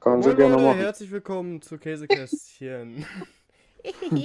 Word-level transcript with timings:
Können 0.00 0.22
Sie 0.22 0.34
gerne 0.34 0.56
machen. 0.56 0.78
herzlich 0.78 1.10
willkommen 1.10 1.60
zu 1.60 1.76
Käsekästchen. 1.76 3.04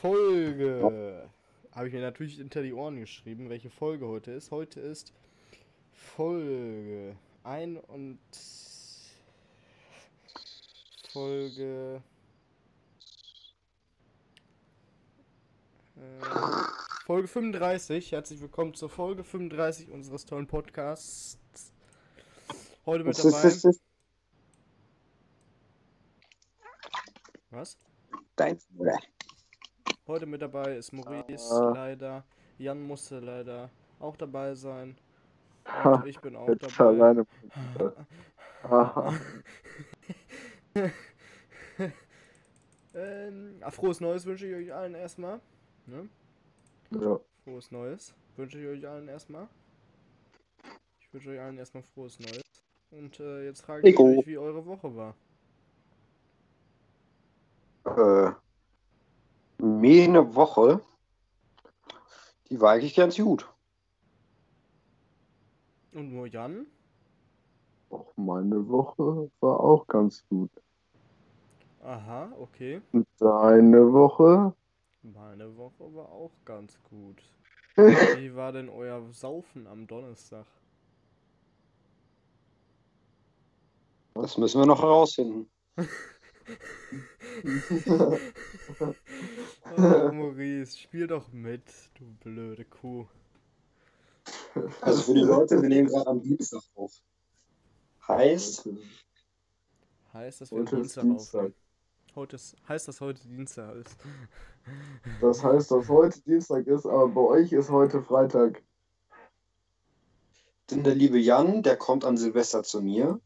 Folge. 0.00 1.28
Habe 1.72 1.88
ich 1.88 1.92
mir 1.92 2.00
natürlich 2.00 2.36
hinter 2.36 2.62
die 2.62 2.72
Ohren 2.72 3.00
geschrieben, 3.00 3.50
welche 3.50 3.70
Folge 3.70 4.06
heute 4.06 4.30
ist. 4.30 4.52
Heute 4.52 4.78
ist 4.78 5.12
Folge 5.92 7.16
ein 7.42 7.76
und 7.76 8.20
Folge 11.12 12.04
äh, 15.96 16.24
Folge 17.04 17.26
35. 17.26 18.12
Herzlich 18.12 18.40
willkommen 18.40 18.74
zur 18.74 18.90
Folge 18.90 19.24
35 19.24 19.90
unseres 19.90 20.24
tollen 20.24 20.46
Podcasts. 20.46 21.39
Heute 22.86 23.04
mit 23.04 23.18
dabei. 23.18 23.60
Was? 27.50 27.78
dein 28.36 28.58
Bruder. 28.76 28.98
Heute 30.06 30.26
mit 30.26 30.40
dabei 30.40 30.76
ist 30.76 30.92
Maurice 30.92 31.52
Ah. 31.52 31.72
leider. 31.74 32.24
Jan 32.58 32.80
musste 32.82 33.18
leider 33.20 33.70
auch 33.98 34.16
dabei 34.16 34.54
sein. 34.54 34.96
Und 35.84 36.06
ich 36.06 36.18
bin 36.20 36.36
auch 36.36 36.48
Jetzt 36.48 36.78
dabei. 36.78 36.84
alleine. 36.84 37.26
Ähm, 42.92 43.60
ah, 43.62 43.70
frohes 43.70 44.00
Neues 44.00 44.26
wünsche 44.26 44.46
ich 44.48 44.54
euch 44.54 44.74
allen 44.74 44.94
erstmal. 44.96 45.40
Ne? 45.86 46.08
Ja. 46.90 47.20
Frohes 47.44 47.70
Neues 47.70 48.12
wünsche 48.36 48.58
ich 48.58 48.66
euch 48.66 48.88
allen 48.88 49.06
erstmal. 49.06 49.48
Ich 51.00 51.12
wünsche 51.14 51.30
euch 51.30 51.40
allen 51.40 51.56
erstmal 51.56 51.84
frohes 51.84 52.18
Neues. 52.18 52.42
Und 52.90 53.20
äh, 53.20 53.44
jetzt 53.44 53.62
frage 53.62 53.86
ich 53.86 53.94
Ego. 53.94 54.04
euch, 54.04 54.26
wie 54.26 54.38
eure 54.38 54.66
Woche 54.66 54.94
war. 54.96 55.14
Äh, 57.84 58.32
meine 59.58 60.34
Woche, 60.34 60.80
die 62.48 62.60
war 62.60 62.72
eigentlich 62.72 62.94
ganz 62.94 63.16
gut. 63.16 63.48
Und 65.92 66.12
nur 66.12 66.26
Jan? 66.26 66.66
Auch 67.90 68.12
meine 68.16 68.68
Woche 68.68 69.30
war 69.40 69.60
auch 69.60 69.86
ganz 69.86 70.24
gut. 70.28 70.50
Aha, 71.82 72.32
okay. 72.38 72.80
Und 72.92 73.06
deine 73.18 73.92
Woche? 73.92 74.54
Meine 75.02 75.56
Woche 75.56 75.94
war 75.94 76.10
auch 76.10 76.32
ganz 76.44 76.78
gut. 76.84 77.22
Wie 77.76 78.34
war 78.34 78.52
denn 78.52 78.68
euer 78.68 79.10
Saufen 79.12 79.66
am 79.66 79.86
Donnerstag? 79.86 80.46
Das 84.14 84.36
müssen 84.38 84.60
wir 84.60 84.66
noch 84.66 84.82
herausfinden. 84.82 85.50
Oh, 89.76 90.12
Maurice, 90.12 90.76
spiel 90.78 91.06
doch 91.06 91.30
mit, 91.32 91.62
du 91.94 92.04
blöde 92.22 92.64
Kuh. 92.64 93.06
Also 94.80 95.02
für 95.02 95.14
die 95.14 95.20
Leute, 95.20 95.60
wir 95.62 95.68
nehmen 95.68 95.88
gerade 95.88 96.08
am 96.08 96.22
Dienstag 96.22 96.62
auf. 96.74 96.92
Heißt, 98.08 98.68
Heißt, 100.12 100.40
dass 100.40 100.50
wir 100.50 100.58
Heute 100.58 100.76
am 100.76 100.82
Dienstag 100.82 101.02
Dienstag. 101.04 101.38
aufnehmen. 101.38 101.54
Heute 102.16 102.36
ist, 102.36 102.56
heißt, 102.68 102.88
dass 102.88 103.00
heute 103.00 103.28
Dienstag 103.28 103.76
ist. 103.76 103.96
Das 105.20 105.44
heißt, 105.44 105.70
dass 105.70 105.88
heute 105.88 106.20
Dienstag 106.22 106.66
ist, 106.66 106.84
aber 106.84 107.08
bei 107.08 107.20
euch 107.20 107.52
ist 107.52 107.70
heute 107.70 108.02
Freitag. 108.02 108.62
denn 110.70 110.82
der 110.82 110.96
liebe 110.96 111.18
Jan, 111.18 111.62
der 111.62 111.76
kommt 111.76 112.04
an 112.04 112.16
Silvester 112.16 112.64
zu 112.64 112.82
mir. 112.82 113.20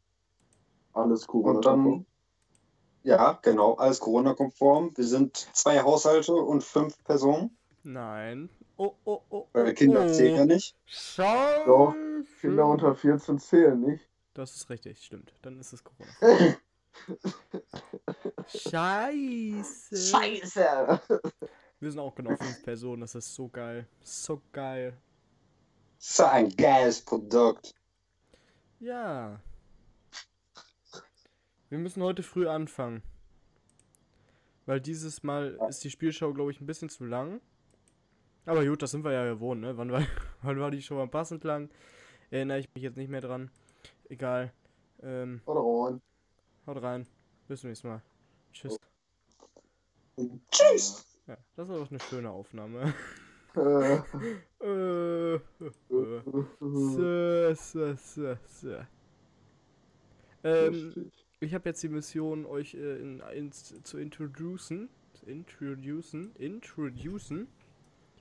Alles 0.94 1.26
dann, 1.62 2.06
ja, 3.02 3.38
genau, 3.42 3.74
alles 3.74 4.00
Corona-konform. 4.00 4.92
Wir 4.96 5.04
sind 5.04 5.36
zwei 5.36 5.82
Haushalte 5.82 6.34
und 6.34 6.64
fünf 6.64 7.02
Personen. 7.04 7.56
Nein. 7.82 8.48
Oh, 8.76 8.94
oh, 9.04 9.20
oh. 9.28 9.46
Weil 9.52 9.74
Kinder 9.74 10.06
oh. 10.06 10.12
zählen 10.12 10.36
ja 10.36 10.44
nicht. 10.46 10.76
Scheiße. 10.86 11.66
Doch, 11.66 11.94
Kinder 12.40 12.66
unter 12.66 12.94
14 12.94 13.38
zählen 13.38 13.80
nicht. 13.80 14.08
Das 14.32 14.56
ist 14.56 14.70
richtig, 14.70 15.04
stimmt. 15.04 15.32
Dann 15.42 15.60
ist 15.60 15.72
es 15.72 15.84
Corona. 15.84 16.10
Scheiße. 18.48 19.96
Scheiße! 19.96 21.00
Wir 21.80 21.90
sind 21.90 22.00
auch 22.00 22.14
genau 22.14 22.36
fünf 22.36 22.62
Personen. 22.62 23.02
Das 23.02 23.14
ist 23.14 23.34
so 23.34 23.48
geil. 23.48 23.86
So 24.02 24.40
geil. 24.52 24.96
So 25.98 26.24
ein 26.24 26.48
geiles 26.48 27.00
Produkt. 27.02 27.74
Ja. 28.80 29.40
Wir 31.68 31.78
müssen 31.78 32.02
heute 32.02 32.22
früh 32.22 32.46
anfangen. 32.46 33.02
Weil 34.66 34.80
dieses 34.80 35.22
Mal 35.22 35.58
ist 35.68 35.84
die 35.84 35.90
Spielschau, 35.90 36.32
glaube 36.32 36.50
ich, 36.50 36.60
ein 36.60 36.66
bisschen 36.66 36.88
zu 36.88 37.04
lang. 37.04 37.40
Aber 38.46 38.64
gut, 38.64 38.82
das 38.82 38.90
sind 38.90 39.04
wir 39.04 39.12
ja 39.12 39.24
gewohnt, 39.24 39.60
ne? 39.60 39.76
Wann 39.76 39.90
war, 39.90 40.02
wann 40.42 40.58
war 40.60 40.70
die 40.70 40.82
schon 40.82 40.96
mal 40.96 41.08
passend 41.08 41.44
lang? 41.44 41.70
Erinnere 42.30 42.58
ich 42.58 42.74
mich 42.74 42.82
jetzt 42.82 42.96
nicht 42.96 43.10
mehr 43.10 43.20
dran. 43.20 43.50
Egal. 44.08 44.52
Ähm, 45.02 45.40
Oder 45.46 45.64
on. 45.64 46.02
haut 46.66 46.82
rein. 46.82 47.06
Bis 47.48 47.60
zum 47.60 47.70
nächsten 47.70 47.88
Mal. 47.88 48.02
Tschüss. 48.52 48.78
Tschüss. 50.50 51.06
Ja, 51.26 51.36
das 51.56 51.68
war 51.68 51.78
doch 51.78 51.90
eine 51.90 52.00
schöne 52.00 52.30
Aufnahme. 52.30 52.94
Äh, 53.56 53.94
äh, 54.60 55.34
äh. 55.34 55.40
So, 56.60 57.54
so, 57.54 57.94
so, 57.94 58.36
so. 58.46 58.76
Ähm, 60.42 60.72
lustig. 60.72 61.23
Ich 61.44 61.52
habe 61.52 61.68
jetzt 61.68 61.82
die 61.82 61.88
Mission, 61.90 62.46
euch 62.46 62.74
äh, 62.74 62.96
in, 62.98 63.20
ins, 63.34 63.74
zu 63.82 63.98
introducen. 63.98 64.88
Introducen. 65.26 66.34
Introducen. 66.36 67.48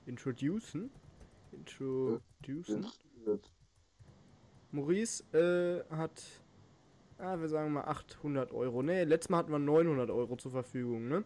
Introducen. 0.06 0.90
Introducen. 1.52 2.86
Maurice 4.72 5.24
äh, 5.32 5.84
hat. 5.94 6.22
Ah, 7.16 7.40
wir 7.40 7.48
sagen 7.48 7.72
mal 7.72 7.84
800 7.84 8.52
Euro. 8.52 8.82
Ne, 8.82 9.04
letztes 9.04 9.30
Mal 9.30 9.38
hatten 9.38 9.52
wir 9.52 9.58
900 9.58 10.10
Euro 10.10 10.36
zur 10.36 10.50
Verfügung, 10.50 11.08
ne? 11.08 11.24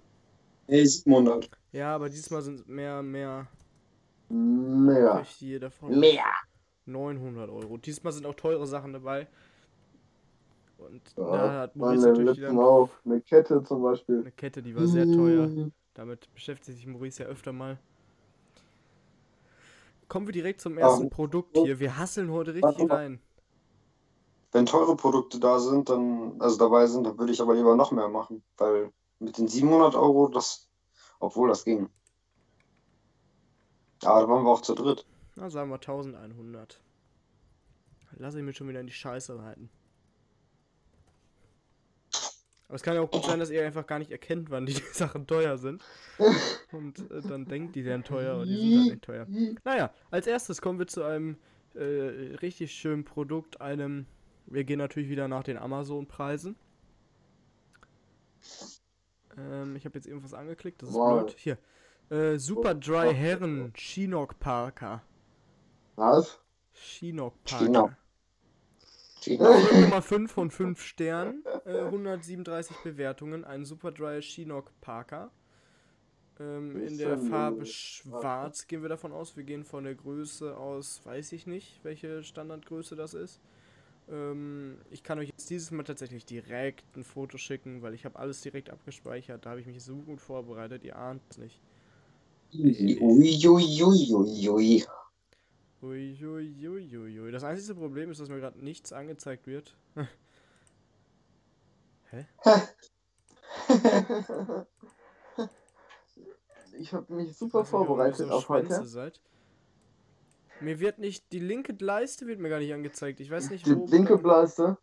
Hey, 0.67 0.87
700. 0.87 1.51
Ja, 1.73 1.95
aber 1.95 2.11
diesmal 2.11 2.43
sind 2.43 2.61
es 2.61 2.67
mehr, 2.67 3.03
mehr. 3.03 3.49
Mehr. 4.29 5.27
Mehr. 5.89 6.25
900 6.85 7.51
Euro. 7.51 7.77
Diesmal 7.79 8.13
sind 8.13 8.27
auch 8.27 8.35
teure 8.35 8.67
Sachen 8.67 8.93
dabei. 8.93 9.27
Und 10.79 11.03
Ja, 11.17 11.25
da 11.33 11.61
hat 11.61 11.77
Maurice 11.77 12.01
Meine 12.07 12.13
natürlich 12.19 12.39
wieder 12.39 12.53
auch. 12.53 12.91
Eine 13.05 13.21
Kette 13.21 13.63
zum 13.65 13.83
Beispiel. 13.83 14.21
eine 14.21 14.33
Kette, 14.33 14.63
die 14.63 14.75
war 14.77 14.87
sehr 14.87 15.07
teuer. 15.11 15.71
Damit 15.95 16.33
beschäftigt 16.33 16.77
sich 16.79 16.87
Maurice 16.87 17.23
ja 17.25 17.29
öfter 17.29 17.53
mal. 17.53 17.79
Kommen 20.09 20.27
wir 20.27 20.33
direkt 20.33 20.61
zum 20.61 20.79
ersten 20.79 21.07
Ah. 21.07 21.11
Produkt 21.11 21.57
hier. 21.59 21.81
Wir 21.81 21.99
hasseln 21.99 22.31
heute 22.31 22.55
richtig 22.55 22.91
rein. 22.91 23.21
Wenn 24.53 24.65
teure 24.65 24.97
Produkte 24.97 25.39
da 25.39 25.59
sind, 25.59 25.91
dann, 25.91 26.41
also 26.41 26.57
dabei 26.57 26.87
sind, 26.87 27.05
dann 27.05 27.19
würde 27.19 27.33
ich 27.33 27.43
aber 27.43 27.55
lieber 27.55 27.77
noch 27.77 27.91
mehr 27.93 28.09
machen. 28.09 28.43
Weil 28.57 28.91
mit 29.19 29.37
den 29.37 29.49
700 29.49 29.95
Euro, 29.97 30.29
das, 30.29 30.71
obwohl 31.21 31.49
das 31.49 31.65
ging. 31.65 31.91
Aber 34.05 34.21
da 34.23 34.29
waren 34.29 34.45
wir 34.45 34.51
auch 34.51 34.63
zu 34.63 34.75
dritt. 34.75 35.05
Na, 35.37 35.51
sagen 35.51 35.69
wir 35.71 35.75
1100. 35.75 36.81
Lass 38.13 38.35
ich 38.37 38.43
mir 38.43 38.55
schon 38.55 38.69
wieder 38.69 38.81
in 38.81 38.87
die 38.87 38.93
Scheiße 38.93 39.39
reiten. 39.39 39.69
Aber 42.69 42.75
es 42.77 42.83
kann 42.83 42.95
ja 42.95 43.01
auch 43.01 43.11
gut 43.11 43.25
sein, 43.25 43.39
dass 43.41 43.49
ihr 43.51 43.65
einfach 43.65 43.87
gar 43.87 43.99
nicht 43.99 44.11
erkennt, 44.11 44.51
wann 44.51 44.67
die 44.67 44.73
Sachen 44.93 45.27
teuer 45.27 45.57
sind. 45.59 45.83
Und 46.71 47.11
äh, 47.11 47.23
dann 47.23 47.47
denkt, 47.47 47.75
die 47.77 47.85
wären 47.85 48.05
teuer, 48.05 48.35
aber 48.35 48.45
die 48.47 48.57
sind 48.57 48.79
halt 48.81 48.91
nicht 48.91 49.03
teuer. 49.05 49.27
Naja, 49.65 49.91
als 50.11 50.27
erstes 50.27 50.61
kommen 50.61 50.79
wir 50.79 50.87
zu 50.87 51.03
einem 51.03 51.39
äh, 51.75 51.81
richtig 52.43 52.73
schönen 52.73 53.05
Produkt, 53.05 53.61
einem. 53.61 54.07
Wir 54.47 54.65
gehen 54.65 54.79
natürlich 54.79 55.09
wieder 55.11 55.29
nach 55.29 55.45
den 55.45 55.57
Amazon-Preisen. 55.59 56.57
Ähm, 59.37 59.77
ich 59.77 59.85
habe 59.85 59.97
jetzt 59.99 60.07
irgendwas 60.07 60.35
angeklickt, 60.35 60.83
das 60.83 60.91
ist 60.91 60.95
Wow. 60.95 61.25
blöd. 61.27 61.37
Hier. 61.39 61.59
Äh, 62.11 62.39
Super 62.39 62.75
Dry 62.75 63.15
Herren 63.15 63.73
Chinook 63.75 64.39
Parker. 64.41 65.03
Was? 65.97 66.39
Chinook. 66.73 67.35
Parker. 67.45 67.97
5,5 69.23 70.29
von 70.29 70.51
5 70.51 70.83
Sternen, 70.83 71.45
äh, 71.65 71.81
137 71.81 72.77
Bewertungen, 72.85 73.45
ein 73.45 73.65
Super 73.65 73.93
Dry 73.93 74.21
Chinook 74.23 74.73
Parker. 74.81 75.31
Ähm, 76.41 76.81
in 76.87 76.99
der 76.99 77.19
Farbe 77.19 77.63
äh, 77.63 77.67
schwarz 77.67 78.67
gehen 78.67 78.83
wir 78.83 78.89
davon 78.89 79.13
aus. 79.13 79.37
Wir 79.37 79.45
gehen 79.45 79.65
von 79.65 79.85
der 79.85 79.95
Größe 79.95 80.57
aus, 80.57 81.01
weiß 81.05 81.33
ich 81.33 81.47
nicht, 81.47 81.81
welche 81.83 82.23
Standardgröße 82.23 82.95
das 82.95 83.15
ist. 83.15 83.41
Ähm, 84.11 84.79
ich 84.91 85.03
kann 85.03 85.19
euch 85.19 85.29
jetzt 85.29 85.51
dieses 85.51 85.71
Mal 85.71 85.83
tatsächlich 85.83 86.25
direkt 86.25 86.97
ein 86.97 87.05
Foto 87.05 87.39
schicken, 87.39 87.83
weil 87.83 87.95
ich 87.95 88.05
habe 88.05 88.19
alles 88.19 88.41
direkt 88.41 88.71
abgespeichert. 88.71 89.45
Da 89.45 89.51
habe 89.51 89.61
ich 89.61 89.67
mich 89.67 89.83
so 89.83 89.97
gut 89.97 90.21
vorbereitet, 90.21 90.85
ihr 90.85 90.97
ahnt 90.97 91.23
es 91.31 91.39
nicht. 91.39 91.61
Uiuiuiui. 95.83 96.69
Uiuiuiui. 96.69 97.33
Das 97.33 97.45
einzige 97.45 97.75
Problem 97.75 98.11
ist, 98.11 98.21
dass 98.21 98.29
mir 98.29 98.41
gerade 98.41 98.63
nichts 98.65 98.93
angezeigt 98.93 99.47
wird. 99.47 99.77
ich 106.79 106.93
habe 106.93 107.13
mich 107.13 107.37
super 107.37 107.61
nicht, 107.61 107.71
vorbereitet 107.71 108.29
so 108.29 108.31
auf 108.31 108.49
heute. 108.49 108.85
Seid. 108.87 109.21
Mir 110.61 110.81
wird 110.81 110.99
nicht, 110.99 111.31
die 111.33 111.39
linke 111.39 111.73
Leiste 111.79 112.27
wird 112.27 112.41
mir 112.41 112.49
gar 112.49 112.59
nicht 112.59 112.73
angezeigt. 112.73 113.21
Ich 113.21 113.31
weiß 113.31 113.51
nicht, 113.51 113.67
Die 113.67 113.77
wo. 113.77 113.87
linke 113.87 114.15
oben- 114.15 114.23
Blaste. 114.25 114.77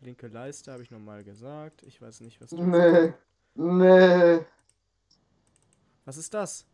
linke 0.00 0.26
Leiste 0.28 0.72
habe 0.72 0.82
ich 0.82 0.90
nochmal 0.90 1.22
gesagt. 1.24 1.82
Ich 1.84 2.00
weiß 2.02 2.20
nicht, 2.20 2.40
was. 2.40 2.52
Nee. 2.52 3.12
Nee. 3.54 4.40
Was 6.04 6.16
ist 6.16 6.32
das? 6.34 6.66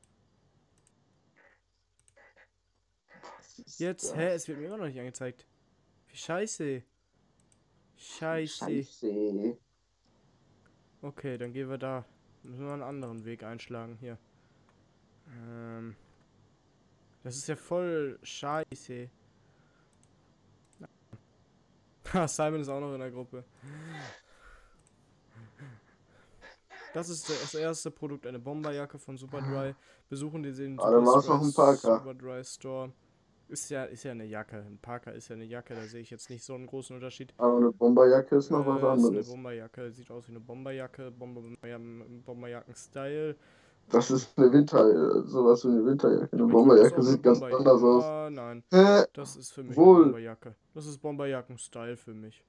Was 3.10 3.30
ist 3.30 3.34
Jetzt, 3.78 4.16
hä? 4.16 4.28
Es 4.34 4.48
wird 4.48 4.58
mir 4.58 4.66
immer 4.66 4.78
noch 4.78 4.86
nicht 4.86 4.98
angezeigt. 4.98 5.46
Wie 6.08 6.16
scheiße. 6.16 6.82
Scheiße. 7.96 8.64
Scheiße. 8.66 9.58
Okay, 11.02 11.38
dann 11.38 11.52
gehen 11.52 11.68
wir 11.68 11.78
da. 11.78 12.04
Müssen 12.42 12.66
wir 12.66 12.72
einen 12.72 12.82
anderen 12.82 13.24
Weg 13.24 13.42
einschlagen 13.42 13.96
hier. 14.00 14.18
Ähm. 15.48 15.96
Das 17.22 17.36
ist 17.36 17.46
ja 17.48 17.56
voll 17.56 18.18
scheiße. 18.22 19.08
Ha, 22.12 22.28
Simon 22.28 22.60
ist 22.60 22.68
auch 22.68 22.80
noch 22.80 22.92
in 22.92 23.00
der 23.00 23.10
Gruppe. 23.10 23.44
Das 26.92 27.08
ist 27.08 27.28
das 27.28 27.54
erste 27.54 27.90
Produkt, 27.90 28.26
eine 28.26 28.38
Bomberjacke 28.38 28.98
von 28.98 29.16
Superdry. 29.16 29.74
Besuchen 30.08 30.42
die 30.42 30.52
den 30.52 30.78
Ah. 30.78 31.20
Superdry 31.20 32.44
Store. 32.44 32.92
Ist 33.48 33.70
ja, 33.70 33.84
ist 33.84 34.02
ja 34.04 34.12
eine 34.12 34.24
Jacke. 34.24 34.56
Ein 34.66 34.78
Parker 34.78 35.12
ist 35.12 35.28
ja 35.28 35.36
eine 35.36 35.44
Jacke, 35.44 35.74
da 35.74 35.82
sehe 35.82 36.00
ich 36.00 36.10
jetzt 36.10 36.30
nicht 36.30 36.42
so 36.42 36.54
einen 36.54 36.66
großen 36.66 36.96
Unterschied. 36.96 37.34
Aber 37.36 37.58
eine 37.58 37.70
Bomberjacke 37.72 38.36
ist 38.36 38.50
noch 38.50 38.64
was 38.66 38.76
Äh, 38.76 38.78
Ist 38.78 38.84
eine 38.84 39.06
anderes. 39.08 39.28
Bomberjacke, 39.28 39.90
sieht 39.92 40.10
aus 40.10 40.26
wie 40.28 40.32
eine 40.32 40.40
Bomberjacke, 40.40 41.10
Bomber, 41.10 41.42
Bomberjacken-Style. 42.24 43.36
Das 43.90 44.10
ist 44.10 44.36
eine 44.38 44.50
Winter, 44.50 44.88
äh, 44.88 45.22
sowas 45.26 45.62
wie 45.64 45.68
eine 45.68 45.84
Winterjacke. 45.84 46.32
Eine 46.32 46.46
Bomberjacke 46.46 47.02
sieht 47.02 47.22
ganz 47.22 47.42
eine 47.42 47.54
anders 47.56 47.82
aus. 47.82 48.04
Ah, 48.04 48.30
nein, 48.30 48.62
Hä? 48.72 49.04
das 49.12 49.36
ist 49.36 49.52
für 49.52 49.62
mich 49.62 49.76
Wohl. 49.76 49.96
eine 49.96 50.04
Bomberjacke. 50.06 50.54
Das 50.72 50.86
ist 50.86 50.98
Bomberjacken-Style 50.98 51.96
für 51.98 52.14
mich. 52.14 52.42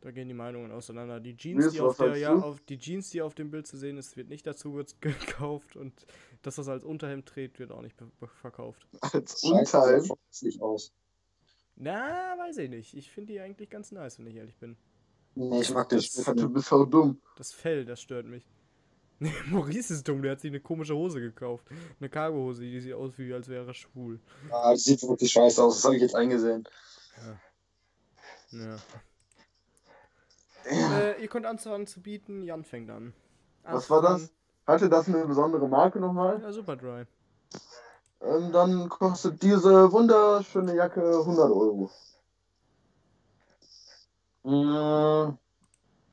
Da 0.00 0.10
gehen 0.12 0.28
die 0.28 0.34
Meinungen 0.34 0.70
auseinander. 0.72 1.18
Die 1.20 1.36
Jeans, 1.36 1.70
die 1.72 1.80
auf 1.80 1.96
der, 1.96 2.16
ja, 2.16 2.32
auf 2.34 2.60
die 2.68 2.78
Jeans, 2.78 3.10
die 3.10 3.20
auf 3.22 3.34
dem 3.34 3.50
Bild 3.50 3.66
zu 3.66 3.76
sehen 3.76 3.96
ist, 3.96 4.16
wird 4.16 4.28
nicht 4.28 4.46
dazu 4.46 4.72
ge- 4.72 4.84
gekauft 5.00 5.76
und 5.76 5.92
dass 6.42 6.56
das 6.56 6.68
als 6.68 6.84
Unterhemd 6.84 7.26
trägt, 7.26 7.58
wird 7.58 7.72
auch 7.72 7.82
nicht 7.82 7.96
verkauft. 8.40 8.86
Als 9.00 9.42
Unterhemd. 9.42 10.04
sieht 10.04 10.16
hässlich 10.30 10.62
aus. 10.62 10.92
Na, 11.76 12.36
weiß 12.38 12.58
ich 12.58 12.70
nicht. 12.70 12.94
Ich 12.94 13.10
finde 13.10 13.32
die 13.34 13.40
eigentlich 13.40 13.70
ganz 13.70 13.92
nice, 13.92 14.18
wenn 14.18 14.26
ich 14.26 14.36
ehrlich 14.36 14.56
bin. 14.56 14.76
Nee, 15.34 15.60
ich 15.60 15.70
mag 15.70 15.88
Das- 15.88 16.10
Du 16.12 16.32
nicht. 16.32 16.52
bist 16.54 16.72
auch 16.72 16.84
dumm. 16.86 17.20
Das 17.36 17.52
Fell, 17.52 17.84
das 17.84 18.00
stört 18.00 18.26
mich. 18.26 18.44
Nee, 19.20 19.32
Maurice 19.50 19.94
ist 19.94 20.06
dumm, 20.06 20.22
der 20.22 20.30
hat 20.32 20.40
sich 20.40 20.50
eine 20.52 20.60
komische 20.60 20.94
Hose 20.94 21.20
gekauft. 21.20 21.66
Eine 21.98 22.08
Cargohose, 22.08 22.62
die 22.62 22.80
sieht 22.80 22.92
aus 22.94 23.18
wie 23.18 23.34
als 23.34 23.48
wäre 23.48 23.66
er 23.66 23.74
schwul. 23.74 24.20
Ah, 24.48 24.72
die 24.74 24.78
sieht 24.78 25.02
wirklich 25.02 25.32
scheiße 25.32 25.60
aus, 25.60 25.74
das 25.74 25.84
habe 25.86 25.96
ich 25.96 26.02
jetzt 26.02 26.14
eingesehen. 26.14 26.62
Ja. 28.52 28.60
Ja. 28.60 28.76
Äh, 31.00 31.20
ihr 31.22 31.26
könnt 31.28 31.46
anfangen 31.46 31.88
zu 31.88 32.00
bieten, 32.00 32.42
Jan 32.44 32.62
fängt 32.64 32.90
an. 32.90 33.12
Was 33.64 33.90
war 33.90 34.02
das? 34.02 34.32
Hatte 34.68 34.90
das 34.90 35.08
eine 35.08 35.24
besondere 35.24 35.66
Marke 35.66 35.98
nochmal? 35.98 36.42
Ja, 36.42 36.52
super 36.52 36.76
dry. 36.76 37.06
Ähm, 38.20 38.52
dann 38.52 38.90
kostet 38.90 39.42
diese 39.42 39.90
wunderschöne 39.90 40.76
Jacke 40.76 41.20
100 41.20 41.50
Euro. 41.50 41.90
Mm, 44.42 45.38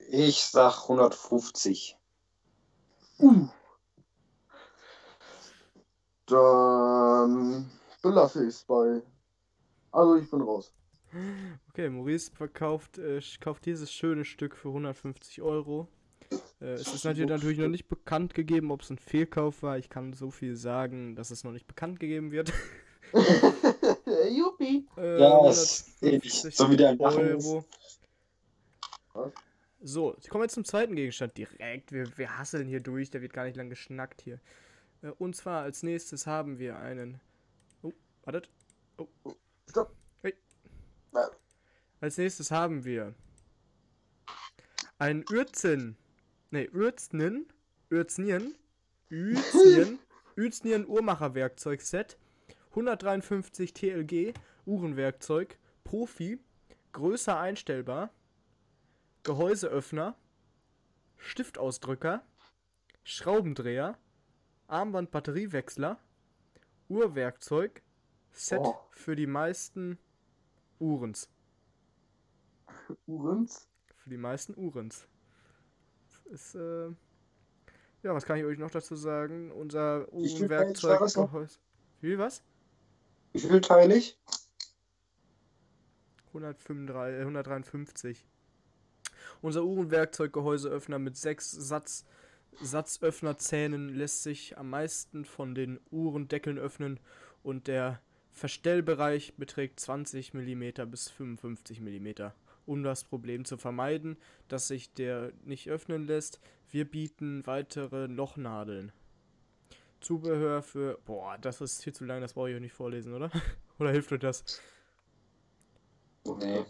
Ich 0.09 0.45
sag 0.45 0.83
150. 0.83 1.97
Uh. 3.19 3.47
Dann 6.27 7.69
belasse 8.01 8.43
ich 8.43 8.55
es 8.55 8.63
bei. 8.63 9.01
Also 9.91 10.15
ich 10.15 10.31
bin 10.31 10.41
raus. 10.41 10.71
Okay, 11.71 11.89
Maurice 11.89 12.31
verkauft, 12.31 12.99
äh, 12.99 13.19
kauft 13.41 13.65
dieses 13.65 13.91
schöne 13.91 14.23
Stück 14.23 14.55
für 14.55 14.69
150 14.69 15.41
Euro. 15.41 15.89
Äh, 16.61 16.65
es 16.73 16.93
ist 16.93 17.03
natürlich, 17.05 17.29
natürlich 17.29 17.59
noch 17.59 17.67
nicht 17.67 17.87
bekannt 17.87 18.33
gegeben, 18.33 18.71
ob 18.71 18.81
es 18.81 18.89
ein 18.89 18.97
Fehlkauf 18.97 19.63
war. 19.63 19.77
Ich 19.77 19.89
kann 19.89 20.13
so 20.13 20.31
viel 20.31 20.55
sagen, 20.55 21.15
dass 21.15 21.31
es 21.31 21.43
noch 21.43 21.51
nicht 21.51 21.67
bekannt 21.67 21.99
gegeben 21.99 22.31
wird. 22.31 22.51
Juppie. 24.31 24.87
Äh, 24.97 25.19
Ja, 25.19 25.49
ist. 25.49 25.95
150 26.01 26.55
So 26.55 26.69
wie 26.71 26.77
der. 26.77 26.99
Euro. 26.99 27.65
Was? 29.13 29.31
So, 29.81 30.15
kommen 30.29 30.43
wir 30.43 30.49
zum 30.49 30.65
zweiten 30.65 30.95
Gegenstand 30.95 31.37
direkt. 31.37 31.91
Wir, 31.91 32.05
wir 32.17 32.37
hasseln 32.37 32.67
hier 32.67 32.79
durch, 32.79 33.11
der 33.11 33.21
wird 33.21 33.33
gar 33.33 33.45
nicht 33.45 33.55
lang 33.55 33.69
geschnackt 33.69 34.21
hier. 34.21 34.39
Äh, 35.03 35.09
und 35.09 35.35
zwar 35.35 35.61
als 35.61 35.83
nächstes 35.83 36.25
haben 36.25 36.57
wir 36.57 36.77
einen. 36.77 37.19
Oh, 37.83 37.91
wartet. 38.23 38.49
Oh. 38.97 39.07
Stopp. 39.69 39.93
Hey. 40.23 40.33
Als 42.01 42.17
nächstes 42.17 42.51
haben 42.51 42.83
wir 42.83 43.13
ein 44.97 45.23
Urzin. 45.31 45.97
Ne, 46.55 46.69
Urznen. 46.69 47.47
Urznien. 47.91 48.55
Uznien. 49.11 49.99
Uznien 50.37 50.85
Uhrmacherwerkzeugset. 50.87 52.17
153 52.69 53.73
TLG. 53.73 54.33
Uhrenwerkzeug. 54.65 55.59
Profi. 55.83 56.39
Größer 56.93 57.37
einstellbar. 57.37 58.09
Gehäuseöffner, 59.23 60.15
Stiftausdrücker, 61.17 62.23
Schraubendreher, 63.03 63.97
Armband-Batteriewechsler, 64.67 65.99
Uhrwerkzeug, 66.87 67.81
Set 68.31 68.59
Oh. 68.61 68.77
für 68.91 69.17
die 69.17 69.27
meisten 69.27 69.97
Uhrens. 70.79 71.29
Uhrens? 73.07 73.67
Für 73.97 74.09
die 74.09 74.17
meisten 74.17 74.55
Uhrens. 74.55 75.05
Ist, 76.35 76.53
äh, 76.55 76.87
ja, 78.03 78.13
was 78.13 78.25
kann 78.25 78.37
ich 78.37 78.43
euch 78.43 78.57
noch 78.59 78.69
dazu 78.69 78.95
sagen? 78.97 79.51
Unser? 79.53 80.11
Gehäuse- 80.67 81.59
Wie 82.01 82.17
was? 82.17 82.43
Wie 83.31 83.39
viel 83.39 83.61
teilig? 83.61 84.19
135, 86.33 87.19
äh, 87.19 87.23
153. 87.23 88.25
Unser 89.41 89.63
Uhrenwerkzeuggehäuseöffner 89.63 90.99
mit 90.99 91.15
sechs 91.15 91.51
Satz, 91.51 92.05
Satzöffnerzähnen 92.61 93.89
lässt 93.89 94.23
sich 94.23 94.57
am 94.57 94.69
meisten 94.69 95.23
von 95.23 95.55
den 95.55 95.79
Uhrendeckeln 95.89 96.57
öffnen 96.59 96.99
und 97.43 97.67
der 97.67 98.01
Verstellbereich 98.33 99.35
beträgt 99.37 99.79
20 99.79 100.33
mm 100.33 100.89
bis 100.91 101.09
55 101.09 101.79
mm. 101.79 102.31
Um 102.65 102.83
das 102.83 103.03
Problem 103.03 103.45
zu 103.45 103.57
vermeiden, 103.57 104.17
dass 104.47 104.67
sich 104.67 104.93
der 104.93 105.31
nicht 105.43 105.69
öffnen 105.69 106.05
lässt, 106.07 106.39
wir 106.71 106.85
bieten 106.85 107.45
weitere 107.45 108.07
Lochnadeln. 108.07 108.91
Zubehör 110.01 110.61
für. 110.61 110.99
Boah, 111.05 111.37
das 111.39 111.61
ist 111.61 111.83
viel 111.83 111.93
zu 111.93 112.05
lang, 112.05 112.21
das 112.21 112.33
brauche 112.33 112.49
ich 112.49 112.55
auch 112.55 112.61
nicht 112.61 112.73
vorlesen, 112.73 113.13
oder? 113.13 113.31
oder 113.79 113.91
hilft 113.91 114.11
euch 114.11 114.19
das? 114.19 114.61
Nee. 116.25 116.65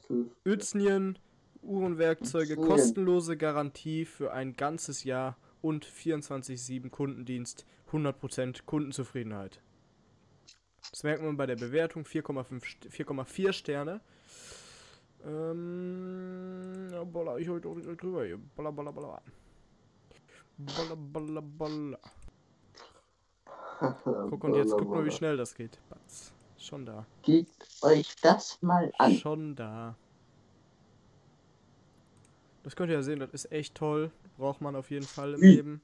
Uznien, 0.46 1.18
Uhrenwerkzeuge, 1.62 2.56
kostenlose 2.56 3.38
Garantie 3.38 4.06
für 4.06 4.34
ein 4.34 4.54
ganzes 4.54 5.04
Jahr 5.04 5.38
und 5.62 5.86
24-7 5.86 6.90
Kundendienst, 6.90 7.66
100% 7.92 8.66
Kundenzufriedenheit. 8.66 9.62
Das 10.92 11.04
merkt 11.04 11.24
man 11.24 11.38
bei 11.38 11.46
der 11.46 11.56
Bewertung, 11.56 12.04
4,5 12.04 12.64
St- 12.64 12.90
4,4 12.90 13.54
Sterne. 13.54 14.02
Ähm, 15.26 16.90
ja, 16.92 17.04
baller 17.04 17.38
ich 17.40 17.50
heute 17.50 17.68
auch 17.68 17.76
direkt 17.76 18.02
drüber 18.04 18.26
hier. 18.26 18.38
Baller, 18.56 18.72
baller, 18.72 18.94
baller. 18.94 19.22
Baller, 20.58 20.96
baller, 20.96 21.42
baller. 21.42 22.00
Guck, 24.30 24.44
und 24.44 24.56
jetzt 24.56 24.72
guck 24.72 24.90
mal, 24.90 25.04
wie 25.06 25.12
schnell 25.12 25.36
das 25.36 25.54
geht. 25.56 25.80
Batz. 25.90 26.32
Schon 26.58 26.86
da. 26.86 27.06
Gebt 27.24 27.68
euch 27.82 28.16
das 28.22 28.62
mal 28.62 28.92
an. 28.98 29.14
Schon 29.14 29.56
da. 29.56 29.96
Das 32.64 32.76
könnt 32.76 32.90
ihr 32.90 32.96
ja 32.96 33.04
sehen, 33.04 33.20
das 33.20 33.32
ist 33.32 33.52
echt 33.52 33.76
toll. 33.76 34.12
Braucht 34.38 34.62
man 34.62 34.76
auf 34.76 34.90
jeden 34.90 35.06
Fall 35.06 35.34
im 35.36 35.42
Wie? 35.42 35.56
Leben. 35.56 35.82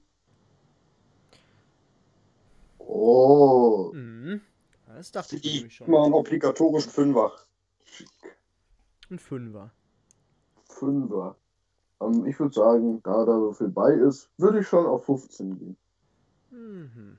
Oh. 2.79 3.91
Mhm. 3.93 4.41
Das 4.87 5.11
dachte 5.11 5.35
ich 5.35 5.45
Ich 5.45 5.55
nämlich 5.55 5.75
schon. 5.75 5.89
mal 5.91 6.03
einen 6.05 6.13
obligatorischen 6.13 6.91
Fünfer. 6.91 7.33
Ein 9.11 9.19
Fünfer. 9.19 9.71
Fünfer. 10.69 11.35
Ähm, 12.01 12.25
ich 12.25 12.39
würde 12.39 12.53
sagen, 12.53 13.03
da 13.03 13.25
da 13.25 13.39
so 13.39 13.53
viel 13.53 13.69
bei 13.69 13.93
ist, 13.93 14.31
würde 14.37 14.61
ich 14.61 14.67
schon 14.67 14.85
auf 14.87 15.05
15 15.05 15.59
gehen. 15.59 15.77
Mhm. 16.51 17.17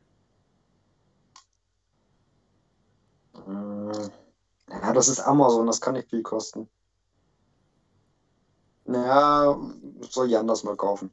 Äh, 3.34 4.08
Ja, 4.70 4.92
das 4.94 5.08
ist 5.08 5.20
Amazon, 5.20 5.66
das 5.66 5.80
kann 5.80 5.94
nicht 5.94 6.10
viel 6.10 6.22
kosten. 6.22 6.68
Naja, 8.84 9.58
soll 10.02 10.30
Jan 10.30 10.46
das 10.46 10.62
mal 10.62 10.76
kaufen. 10.76 11.10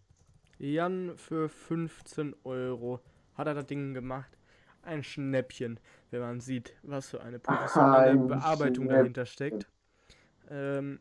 Jan 0.59 1.17
für 1.17 1.49
15 1.49 2.35
Euro 2.43 2.99
hat 3.33 3.47
er 3.47 3.55
das 3.55 3.65
Ding 3.65 3.93
gemacht. 3.95 4.37
Ein 4.83 5.03
Schnäppchen, 5.03 5.79
wenn 6.11 6.21
man 6.21 6.39
sieht, 6.39 6.75
was 6.83 7.09
für 7.09 7.21
eine 7.21 7.39
professionelle 7.39 8.15
Bearbeitung 8.17 8.87
Schnäppchen. 8.87 8.89
dahinter 8.89 9.25
steckt. 9.25 9.67
Ähm, 10.49 10.99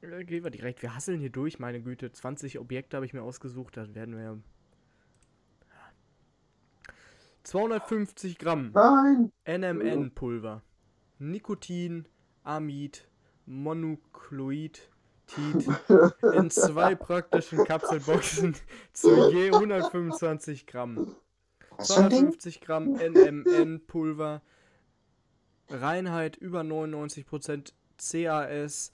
äh, 0.00 0.24
gehen 0.24 0.44
wir 0.44 0.50
direkt. 0.50 0.82
Wir 0.82 0.94
hasseln 0.94 1.20
hier 1.20 1.30
durch, 1.30 1.58
meine 1.58 1.80
Güte. 1.80 2.10
20 2.12 2.58
Objekte 2.58 2.96
habe 2.96 3.06
ich 3.06 3.12
mir 3.14 3.22
ausgesucht, 3.22 3.76
dann 3.76 3.94
werden 3.94 4.16
wir. 4.16 4.22
ja- 4.22 4.38
250 7.44 8.38
Gramm 8.38 8.72
Nein! 8.74 9.32
NMN-Pulver. 9.46 10.62
Nikotin, 11.18 12.06
Amid, 12.42 13.08
Monukloid, 13.46 14.90
Tit 15.26 15.66
in 16.34 16.50
zwei 16.50 16.94
praktischen 16.94 17.64
Kapselboxen 17.64 18.54
zu 18.92 19.30
je 19.30 19.50
125 19.52 20.66
Gramm. 20.66 21.16
Was 21.76 21.92
für 21.94 22.00
ein 22.04 22.10
Ding? 22.10 22.18
250 22.38 22.60
Gramm 22.60 22.92
NMN-Pulver. 22.96 24.42
Reinheit 25.70 26.36
über 26.36 26.60
99%. 26.62 27.72
CAS 27.98 28.92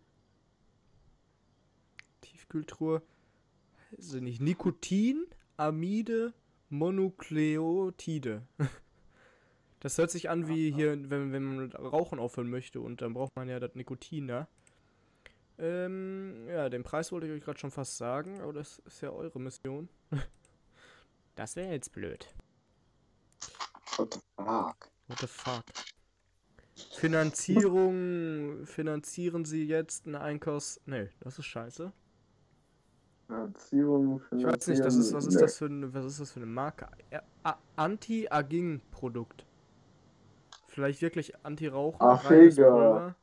Tiefkühltruhe. 2.20 3.02
Also 3.96 4.20
nicht 4.20 4.40
Nikotin, 4.40 5.26
Amide, 5.56 6.32
Monukleotide. 6.68 8.46
Das 9.86 9.98
hört 9.98 10.10
sich 10.10 10.28
an 10.30 10.48
wie 10.48 10.72
hier, 10.72 10.98
wenn, 11.10 11.30
wenn 11.30 11.44
man 11.44 11.56
mit 11.58 11.78
Rauchen 11.78 12.18
aufhören 12.18 12.50
möchte 12.50 12.80
und 12.80 13.02
dann 13.02 13.14
braucht 13.14 13.36
man 13.36 13.48
ja 13.48 13.60
das 13.60 13.76
Nikotin 13.76 14.26
da. 14.26 14.48
Ähm, 15.58 16.48
ja, 16.48 16.68
den 16.68 16.82
Preis 16.82 17.12
wollte 17.12 17.28
ich 17.28 17.32
euch 17.32 17.44
gerade 17.44 17.60
schon 17.60 17.70
fast 17.70 17.96
sagen, 17.96 18.40
aber 18.40 18.52
das 18.52 18.80
ist 18.80 19.00
ja 19.00 19.10
eure 19.10 19.38
Mission. 19.38 19.88
Das 21.36 21.54
wäre 21.54 21.70
jetzt 21.70 21.92
blöd. 21.92 22.34
What 23.96 24.14
the 24.14 24.20
fuck? 24.34 24.90
What 25.06 25.18
the 25.20 25.26
fuck? 25.28 25.64
Finanzierung, 26.96 28.66
finanzieren 28.66 29.44
Sie 29.44 29.68
jetzt 29.68 30.06
einen 30.06 30.16
Einkaufs... 30.16 30.80
Nee, 30.86 31.10
das 31.20 31.38
ist 31.38 31.46
scheiße. 31.46 31.92
Finanzierung, 33.28 34.20
Ich 34.36 34.44
weiß 34.44 34.66
nicht, 34.66 34.84
das 34.84 34.96
ist, 34.96 35.12
was 35.12 35.26
ist 35.26 35.34
Nee. 35.34 35.42
das 35.42 35.58
für 35.58 35.66
eine, 35.66 35.94
was 35.94 36.06
ist 36.06 36.20
das 36.20 36.32
für 36.32 36.40
eine 36.40 36.46
Marke? 36.46 36.88
Anti-Aging-Produkt. 37.76 39.45
Vielleicht 40.76 41.00
wirklich. 41.00 41.32
Afega. 41.98 42.28
reines 42.28 42.60
Pulver. 42.60 43.16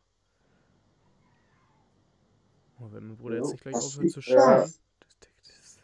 Oh, 2.79 2.87
wenn 2.91 3.07
mein 3.07 3.17
Bruder 3.17 3.37
jetzt 3.37 3.45
Jo, 3.47 3.51
nicht 3.51 3.61
gleich 3.61 3.73
was 3.73 3.85
aufhört 3.85 4.09
zu 4.09 4.19
ist 4.19 4.25
schreien. 4.25 4.39
das? 4.39 4.81
Das, 4.99 5.19
das, 5.43 5.79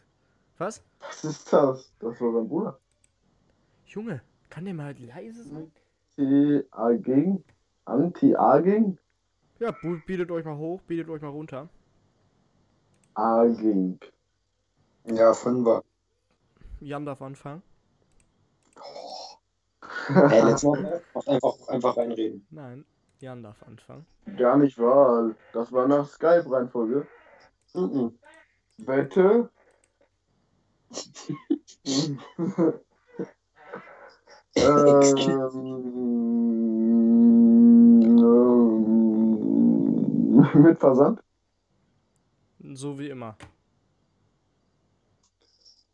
was? 0.58 0.84
Was 1.00 1.24
ist 1.24 1.52
das? 1.52 1.92
Das 1.98 2.20
war 2.20 2.32
sein 2.32 2.48
Bruder. 2.48 2.80
Junge, 3.84 4.22
kann 4.48 4.64
der 4.64 4.72
mal 4.72 4.96
leise 4.98 5.44
sein? 5.44 5.70
Anti-Aging? 6.18 7.42
Anti-Aging? 7.86 8.98
Ja, 9.60 9.70
bietet 10.06 10.32
euch 10.32 10.44
mal 10.44 10.56
hoch, 10.56 10.82
bietet 10.82 11.08
euch 11.08 11.22
mal 11.22 11.28
runter. 11.28 11.68
Aging. 13.14 14.00
Ja, 15.04 15.34
Fünfer. 15.34 15.82
Jan 16.80 17.06
darf 17.06 17.22
anfangen. 17.22 17.62
Ey, 20.08 20.40
letztes 20.44 20.62
Mal 20.64 21.02
einfach, 21.26 21.68
einfach 21.68 21.96
reinreden. 21.96 22.46
Nein, 22.50 22.84
Jan 23.20 23.42
darf 23.42 23.62
anfangen. 23.62 24.06
Gar 24.36 24.58
nicht 24.58 24.78
wahr. 24.78 25.34
Das 25.52 25.72
war 25.72 25.88
nach 25.88 26.08
Skype-Reihenfolge. 26.08 27.06
Mhm. 27.74 28.18
Wette? 28.78 29.50
ähm, 31.76 32.18
ähm, 40.56 40.62
mit 40.62 40.78
Versand? 40.78 41.20
So 42.72 42.98
wie 42.98 43.08
immer. 43.10 43.36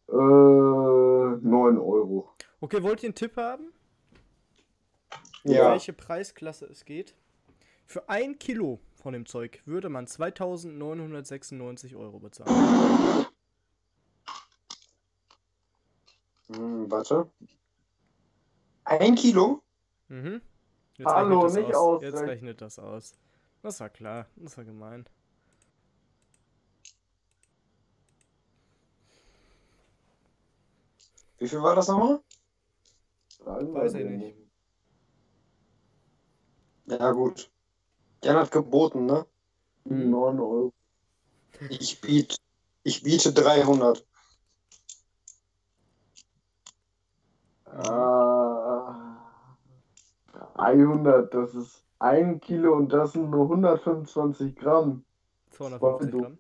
Äh, 0.08 0.14
9 0.14 1.78
Euro. 1.78 2.30
Okay, 2.60 2.82
wollt 2.82 3.02
ihr 3.02 3.08
einen 3.08 3.14
Tipp 3.14 3.36
haben? 3.36 3.72
Um 5.46 5.54
Ja. 5.54 5.70
welche 5.72 5.92
Preisklasse 5.92 6.66
es 6.66 6.84
geht. 6.84 7.14
Für 7.86 8.08
ein 8.08 8.38
Kilo 8.38 8.80
von 8.94 9.12
dem 9.12 9.26
Zeug 9.26 9.62
würde 9.64 9.88
man 9.88 10.06
2996 10.06 11.94
Euro 11.96 12.18
bezahlen. 12.18 13.26
Hm, 16.48 16.90
warte. 16.90 17.30
Ein 18.84 19.14
Kilo? 19.16 19.62
Mhm. 20.08 20.40
Jetzt 20.96 21.06
Hallo, 21.06 21.40
rechnet 21.40 21.44
das 21.44 21.54
nicht 21.66 21.74
aus. 21.74 22.02
Jetzt 22.02 22.14
ausrechnen. 22.14 22.30
rechnet 22.30 22.60
das 22.60 22.78
aus. 22.78 23.12
Das 23.62 23.80
war 23.80 23.90
klar. 23.90 24.26
Das 24.36 24.56
war 24.56 24.64
gemein. 24.64 25.06
Wie 31.38 31.48
viel 31.48 31.62
war 31.62 31.74
das 31.74 31.88
nochmal? 31.88 32.20
Weiß 33.44 33.94
ich 33.94 34.04
nicht. 34.06 34.45
Ja, 36.86 37.10
gut. 37.12 37.50
Jan 38.22 38.36
hat 38.36 38.50
geboten, 38.50 39.06
ne? 39.06 39.26
9 39.84 40.40
Euro. 40.40 40.72
Ich 41.70 42.00
biete, 42.00 42.36
ich 42.82 43.02
biete 43.02 43.32
300. 43.32 44.04
Ah, 47.64 49.16
300, 50.54 51.32
das 51.32 51.54
ist 51.54 51.84
ein 51.98 52.40
Kilo 52.40 52.74
und 52.76 52.92
das 52.92 53.12
sind 53.12 53.30
nur 53.30 53.44
125 53.44 54.56
Gramm. 54.56 55.04
250 55.50 56.20
Gramm. 56.20 56.38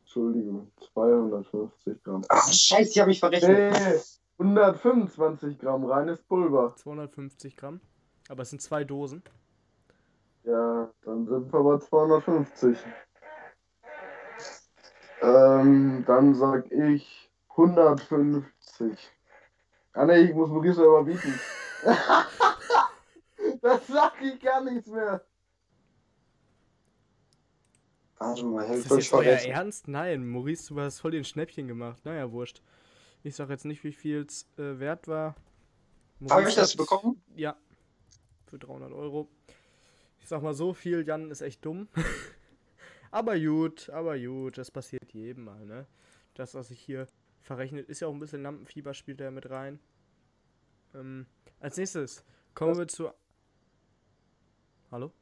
Entschuldigung, 0.00 0.70
250 0.94 2.02
Gramm. 2.02 2.24
Ach, 2.28 2.52
scheiße, 2.52 2.90
ich 2.90 2.98
habe 2.98 3.08
mich 3.08 3.20
verrechnet. 3.20 3.72
Nee, 3.72 4.00
125 4.38 5.58
Gramm 5.58 5.84
reines 5.84 6.22
Pulver. 6.22 6.74
250 6.76 7.56
Gramm. 7.56 7.80
Aber 8.28 8.42
es 8.42 8.50
sind 8.50 8.62
zwei 8.62 8.84
Dosen. 8.84 9.22
Ja, 10.44 10.90
dann 11.02 11.26
sind 11.26 11.52
wir 11.52 11.62
bei 11.62 11.78
250. 11.78 12.78
Ähm, 15.22 16.04
dann 16.06 16.34
sag 16.34 16.70
ich 16.70 17.30
150. 17.50 19.12
Ah 19.92 20.04
ne, 20.04 20.18
ich 20.18 20.34
muss 20.34 20.50
Maurice 20.50 20.84
überbieten. 20.84 21.40
das 23.62 23.86
sag 23.86 24.20
ich 24.22 24.40
gar 24.40 24.62
nichts 24.62 24.88
mehr. 24.88 25.24
Warte 28.18 28.44
mal, 28.44 28.62
Ist 28.62 28.70
hilf 28.70 28.88
das 28.88 28.98
jetzt 28.98 29.12
euer. 29.12 29.54
Ernst? 29.54 29.88
Nein, 29.88 30.26
Maurice, 30.26 30.72
du 30.72 30.80
hast 30.80 31.00
voll 31.00 31.10
den 31.10 31.24
Schnäppchen 31.24 31.66
gemacht. 31.68 32.04
Naja, 32.04 32.30
wurscht. 32.30 32.62
Ich 33.22 33.34
sag 33.36 33.50
jetzt 33.50 33.64
nicht, 33.64 33.84
wie 33.84 33.92
viel 33.92 34.24
es 34.26 34.46
äh, 34.58 34.78
wert 34.78 35.08
war. 35.08 35.34
Habe 36.30 36.48
ich 36.48 36.54
das 36.54 36.76
bekommen? 36.76 37.22
Ja. 37.34 37.56
Für 38.46 38.58
300 38.58 38.92
Euro. 38.92 39.28
Ich 40.20 40.28
sag 40.28 40.42
mal 40.42 40.54
so 40.54 40.72
viel, 40.72 41.06
Jan 41.06 41.30
ist 41.30 41.40
echt 41.40 41.64
dumm. 41.64 41.88
aber 43.10 43.38
gut, 43.38 43.90
aber 43.90 44.18
gut, 44.18 44.58
das 44.58 44.70
passiert 44.70 45.12
jedem 45.12 45.44
mal, 45.44 45.64
ne? 45.64 45.86
Das, 46.34 46.54
was 46.54 46.70
ich 46.70 46.80
hier 46.80 47.06
verrechnet, 47.42 47.88
ist 47.88 48.00
ja 48.00 48.08
auch 48.08 48.12
ein 48.12 48.18
bisschen 48.18 48.42
Lampenfieber, 48.42 48.94
spielt 48.94 49.20
da 49.20 49.30
mit 49.30 49.48
rein. 49.50 49.78
Ähm, 50.94 51.26
als 51.60 51.76
nächstes 51.76 52.24
kommen 52.54 52.76
wir 52.76 52.88
zu. 52.88 53.10
Hallo? 54.90 55.12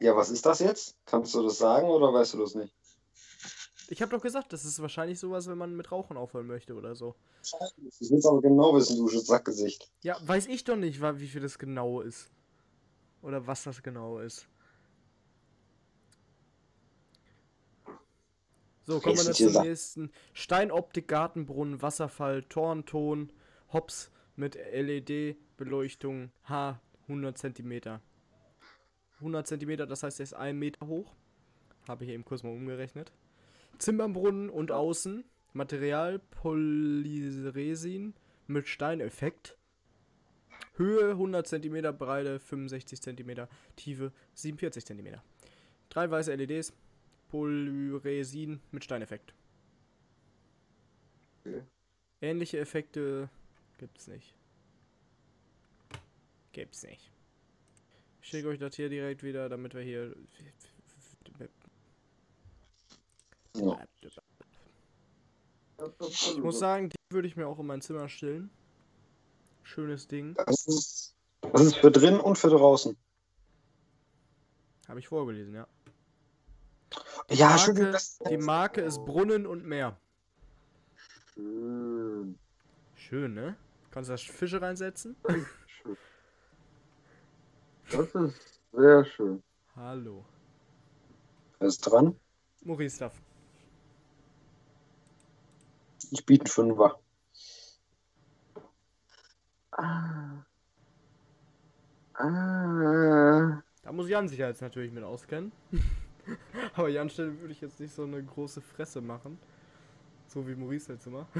Ja, 0.00 0.16
was 0.16 0.30
ist 0.30 0.46
das 0.46 0.60
jetzt? 0.60 0.96
Kannst 1.06 1.34
du 1.34 1.42
das 1.42 1.58
sagen 1.58 1.88
oder 1.88 2.12
weißt 2.12 2.34
du 2.34 2.38
das 2.38 2.54
nicht? 2.54 2.74
Ich 3.88 4.00
habe 4.00 4.10
doch 4.10 4.22
gesagt, 4.22 4.52
das 4.52 4.64
ist 4.64 4.80
wahrscheinlich 4.80 5.18
sowas, 5.18 5.46
wenn 5.46 5.58
man 5.58 5.76
mit 5.76 5.92
Rauchen 5.92 6.16
aufhören 6.16 6.46
möchte 6.46 6.74
oder 6.74 6.94
so. 6.94 7.14
Ich 8.00 8.10
will 8.10 8.26
aber 8.26 8.40
genau 8.40 8.74
wissen, 8.74 8.96
du 8.96 9.08
Sackgesicht. 9.08 9.90
Ja, 10.02 10.16
weiß 10.26 10.46
ich 10.46 10.64
doch 10.64 10.76
nicht, 10.76 11.00
wie 11.02 11.28
viel 11.28 11.42
das 11.42 11.58
genau 11.58 12.00
ist. 12.00 12.30
Oder 13.22 13.46
was 13.46 13.64
das 13.64 13.82
genau 13.82 14.18
ist. 14.18 14.46
So, 18.86 19.00
kommen 19.00 19.16
wir 19.16 19.32
zum 19.32 19.62
nächsten. 19.62 20.12
Steinoptik, 20.34 21.08
Gartenbrunnen, 21.08 21.80
Wasserfall, 21.80 22.42
Tornton, 22.42 23.32
Hops 23.72 24.10
mit 24.36 24.56
LED-Beleuchtung, 24.56 26.32
H, 26.44 26.80
100 27.02 27.38
Zentimeter. 27.38 28.02
100 29.20 29.46
Zentimeter, 29.46 29.86
das 29.86 30.02
heißt, 30.02 30.20
er 30.20 30.24
ist 30.24 30.34
1 30.34 30.58
Meter 30.58 30.86
hoch. 30.86 31.14
Habe 31.88 32.04
ich 32.04 32.10
eben 32.10 32.24
kurz 32.24 32.42
mal 32.42 32.52
umgerechnet. 32.52 33.12
Zimmerbrunnen 33.78 34.50
und 34.50 34.70
außen. 34.70 35.24
Material 35.52 36.18
Polyresin 36.18 38.14
mit 38.46 38.66
Steineffekt. 38.66 39.56
Höhe 40.76 41.10
100 41.10 41.46
cm, 41.46 41.96
Breite 41.96 42.40
65 42.40 43.00
cm, 43.00 43.46
Tiefe 43.76 44.12
47 44.34 44.84
cm. 44.84 45.20
Drei 45.88 46.10
weiße 46.10 46.34
LEDs, 46.34 46.72
Polyresin 47.28 48.60
mit 48.72 48.82
Steineffekt. 48.82 49.34
Okay. 51.40 51.62
Ähnliche 52.20 52.58
Effekte 52.58 53.28
gibt's 53.78 54.08
nicht. 54.08 54.34
Gibt's 56.52 56.82
nicht. 56.82 57.12
Ich 58.22 58.28
schicke 58.28 58.48
euch 58.48 58.58
das 58.58 58.74
hier 58.74 58.88
direkt 58.88 59.22
wieder, 59.22 59.48
damit 59.48 59.74
wir 59.74 59.82
hier. 59.82 60.16
Ja. 63.54 63.78
Ich 66.08 66.38
muss 66.38 66.58
sagen, 66.58 66.90
die 66.90 66.96
würde 67.10 67.28
ich 67.28 67.36
mir 67.36 67.46
auch 67.46 67.58
in 67.58 67.66
mein 67.66 67.80
Zimmer 67.80 68.08
stellen. 68.08 68.50
Schönes 69.62 70.08
Ding. 70.08 70.34
Das 70.34 70.66
ist, 70.66 71.14
das 71.40 71.62
ist 71.62 71.76
für 71.76 71.90
drin 71.90 72.20
und 72.20 72.36
für 72.36 72.50
draußen. 72.50 72.96
Habe 74.88 75.00
ich 75.00 75.08
vorgelesen, 75.08 75.54
ja. 75.54 75.66
Ja, 77.30 77.56
Marke, 77.56 77.98
die 78.28 78.36
Marke 78.36 78.80
ist 78.82 78.98
Brunnen 79.04 79.46
und 79.46 79.64
Meer. 79.64 79.98
Schön. 81.32 82.38
Schön, 82.94 83.34
ne? 83.34 83.56
Kannst 83.90 84.10
du 84.10 84.14
da 84.14 84.16
Fische 84.16 84.60
reinsetzen? 84.60 85.16
schön. 85.66 85.96
Das 87.90 88.14
ist 88.14 88.60
sehr 88.72 89.04
schön. 89.04 89.42
Hallo. 89.74 90.24
ist 91.60 91.80
dran. 91.80 92.18
Maurice 92.62 92.98
darf. 92.98 93.23
Ich 96.14 96.24
biete 96.24 96.44
einen 96.44 96.70
Fünfer. 96.70 97.00
Ah. 99.72 100.44
Ah. 102.14 103.62
Da 103.82 103.92
muss 103.92 104.08
Jan 104.08 104.28
sich 104.28 104.38
jetzt 104.38 104.62
natürlich 104.62 104.92
mit 104.92 105.02
auskennen. 105.02 105.50
Aber 106.76 106.88
Jan 106.88 107.10
Stelle 107.10 107.38
würde 107.40 107.52
ich 107.52 107.60
jetzt 107.60 107.80
nicht 107.80 107.92
so 107.92 108.04
eine 108.04 108.22
große 108.22 108.60
Fresse 108.60 109.00
machen. 109.00 109.38
So 110.28 110.46
wie 110.46 110.54
Maurice 110.54 110.92
jetzt 110.92 111.06
immer. 111.06 111.26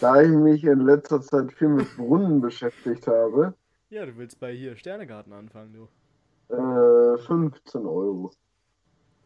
Da 0.00 0.22
ich 0.22 0.30
mich 0.30 0.64
in 0.64 0.80
letzter 0.80 1.20
Zeit 1.20 1.52
viel 1.52 1.68
mit 1.68 1.94
Brunnen 1.98 2.40
beschäftigt 2.40 3.06
habe, 3.06 3.52
Ja, 3.90 4.06
du 4.06 4.16
willst 4.16 4.40
bei 4.40 4.54
hier 4.54 4.76
Sternegarten 4.76 5.34
anfangen, 5.34 5.74
du. 5.74 6.54
äh, 6.54 7.18
15 7.18 7.84
Euro. 7.84 8.30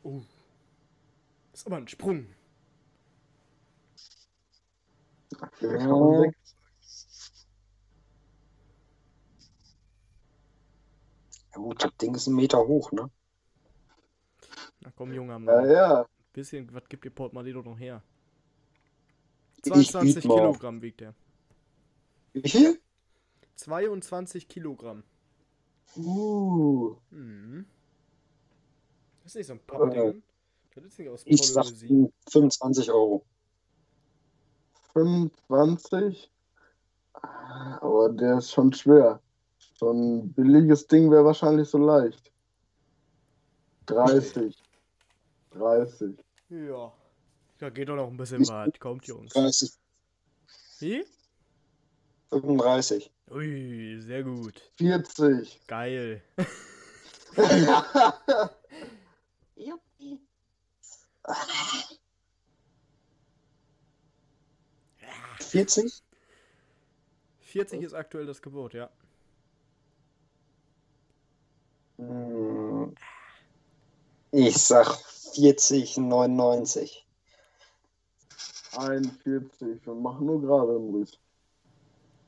Oh. 0.02 0.20
Ist 1.52 1.66
aber 1.68 1.76
ein 1.76 1.86
Sprung. 1.86 2.26
Ja. 5.60 6.30
Ja 11.52 11.62
gut, 11.62 11.82
das 11.82 11.96
Ding 11.96 12.14
ist 12.14 12.26
ein 12.26 12.34
Meter 12.34 12.66
hoch, 12.66 12.92
ne? 12.92 13.10
Na 14.80 14.92
komm, 14.94 15.12
junger 15.12 15.34
Ja, 15.34 15.38
Mann. 15.38 15.70
ja. 15.70 16.06
Bisschen, 16.32 16.72
was 16.74 16.86
gibt 16.88 17.04
ihr 17.04 17.10
Portemonnaie 17.14 17.52
doch 17.52 17.64
noch 17.64 17.78
her? 17.78 18.02
Ich 19.56 19.62
22 19.72 20.14
biet 20.16 20.24
mal. 20.26 20.36
Kilogramm 20.36 20.82
wiegt 20.82 21.00
er. 21.00 21.14
Wie 22.34 22.48
viel? 22.48 22.80
22 23.56 24.48
Kilogramm. 24.48 25.02
Uh. 25.96 26.96
Mhm. 27.10 27.64
Das 29.22 29.32
ist 29.32 29.36
nicht 29.36 29.46
so 29.46 29.54
ein 29.54 29.60
Pappding. 29.60 30.22
Das 30.74 30.84
ist 30.84 30.98
nicht 30.98 31.08
aus 31.08 31.22
Ich 31.24 31.42
sag 31.42 31.64
Polyresin. 31.64 32.12
25 32.28 32.90
Euro. 32.90 33.24
25. 34.96 36.30
Ah, 37.12 37.78
Aber 37.82 38.08
der 38.08 38.38
ist 38.38 38.50
schon 38.52 38.72
schwer. 38.72 39.20
So 39.78 39.90
ein 39.90 40.32
billiges 40.32 40.86
Ding 40.86 41.10
wäre 41.10 41.24
wahrscheinlich 41.24 41.68
so 41.68 41.76
leicht. 41.76 42.32
30. 43.86 44.56
30. 45.50 46.16
Ja. 46.48 46.92
Da 47.58 47.70
geht 47.70 47.88
doch 47.88 47.96
noch 47.96 48.08
ein 48.08 48.16
bisschen 48.16 48.40
was. 48.48 48.70
Kommt, 48.80 49.06
Jungs. 49.06 49.32
30, 49.34 49.72
Wie? 50.78 51.04
35. 52.30 53.10
Ui, 53.30 54.00
sehr 54.00 54.22
gut. 54.22 54.62
40. 54.78 55.60
Geil. 55.66 56.22
40? 65.56 66.02
40 67.40 67.82
ist 67.82 67.94
aktuell 67.94 68.26
das 68.26 68.42
Gebot, 68.42 68.74
ja. 68.74 68.90
Hm. 71.96 72.94
Ich 74.32 74.58
sag 74.58 74.86
40, 75.34 75.96
99. 75.96 77.06
41. 78.76 79.86
Wir 79.86 79.94
machen 79.94 80.26
nur 80.26 80.42
gerade, 80.42 80.78
Maurice. 80.78 81.16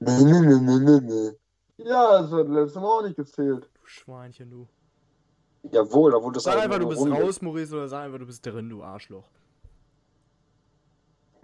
Nee, 0.00 0.22
nee, 0.22 0.40
nee, 0.40 0.60
nee, 0.60 0.78
nee, 0.78 1.00
nee. 1.00 1.84
Ja, 1.84 2.22
das 2.22 2.30
hat 2.30 2.48
letztes 2.48 2.80
Mal 2.80 2.88
auch 2.88 3.02
nicht 3.02 3.16
gezählt. 3.16 3.68
Du 3.74 3.86
Schweinchen, 3.86 4.50
du. 4.50 4.66
Jawohl, 5.70 6.12
da 6.12 6.22
wurde 6.22 6.38
es 6.38 6.44
Sag 6.44 6.54
halt 6.54 6.64
einfach, 6.64 6.78
du 6.78 6.88
bist 6.88 7.00
Runde. 7.00 7.20
raus, 7.20 7.42
Maurice, 7.42 7.74
oder 7.74 7.88
sag 7.88 8.04
einfach, 8.04 8.18
du 8.18 8.26
bist 8.26 8.46
drin, 8.46 8.70
du 8.70 8.82
Arschloch. 8.82 9.24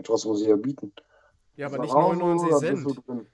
Was 0.06 0.24
muss 0.24 0.40
ich 0.42 0.48
ja 0.48 0.56
bieten? 0.56 0.92
Ja, 1.56 1.66
aber 1.66 1.78
nicht 1.78 1.92
auch 1.94 2.14
99 2.14 2.50
nur, 2.50 2.60
da 2.60 2.70
bist 2.70 3.04
Cent. 3.06 3.26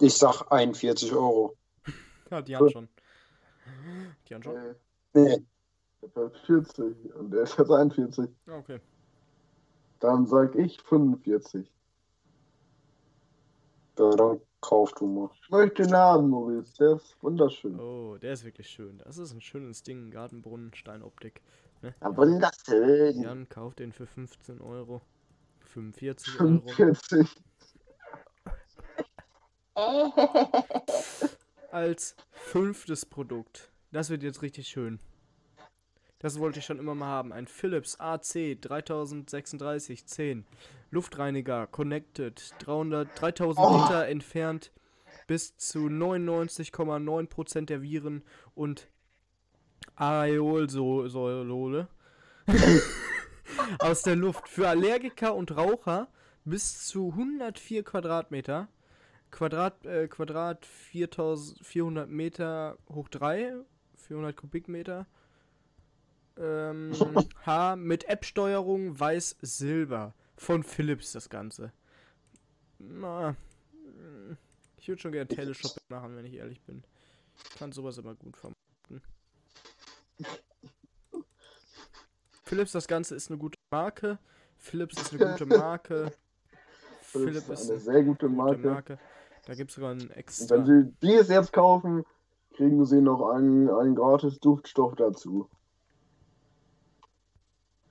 Ich 0.00 0.14
sag 0.14 0.50
41 0.50 1.12
Euro. 1.12 1.56
Hat 2.30 2.48
Jan 2.48 2.70
schon. 2.70 2.88
Jan 4.26 4.42
schon? 4.42 4.56
Äh, 4.56 4.74
Nee, 5.14 5.44
Ich 6.00 6.16
hab 6.16 6.36
40 6.46 7.14
und 7.14 7.34
er 7.34 7.42
ist 7.42 7.58
jetzt 7.58 7.70
41. 7.70 8.28
Ah, 8.46 8.56
Okay. 8.58 8.80
Dann 10.00 10.26
sag 10.26 10.54
ich 10.56 10.80
45. 10.82 11.70
ja, 13.98 14.10
dann 14.16 14.40
kauf 14.60 14.92
du 14.94 15.06
mal. 15.06 15.30
Ich 15.42 15.50
möchte 15.50 15.82
den 15.82 15.94
haben, 15.94 16.28
Maurice. 16.30 16.72
Der 16.80 16.96
ist 16.96 17.16
wunderschön. 17.22 17.78
Oh, 17.78 18.16
der 18.16 18.32
ist 18.32 18.44
wirklich 18.44 18.68
schön. 18.68 18.98
Das 19.04 19.18
ist 19.18 19.32
ein 19.32 19.40
schönes 19.40 19.82
Ding. 19.84 20.10
Gartenbrunnen, 20.10 20.74
Steinoptik. 20.74 21.40
Ja, 21.82 22.16
wunderschön. 22.16 23.20
Jan 23.22 23.48
kauft 23.48 23.80
den 23.80 23.92
für 23.92 24.06
15 24.06 24.60
Euro. 24.60 25.02
45 25.66 26.40
Euro. 26.40 26.68
45. 26.68 27.28
Als 31.70 32.14
fünftes 32.30 33.06
Produkt. 33.06 33.72
Das 33.90 34.10
wird 34.10 34.22
jetzt 34.22 34.42
richtig 34.42 34.68
schön. 34.68 35.00
Das 36.18 36.38
wollte 36.38 36.60
ich 36.60 36.64
schon 36.66 36.78
immer 36.78 36.94
mal 36.94 37.06
haben. 37.06 37.32
Ein 37.32 37.46
Philips 37.48 37.98
AC 37.98 38.60
3036 38.60 40.06
10. 40.06 40.46
Luftreiniger 40.90 41.66
connected. 41.66 42.54
300, 42.60 43.08
3000 43.20 43.66
Oh. 43.66 43.78
Liter 43.78 44.06
entfernt. 44.06 44.70
Bis 45.26 45.56
zu 45.56 45.86
99,9% 45.88 47.66
der 47.66 47.82
Viren 47.82 48.22
und 48.54 48.88
Areolsäule 49.96 51.88
aus 53.78 54.02
der 54.02 54.16
Luft. 54.16 54.48
Für 54.48 54.68
Allergiker 54.68 55.34
und 55.34 55.56
Raucher 55.56 56.08
bis 56.44 56.86
zu 56.86 57.10
104 57.10 57.82
Quadratmeter. 57.84 58.68
Quadrat, 59.30 59.86
äh, 59.86 60.08
Quadrat 60.08 60.66
4400 60.66 62.08
Meter 62.08 62.78
hoch 62.88 63.08
3, 63.08 63.54
400 63.96 64.36
Kubikmeter. 64.36 65.06
Ähm, 66.36 66.92
H 67.46 67.76
mit 67.76 68.04
App-Steuerung 68.08 68.98
weiß-silber. 68.98 70.14
Von 70.36 70.62
Philips 70.62 71.12
das 71.12 71.28
Ganze. 71.28 71.72
Na, 72.78 73.36
ich 74.82 74.88
würde 74.88 75.00
schon 75.00 75.12
gerne 75.12 75.28
Teleshopping 75.28 75.84
machen, 75.90 76.16
wenn 76.16 76.24
ich 76.24 76.34
ehrlich 76.34 76.60
bin. 76.62 76.82
Ich 77.36 77.56
kann 77.56 77.70
sowas 77.70 77.98
immer 77.98 78.16
gut 78.16 78.36
vermarkten. 78.36 78.61
Philips 82.44 82.72
das 82.72 82.86
Ganze 82.86 83.14
ist 83.14 83.30
eine 83.30 83.38
gute 83.38 83.58
Marke. 83.70 84.18
Philips 84.58 85.00
ist 85.00 85.12
eine 85.12 85.30
gute 85.32 85.46
Marke. 85.46 86.12
Philips 87.02 87.48
ist 87.48 87.70
eine 87.70 87.78
sehr 87.80 88.02
gute 88.04 88.26
gute 88.26 88.28
Marke. 88.28 88.68
Marke. 88.68 88.98
Da 89.46 89.54
gibt 89.54 89.70
es 89.70 89.74
sogar 89.76 89.90
einen 89.92 90.02
Und 90.02 90.16
extra. 90.16 90.56
wenn 90.56 90.66
Sie 90.66 90.92
dies 91.02 91.28
jetzt 91.28 91.52
kaufen, 91.52 92.04
kriegen 92.54 92.84
Sie 92.86 93.00
noch 93.00 93.30
einen, 93.30 93.68
einen 93.70 93.94
gratis 93.94 94.38
Duftstoff 94.40 94.94
dazu. 94.96 95.48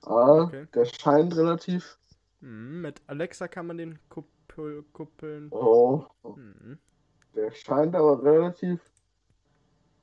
Ah, 0.02 0.42
Okay. 0.44 0.66
der 0.74 0.84
scheint 0.86 1.36
relativ. 1.36 1.98
Mhm, 2.40 2.80
mit 2.82 3.02
Alexa 3.06 3.48
kann 3.48 3.66
man 3.66 3.78
den 3.78 3.98
Rückkuppeln. 4.56 5.48
Oh, 5.50 6.06
Hm. 6.24 6.78
der 7.34 7.50
scheint 7.52 7.94
aber 7.94 8.22
relativ 8.22 8.80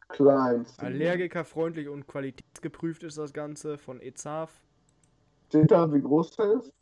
klein. 0.09 0.65
zu 0.65 0.75
sein. 0.75 0.93
Allergikerfreundlich 0.93 1.87
und 1.87 2.07
qualitätsgeprüft 2.07 3.03
ist 3.03 3.17
das 3.17 3.33
Ganze 3.33 3.77
von 3.77 4.01
EZAF. 4.01 4.51
Steht 5.47 5.71
da, 5.71 5.91
wie 5.93 6.01
groß 6.01 6.31
der 6.31 6.53
ist? 6.53 6.73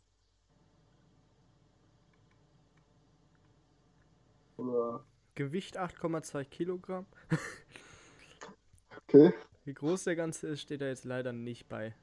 Oder, 4.56 5.04
Gewicht 5.34 5.78
8,2 5.78 6.44
Kilogramm. 6.44 7.06
okay. 9.04 9.32
Wie 9.64 9.74
groß 9.74 10.04
der 10.04 10.16
Ganze 10.16 10.48
ist, 10.48 10.62
steht 10.62 10.80
da 10.80 10.86
jetzt 10.86 11.04
leider 11.04 11.32
nicht 11.32 11.68
bei. 11.68 11.94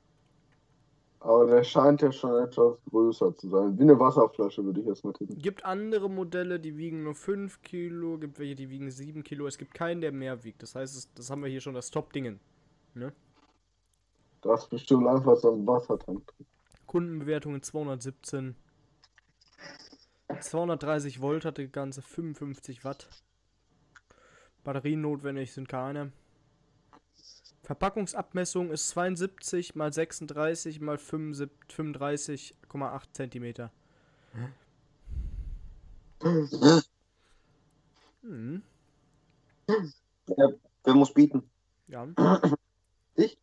Aber 1.25 1.47
der 1.47 1.63
scheint 1.63 2.03
ja 2.03 2.11
schon 2.11 2.39
etwas 2.43 2.77
größer 2.87 3.35
zu 3.35 3.49
sein. 3.49 3.75
Wie 3.79 3.81
eine 3.81 3.99
Wasserflasche, 3.99 4.63
würde 4.63 4.81
ich 4.81 4.85
erstmal 4.85 5.13
tippen. 5.13 5.39
Gibt 5.39 5.65
andere 5.65 6.07
Modelle, 6.07 6.59
die 6.59 6.77
wiegen 6.77 7.01
nur 7.01 7.15
5 7.15 7.63
Kilo, 7.63 8.19
gibt 8.19 8.37
welche, 8.37 8.53
die 8.53 8.69
wiegen 8.69 8.91
7 8.91 9.23
Kilo. 9.23 9.47
Es 9.47 9.57
gibt 9.57 9.73
keinen, 9.73 10.01
der 10.01 10.11
mehr 10.11 10.43
wiegt. 10.43 10.61
Das 10.61 10.75
heißt, 10.75 11.17
das 11.17 11.29
haben 11.31 11.41
wir 11.41 11.49
hier 11.49 11.61
schon 11.61 11.73
das 11.73 11.89
Top-Dingen. 11.89 12.39
Da 14.41 14.53
ist 14.53 14.69
bestimmt 14.69 15.07
einfach 15.07 15.35
so 15.37 15.51
ein 15.51 15.65
Wassertank. 15.65 16.31
Kundenbewertungen 16.85 17.63
217. 17.63 18.55
230 20.39 21.21
Volt 21.21 21.43
hat 21.43 21.57
die 21.57 21.71
ganze 21.71 22.03
55 22.03 22.85
Watt. 22.85 23.09
Batterien 24.63 25.01
notwendig 25.01 25.53
sind 25.53 25.67
keine. 25.67 26.11
Verpackungsabmessung 27.65 28.69
ist 28.71 28.89
72 28.89 29.75
mal 29.75 29.91
36 29.91 30.79
mal 30.81 30.97
75 30.97 31.53
35,8 31.69 33.01
Zentimeter. 33.13 33.71
Hm, 38.21 38.61
Wer 40.27 40.93
muss 40.93 41.13
bieten? 41.13 41.49
ja. 41.87 42.07
Ich? 43.17 43.37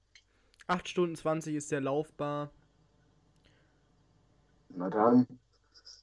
8 0.67 0.87
Stunden 0.89 1.17
20 1.17 1.55
ist 1.55 1.73
der 1.73 1.81
laufbar. 1.81 2.51
Na 4.69 4.91
dann. 4.91 5.27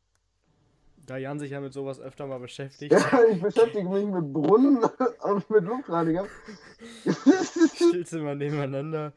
Da 1.06 1.18
Jan 1.18 1.38
sich 1.38 1.50
ja 1.50 1.60
mit 1.60 1.72
sowas 1.72 2.00
öfter 2.00 2.26
mal 2.26 2.38
beschäftigt, 2.38 2.92
Ja, 2.92 3.24
ich 3.30 3.40
beschäftige 3.40 3.88
mich 3.88 4.06
mit 4.06 4.32
Brunnen 4.32 4.82
und 5.22 5.50
mit 5.50 5.64
Luftreiniger. 5.64 6.26
mal 8.22 8.36
nebeneinander. 8.36 9.12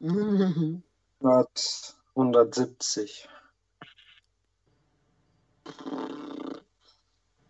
100, 0.00 1.96
170. 2.14 3.28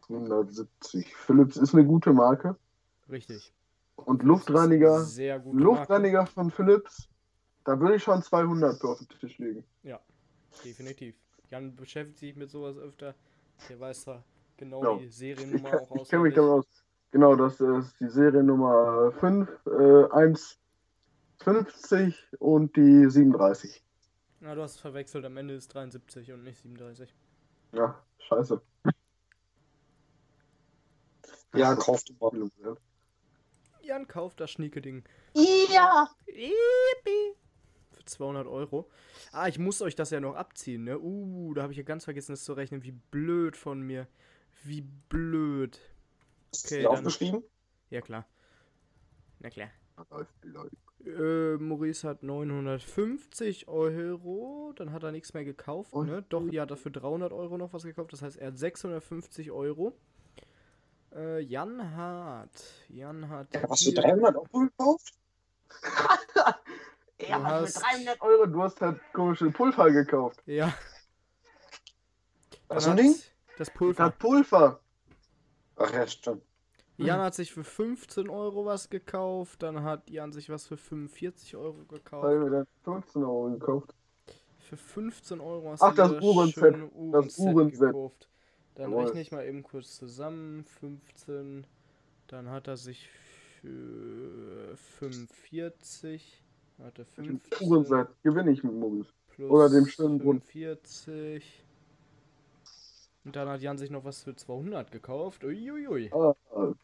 170. 0.09 1.15
Philips 1.15 1.57
ist 1.57 1.75
eine 1.75 1.85
gute 1.85 2.13
Marke. 2.13 2.57
Richtig. 3.11 3.53
Und 4.05 4.23
Luftreiniger, 4.23 5.01
Sehr 5.05 5.39
gut. 5.39 5.55
Luftreiniger 5.55 6.27
von 6.27 6.51
Philips, 6.51 7.09
da 7.65 7.79
würde 7.79 7.97
ich 7.97 8.03
schon 8.03 8.23
200 8.23 8.81
für 8.81 8.89
auf 8.89 8.99
den 8.99 9.09
Tisch 9.09 9.39
legen. 9.39 9.65
Definitiv. 10.65 11.15
Jan 11.51 11.75
beschäftigt 11.75 12.19
sich 12.19 12.37
mit 12.37 12.51
sowas 12.51 12.77
öfter. 12.77 13.15
Der 13.69 13.81
weiß 13.81 14.03
zwar 14.03 14.25
genau 14.57 14.83
Ja. 14.83 14.99
die 14.99 15.07
Ich, 15.07 15.17
Seriennummer 15.17 15.81
auch 15.81 15.97
ich 15.97 16.09
kenne 16.09 16.23
mich 16.25 16.35
damit 16.35 16.51
aus. 16.51 16.67
Genau, 17.13 17.35
das 17.35 17.61
ist 17.61 17.99
die 18.01 18.09
Seriennummer 18.09 19.13
5, 19.13 19.49
äh, 19.67 20.05
150 20.13 22.17
und 22.39 22.77
die 22.77 23.11
37. 23.11 23.83
Na, 24.41 24.55
du 24.55 24.63
hast 24.63 24.77
es 24.77 24.81
verwechselt. 24.81 25.25
Am 25.25 25.37
Ende 25.37 25.55
ist 25.55 25.75
73 25.75 26.33
und 26.33 26.45
nicht 26.45 26.59
37. 26.59 27.13
Ja, 27.73 28.01
scheiße. 28.19 28.61
Ja, 31.55 31.75
kauft 31.75 32.13
mal. 32.21 32.31
Jan 33.91 34.07
kauft 34.07 34.39
das 34.39 34.53
schnieke 34.53 34.81
Ding. 34.81 35.03
Ja! 35.35 36.09
Yippie. 36.29 37.35
Für 37.91 38.05
200 38.05 38.47
Euro. 38.47 38.89
Ah, 39.33 39.49
ich 39.49 39.59
muss 39.59 39.83
euch 39.83 39.97
das 39.97 40.11
ja 40.11 40.21
noch 40.21 40.37
abziehen, 40.37 40.85
ne? 40.85 40.97
Uh, 41.01 41.53
da 41.55 41.63
habe 41.63 41.73
ich 41.73 41.77
ja 41.79 41.83
ganz 41.83 42.05
vergessen, 42.05 42.31
das 42.31 42.45
zu 42.45 42.53
rechnen. 42.53 42.85
Wie 42.85 42.93
blöd 42.93 43.57
von 43.57 43.81
mir. 43.83 44.07
Wie 44.63 44.83
blöd. 44.83 45.81
Ist 46.53 46.67
Okay, 46.67 46.85
dann- 46.85 46.93
aufgeschrieben? 46.93 47.43
Ja, 47.91 48.01
klar. 48.01 48.27
Na 49.41 49.51
klar. 49.51 49.71
Äh, 51.05 51.57
Maurice 51.57 52.07
hat 52.07 52.23
950 52.23 53.67
Euro. 53.67 54.73
Dann 54.77 54.93
hat 54.93 55.03
er 55.03 55.11
nichts 55.11 55.35
mehr 55.35 55.45
gekauft, 55.45 55.93
Und- 55.93 56.07
ne? 56.07 56.25
Doch, 56.29 56.47
ja, 56.53 56.63
hat 56.63 56.71
er 56.71 56.77
für 56.77 56.93
300 56.93 57.33
Euro 57.33 57.59
noch 57.59 57.73
was 57.73 57.83
gekauft. 57.83 58.13
Das 58.13 58.23
heißt, 58.23 58.37
er 58.37 58.49
hat 58.49 58.59
650 58.59 59.51
Euro. 59.51 59.99
Äh, 61.15 61.41
Jan 61.41 61.97
hat. 61.97 62.51
Jan 62.89 63.29
hat. 63.29 63.49
Hast 63.69 63.87
du 63.87 63.91
hier- 63.91 64.03
300 64.03 64.37
Euro 64.37 64.61
gekauft? 64.67 65.13
Ja, 67.29 67.37
Du 67.39 67.45
was 67.45 67.53
hast- 67.53 67.75
mit 67.77 67.85
300 67.85 68.21
Euro? 68.23 68.47
Du 68.47 68.63
hast 68.63 68.81
halt 68.81 68.99
komische 69.13 69.51
Pulver 69.51 69.91
gekauft. 69.91 70.41
Ja. 70.47 70.73
Was 72.69 72.85
für 72.85 72.91
ein 72.93 72.97
hat 72.97 73.05
Ding? 73.05 73.15
Das 73.59 73.71
Pulver. 73.71 74.05
Das 74.09 74.19
Pulver. 74.19 74.81
Ach 75.77 75.93
ja, 75.93 76.07
stimmt. 76.07 76.43
Jan 76.97 77.21
hat 77.21 77.35
sich 77.35 77.53
für 77.53 77.63
15 77.65 78.31
Euro 78.31 78.65
was 78.65 78.89
gekauft. 78.89 79.63
Dann 79.63 79.83
hat 79.83 80.09
Jan 80.09 80.33
sich 80.33 80.49
was 80.49 80.67
für 80.67 80.79
45 80.79 81.57
Euro 81.57 81.85
gekauft. 81.89 82.25
mir 82.27 82.51
dann 82.51 82.67
15 82.85 83.23
Euro 83.23 83.51
gekauft. 83.51 83.95
Für 84.61 84.77
15 84.79 85.41
Euro 85.41 85.73
hast 85.73 85.83
Ach, 85.83 85.91
du 85.91 85.97
das 85.97 86.23
Uhrenset. 86.23 86.75
Das 86.75 86.91
Uhrenset 86.95 87.39
Uhrenset. 87.39 87.81
gekauft. 87.81 88.29
Dann 88.81 88.93
Jawohl. 88.93 89.05
rechne 89.05 89.21
ich 89.21 89.31
mal 89.31 89.45
eben 89.47 89.63
kurz 89.63 89.99
zusammen. 89.99 90.65
15. 90.81 91.67
Dann 92.29 92.49
hat 92.49 92.67
er 92.67 92.79
sich 92.79 93.11
für 93.61 94.75
45. 94.99 96.43
Warte, 96.79 97.05
Mit 97.19 97.43
15 97.43 97.69
Uhrenset 97.69 98.09
gewinne 98.23 98.53
ich 98.53 98.65
mit 98.65 98.73
plus 99.29 99.51
oder 99.51 99.69
dem 99.69 99.87
schönen 99.87 100.19
Brunnen. 100.19 100.41
45. 100.41 101.63
Und 103.27 103.37
dann 103.37 103.51
hat 103.51 103.61
Jan 103.61 103.77
sich 103.77 103.91
noch 103.91 104.05
was 104.05 104.23
für 104.23 104.35
200 104.35 104.91
gekauft. 104.91 105.45
Uiuiui. 105.45 106.11
Ah, 106.15 106.35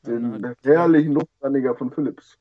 den 0.06 0.44
hat- 0.46 0.58
herrlichen 0.64 1.14
Luftreiniger 1.14 1.74
von 1.76 1.90
Philips. 1.90 2.36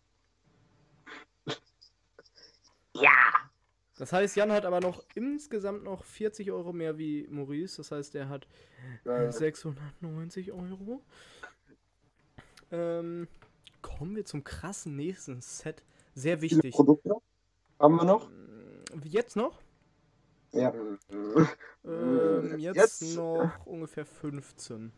Das 3.97 4.12
heißt, 4.12 4.36
Jan 4.36 4.51
hat 4.51 4.65
aber 4.65 4.81
noch 4.81 5.03
insgesamt 5.15 5.84
noch 5.84 6.03
40 6.03 6.51
Euro 6.51 6.73
mehr 6.73 6.97
wie 6.97 7.27
Maurice. 7.29 7.77
Das 7.77 7.91
heißt, 7.91 8.15
er 8.15 8.27
hat 8.29 8.45
Geil. 9.05 9.31
690 9.31 10.51
Euro. 10.51 11.01
Ähm, 12.71 13.27
kommen 13.81 14.15
wir 14.15 14.25
zum 14.25 14.43
krassen 14.43 14.95
nächsten 14.95 15.39
Set. 15.41 15.84
Sehr 16.13 16.41
wichtig. 16.41 16.73
Produkte 16.73 17.15
haben 17.79 17.95
wir 17.95 18.03
noch? 18.05 18.29
Wie 18.95 19.10
Jetzt 19.10 19.36
noch? 19.36 19.62
Ja. 20.51 20.73
Ähm, 21.86 22.58
jetzt, 22.58 22.75
Jetzt- 23.01 23.15
noch 23.15 23.65
ungefähr 23.65 24.05
15. 24.05 24.91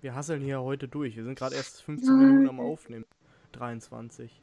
Wir 0.00 0.14
hasseln 0.14 0.42
hier 0.42 0.60
heute 0.62 0.86
durch. 0.88 1.16
Wir 1.16 1.24
sind 1.24 1.38
gerade 1.38 1.56
erst 1.56 1.82
15 1.82 2.18
Minuten 2.18 2.48
am 2.48 2.60
Aufnehmen. 2.60 3.06
23. 3.52 4.42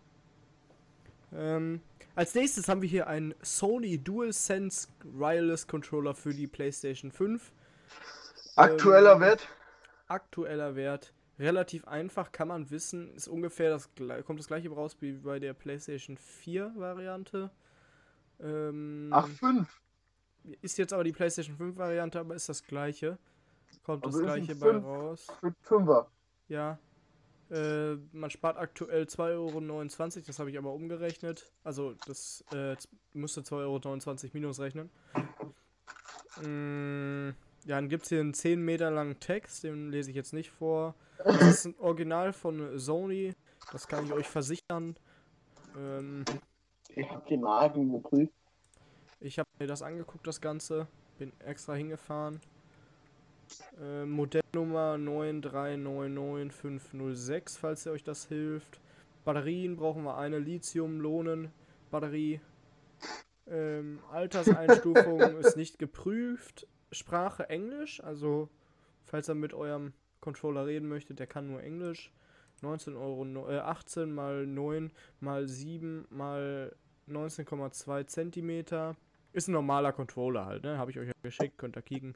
Ähm, 1.33 1.81
als 2.15 2.35
nächstes 2.35 2.67
haben 2.67 2.81
wir 2.81 2.89
hier 2.89 3.07
einen 3.07 3.33
Sony 3.41 3.97
DualSense 3.97 4.89
Wireless 5.03 5.67
Controller 5.67 6.13
für 6.13 6.33
die 6.33 6.47
PlayStation 6.47 7.11
5. 7.11 7.51
Aktueller 8.55 9.13
Ähm, 9.15 9.21
Wert? 9.21 9.47
Aktueller 10.07 10.75
Wert. 10.75 11.13
Relativ 11.39 11.87
einfach, 11.87 12.31
kann 12.31 12.49
man 12.49 12.69
wissen. 12.69 13.15
Ist 13.15 13.27
ungefähr 13.27 13.69
das 13.69 13.89
kommt 14.25 14.39
das 14.39 14.47
gleiche 14.47 14.69
raus 14.69 14.97
wie 14.99 15.13
bei 15.13 15.39
der 15.39 15.53
PlayStation 15.53 16.17
4 16.17 16.73
Variante. 16.75 17.49
Ähm, 18.39 19.09
Ach, 19.11 19.27
5. 19.27 19.81
ist 20.61 20.77
jetzt 20.77 20.93
aber 20.93 21.03
die 21.03 21.13
PlayStation 21.13 21.55
5 21.55 21.77
Variante, 21.77 22.19
aber 22.19 22.35
ist 22.35 22.49
das 22.49 22.63
gleiche. 22.63 23.17
Kommt 23.83 24.05
Also 24.05 24.21
das 24.21 24.27
gleiche 24.27 24.55
bei 24.55 24.77
raus. 24.77 25.27
Für 25.39 25.53
5er. 25.67 26.05
Ja. 26.49 26.77
Äh, 27.51 27.97
man 28.13 28.29
spart 28.29 28.57
aktuell 28.57 29.03
2,29 29.03 30.15
Euro, 30.15 30.23
das 30.25 30.39
habe 30.39 30.51
ich 30.51 30.57
aber 30.57 30.73
umgerechnet. 30.73 31.51
Also 31.65 31.95
das 32.07 32.45
äh, 32.53 32.77
müsste 33.13 33.41
2,29 33.41 34.23
Euro 34.23 34.29
minus 34.33 34.59
rechnen. 34.61 34.89
Mm, 36.41 37.31
ja, 37.65 37.75
dann 37.75 37.89
gibt 37.89 38.03
es 38.03 38.09
hier 38.09 38.21
einen 38.21 38.33
10 38.33 38.61
Meter 38.61 38.89
langen 38.89 39.19
Text, 39.19 39.65
den 39.65 39.91
lese 39.91 40.11
ich 40.11 40.15
jetzt 40.15 40.31
nicht 40.31 40.49
vor. 40.49 40.95
Das 41.17 41.41
ist 41.41 41.65
ein 41.65 41.75
Original 41.79 42.31
von 42.31 42.79
Sony, 42.79 43.35
das 43.73 43.85
kann 43.87 44.05
ich 44.05 44.13
euch 44.13 44.27
versichern. 44.27 44.95
Ähm, 45.77 46.23
Ich 46.95 47.09
hab 47.09 47.27
die 47.27 47.37
Marken 47.37 47.91
geprüft. 47.91 48.31
ich 49.19 49.37
habe 49.37 49.49
mir 49.59 49.67
das 49.67 49.81
angeguckt, 49.81 50.25
das 50.25 50.39
Ganze. 50.39 50.87
Bin 51.19 51.33
extra 51.41 51.75
hingefahren. 51.75 52.39
Äh, 53.81 54.05
Modellnummer 54.05 54.97
9399506, 54.97 57.57
falls 57.57 57.85
ihr 57.85 57.91
euch 57.91 58.03
das 58.03 58.27
hilft. 58.27 58.79
Batterien 59.23 59.75
brauchen 59.75 60.03
wir 60.03 60.17
eine 60.17 60.39
Lithium-Ionen-Batterie. 60.39 62.41
Ähm, 63.47 63.99
Alterseinstufung 64.11 65.21
ist 65.39 65.57
nicht 65.57 65.79
geprüft. 65.79 66.67
Sprache 66.91 67.49
Englisch, 67.49 68.03
also 68.03 68.49
falls 69.05 69.29
ihr 69.29 69.35
mit 69.35 69.53
eurem 69.53 69.93
Controller 70.19 70.65
reden 70.65 70.87
möchtet, 70.87 71.19
der 71.19 71.27
kann 71.27 71.47
nur 71.47 71.61
Englisch. 71.61 72.11
19 72.61 72.95
Euro, 72.95 73.49
äh, 73.49 73.59
18 73.59 74.13
mal 74.13 74.45
9 74.45 74.91
mal 75.19 75.47
7 75.47 76.05
mal 76.09 76.75
19,2 77.07 78.07
Zentimeter. 78.07 78.95
Ist 79.33 79.47
ein 79.47 79.53
normaler 79.53 79.93
Controller 79.93 80.45
halt, 80.45 80.63
ne? 80.63 80.77
Habe 80.77 80.91
ich 80.91 80.99
euch 80.99 81.07
ja 81.07 81.13
geschickt, 81.23 81.57
könnt 81.57 81.77
ihr 81.77 81.81
kicken. 81.81 82.15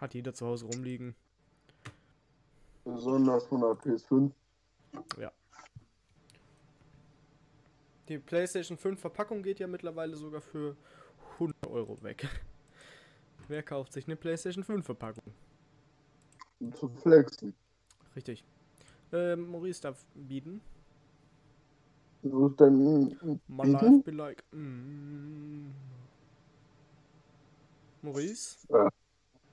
Hat 0.00 0.14
jeder 0.14 0.32
zu 0.34 0.46
Hause 0.46 0.66
rumliegen. 0.66 1.14
Besonders 2.84 3.46
von 3.46 3.60
der 3.60 3.70
PS5. 3.70 4.32
Die 8.10 8.18
PlayStation 8.18 8.76
5 8.76 9.00
Verpackung 9.00 9.40
geht 9.40 9.60
ja 9.60 9.68
mittlerweile 9.68 10.16
sogar 10.16 10.40
für 10.40 10.76
100 11.34 11.68
Euro 11.68 12.02
weg. 12.02 12.28
Wer 13.46 13.62
kauft 13.62 13.92
sich 13.92 14.06
eine 14.08 14.16
PlayStation 14.16 14.64
5 14.64 14.84
Verpackung? 14.84 15.32
Zu 16.74 16.88
flexen. 16.88 17.54
Richtig. 18.16 18.44
Ähm, 19.12 19.48
Maurice 19.48 19.80
darf 19.82 20.04
bieten. 20.14 20.60
So 22.24 22.48
ist 22.48 22.58
denn. 22.58 23.40
My 23.46 23.62
Bieten? 23.62 23.72
life 23.72 24.02
be 24.02 24.10
like. 24.10 24.42
Mm. 24.50 25.70
Maurice? 28.02 28.58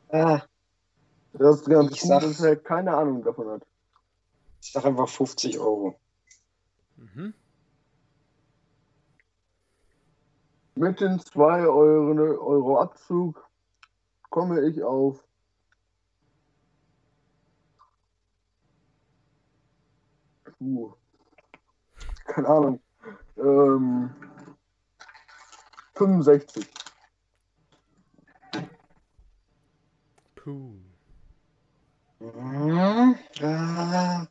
Ah, 0.10 0.42
Das 1.34 1.58
ist 1.62 1.70
ganz 1.70 1.92
Ich 1.92 2.02
gut, 2.02 2.10
sag- 2.10 2.22
dass 2.22 2.40
er 2.42 2.56
keine 2.56 2.96
Ahnung 2.96 3.24
davon 3.24 3.50
hat. 3.50 3.66
ich 4.62 4.72
sag 4.72 4.86
einfach 4.86 5.08
50 5.10 5.60
Euro. 5.60 6.00
Mhm. 6.96 7.34
Mit 10.76 11.00
den 11.02 11.20
2 11.20 11.62
Euro, 11.68 12.12
Euro 12.40 12.80
Abzug 12.80 13.48
komme 14.30 14.62
ich 14.68 14.84
auf 14.84 15.24
Puh. 20.60 20.94
Keine 22.26 22.48
Ahnung. 22.48 22.82
Ähm, 23.38 24.10
65. 25.96 26.68
Hm, 30.48 30.80
ah, 33.42 34.26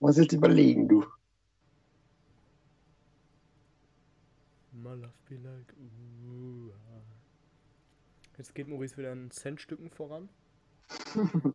muss 0.00 0.16
jetzt 0.16 0.32
überlegen, 0.32 0.88
du. 0.88 1.06
My 4.72 4.94
life 4.94 5.14
be 5.28 5.36
like. 5.36 5.72
Uh, 5.78 6.72
ah. 6.72 7.00
Jetzt 8.38 8.56
geht 8.56 8.66
Maurice 8.66 8.96
wieder 8.96 9.12
in 9.12 9.30
Centstücken 9.30 9.90
voran. 9.90 10.28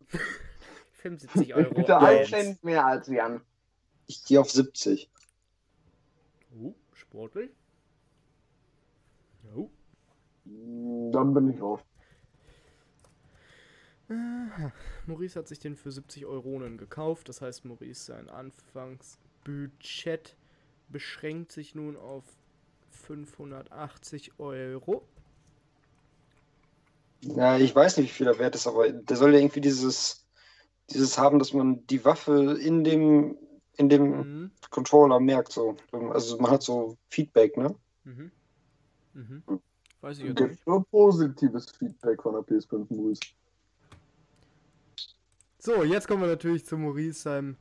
75 0.92 1.54
Euro. 1.54 1.74
Bitte 1.74 1.98
ein. 1.98 2.24
Cent 2.24 2.64
mehr 2.64 2.86
als 2.86 3.08
Jan. 3.08 3.42
Ich 4.06 4.24
gehe 4.24 4.40
auf 4.40 4.50
70. 4.50 5.10
Oh, 6.58 6.74
sportlich. 6.94 7.50
Oh. 9.54 9.68
Dann 10.46 11.34
bin 11.34 11.50
ich 11.50 11.60
raus. 11.60 11.80
Aha. 14.12 14.72
Maurice 15.06 15.38
hat 15.38 15.48
sich 15.48 15.58
den 15.58 15.76
für 15.76 15.90
70 15.90 16.26
Euronen 16.26 16.78
gekauft. 16.78 17.28
Das 17.28 17.40
heißt, 17.40 17.64
Maurice 17.64 18.04
sein 18.04 18.28
Anfangsbudget 18.28 20.36
beschränkt 20.88 21.52
sich 21.52 21.74
nun 21.74 21.96
auf 21.96 22.24
580 22.90 24.38
Euro. 24.38 25.06
Ja, 27.24 27.56
ich 27.56 27.74
weiß 27.74 27.96
nicht, 27.96 28.10
wie 28.10 28.12
viel 28.12 28.26
der 28.26 28.38
wert 28.38 28.54
ist, 28.54 28.66
aber 28.66 28.90
der 28.90 29.16
soll 29.16 29.32
ja 29.32 29.38
irgendwie 29.38 29.60
dieses, 29.60 30.26
dieses 30.90 31.18
haben, 31.18 31.38
dass 31.38 31.52
man 31.52 31.86
die 31.86 32.04
Waffe 32.04 32.58
in 32.60 32.84
dem, 32.84 33.38
in 33.76 33.88
dem 33.88 34.10
Mhm. 34.10 34.50
Controller 34.70 35.20
merkt. 35.20 35.52
So. 35.52 35.76
Also 35.92 36.38
man 36.38 36.50
hat 36.50 36.62
so 36.62 36.96
Feedback, 37.08 37.56
ne? 37.56 37.74
Mhm. 38.04 38.32
Mhm. 39.14 39.42
Weiß 40.00 40.18
ich 40.18 40.24
jetzt 40.24 40.40
nicht. 40.40 40.50
Gibt 40.50 40.66
nur 40.66 40.84
positives 40.86 41.70
Feedback 41.70 42.22
von 42.22 42.34
der 42.34 42.42
PS5 42.42 42.92
Maurice. 42.92 43.20
So, 45.64 45.84
jetzt 45.84 46.08
kommen 46.08 46.22
wir 46.22 46.28
natürlich 46.28 46.64
zu 46.64 46.76
Maurice, 46.76 47.22
seinem 47.22 47.56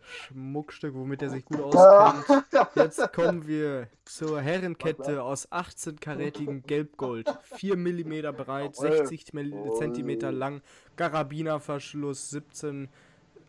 Schmuckstück, 0.00 0.92
womit 0.92 1.22
er 1.22 1.30
sich 1.30 1.44
gut 1.44 1.60
auskennt. 1.60 2.44
Jetzt 2.74 3.12
kommen 3.12 3.46
wir 3.46 3.86
zur 4.04 4.40
Herrenkette 4.40 5.22
aus 5.22 5.48
18-karätigem 5.52 6.66
Gelbgold. 6.66 7.32
4 7.54 7.76
mm 7.76 8.34
breit, 8.36 8.74
60 8.74 9.26
cm 9.26 10.18
lang, 10.32 10.62
Karabinerverschluss, 10.96 12.30
17, 12.30 12.88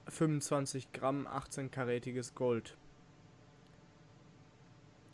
25 0.07 0.91
Gramm, 0.91 1.25
18-karätiges 1.25 2.35
Gold. 2.35 2.77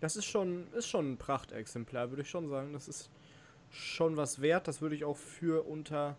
Das 0.02 0.18
ist 0.18 0.26
schon, 0.26 0.68
ist 0.74 0.90
schon 0.90 1.14
ein 1.14 1.18
Prachtexemplar, 1.18 2.10
würde 2.10 2.24
ich 2.24 2.30
schon 2.30 2.50
sagen. 2.50 2.74
Das 2.74 2.90
ist 2.90 3.10
schon 3.70 4.18
was 4.18 4.42
wert. 4.42 4.68
Das 4.68 4.82
würde 4.82 4.96
ich 4.96 5.06
auch 5.06 5.16
für 5.16 5.66
unter 5.66 6.18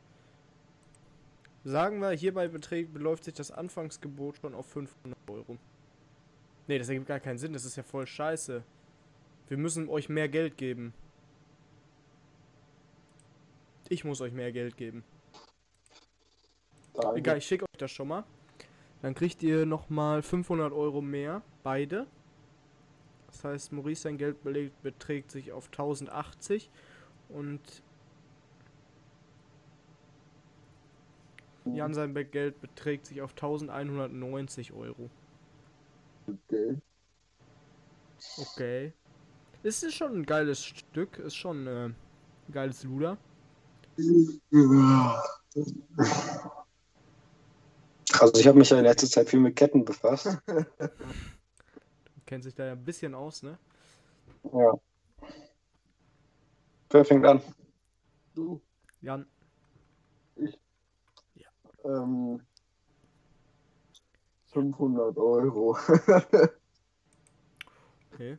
Sagen 1.65 2.01
wir, 2.01 2.11
hierbei 2.11 2.49
beträgt, 2.49 2.93
beläuft 2.93 3.25
sich 3.25 3.35
das 3.35 3.51
Anfangsgebot 3.53 4.39
schon 4.39 4.55
auf 4.55 4.67
500 4.67 5.19
Euro. 5.31 5.59
Ne, 6.67 6.79
das 6.79 6.89
ergibt 6.89 7.07
gar 7.07 7.21
keinen 7.21 7.39
Sinn, 7.39 7.53
das 7.53 7.65
ist 7.65 7.77
ja 7.77 7.83
voll 7.83 8.07
scheiße. 8.07 8.63
Wir 9.49 9.57
müssen 9.57 9.89
euch 9.89 10.09
mehr 10.09 10.29
Geld 10.29 10.57
geben. 10.57 10.93
Ich 13.89 14.05
muss 14.05 14.21
euch 14.21 14.33
mehr 14.33 14.53
Geld 14.53 14.77
geben. 14.77 15.05
Danke. 16.95 17.19
Egal, 17.19 17.39
ich 17.39 17.47
schicke 17.47 17.65
euch 17.65 17.79
das 17.79 17.91
schon 17.91 18.09
mal. 18.09 18.25
Dann 19.03 19.15
kriegt 19.15 19.43
ihr 19.43 19.67
nochmal 19.67 20.23
500 20.23 20.73
Euro 20.73 21.01
mehr, 21.01 21.43
beide. 21.63 22.07
Das 23.27 23.45
heißt, 23.45 23.73
Maurice 23.73 24.03
sein 24.03 24.19
Geld 24.19 24.43
belegt, 24.43 24.81
beträgt 24.83 25.31
sich 25.31 25.53
auf 25.53 25.67
1080 25.67 26.71
und 27.29 27.61
Jan 31.75 31.95
sein 31.95 32.15
Be- 32.15 32.25
Geld 32.25 32.61
beträgt 32.61 33.07
sich 33.07 33.23
auf 33.23 33.31
1190 33.33 34.73
Euro. 34.73 35.11
Okay. 36.27 36.77
Okay. 38.39 38.93
Es 39.63 39.83
ist 39.83 39.95
schon 39.95 40.13
ein 40.19 40.27
geiles 40.27 40.65
Stück, 40.65 41.19
ist 41.19 41.37
schon 41.37 41.67
äh, 41.67 41.85
ein 41.87 41.97
geiles 42.53 42.85
Luder. 42.85 43.17
Also 48.21 48.41
ich 48.41 48.47
habe 48.47 48.59
mich 48.59 48.71
ja 48.71 48.79
in 48.79 48.85
letzter 48.85 49.07
Zeit 49.09 49.29
viel 49.29 49.41
mit 49.41 49.57
Ketten 49.57 49.85
befasst. 49.85 50.39
Kennt 52.27 52.45
sich 52.45 52.55
da 52.55 52.67
ja 52.67 52.73
ein 52.73 52.85
bisschen 52.85 53.15
aus, 53.15 53.43
ne? 53.43 53.59
Ja. 54.53 54.73
Wer 56.91 57.05
fängt 57.05 57.27
an? 57.27 57.41
Du, 58.35 58.61
Jan, 59.01 59.27
ähm, 61.85 62.41
500 64.53 65.17
Euro. 65.19 65.77
okay. 68.13 68.39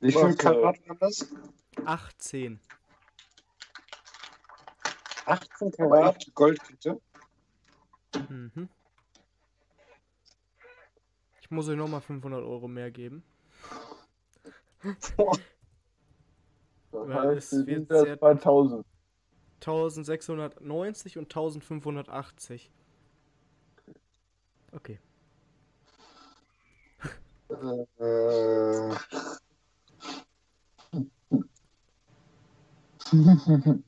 Wie 0.00 0.12
viel 0.12 0.22
Was, 0.22 0.36
Karat 0.38 0.88
war 0.88 0.96
das? 0.96 1.26
18. 1.84 2.60
18 5.26 5.70
Karat 5.72 6.26
Goldkette. 6.34 7.00
Mhm. 8.28 8.68
Ich 11.40 11.50
muss 11.50 11.68
euch 11.68 11.76
nochmal 11.76 12.00
500 12.00 12.42
Euro 12.42 12.66
mehr 12.68 12.90
geben. 12.90 13.22
Das 14.82 15.12
Weil 16.90 17.14
heißt, 17.36 17.52
wir 17.52 17.66
wird 17.66 17.88
sind 17.88 17.90
jetzt 17.90 18.04
sehr- 18.04 18.16
bei 18.16 18.34
1000. 18.34 18.84
1690 19.62 21.18
und 21.18 21.24
1580. 21.24 22.70
Okay. 24.72 24.98
Äh, 27.50 28.96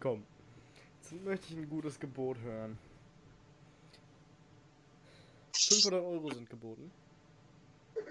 Komm. 0.00 0.24
Jetzt 1.02 1.24
möchte 1.24 1.52
ich 1.52 1.56
ein 1.58 1.68
gutes 1.68 1.98
Gebot 1.98 2.38
hören. 2.38 2.78
500 5.52 6.02
Euro 6.02 6.30
sind 6.32 6.48
geboten. 6.48 6.90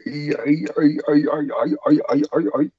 ei, 0.06 0.36
ei, 0.36 0.66
ei, 0.76 1.00
ei, 1.08 1.28
ei, 1.32 1.50
ei, 1.62 1.78
ei, 1.86 2.02
ei, 2.10 2.24
ei, 2.32 2.50
ei. 2.60 2.72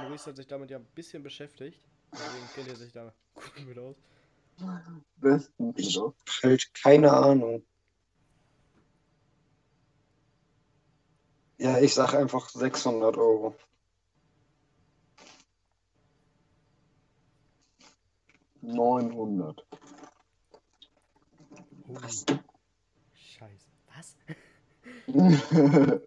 Maurice 0.00 0.30
hat 0.30 0.36
sich 0.36 0.46
damit 0.46 0.70
ja 0.70 0.78
ein 0.78 0.86
bisschen 0.94 1.22
beschäftigt. 1.22 1.80
Deswegen 2.18 2.48
kennt 2.54 2.68
er 2.68 2.76
sich 2.76 2.92
da 2.92 3.12
gut 3.34 3.66
mit 3.66 3.78
aus. 3.78 3.96
Bestens, 5.16 5.78
Ich 5.78 5.94
doch. 5.94 6.14
halt 6.42 6.72
keine 6.74 7.12
Ahnung. 7.12 7.62
Ja, 11.58 11.78
ich 11.78 11.94
sag 11.94 12.14
einfach 12.14 12.48
600 12.48 13.16
Euro. 13.16 13.56
Neunhundert. 18.62 19.66
Oh. 21.88 21.98
Scheiße. 23.14 23.66
Was? 23.94 24.16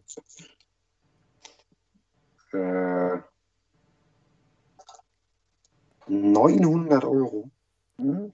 Äh, 2.51 3.21
900 6.09 7.03
Euro. 7.03 7.49
Hm? 7.97 8.33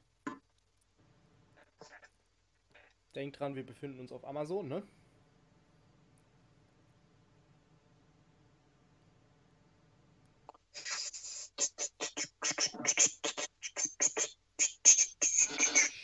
Denkt 3.14 3.40
dran, 3.40 3.56
wir 3.56 3.66
befinden 3.66 4.00
uns 4.00 4.12
auf 4.12 4.26
Amazon, 4.26 4.68
ne? 4.68 4.84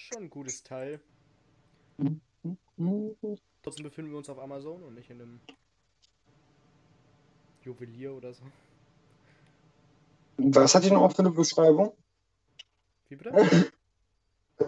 Schon 0.10 0.24
ein 0.24 0.30
gutes 0.30 0.64
Teil. 0.64 1.02
Trotzdem 3.62 3.84
befinden 3.84 4.12
wir 4.12 4.18
uns 4.18 4.30
auf 4.30 4.40
Amazon 4.40 4.84
und 4.84 4.96
nicht 4.96 5.10
in 5.10 5.22
einem 5.22 5.40
Juwelier 7.64 8.14
oder 8.14 8.34
so. 8.34 8.44
Was 10.44 10.76
hat 10.76 10.84
die 10.84 10.92
noch 10.92 11.12
für 11.12 11.20
eine 11.20 11.32
Beschreibung? 11.32 11.94
Wie 13.10 13.16
bitte? 13.16 13.72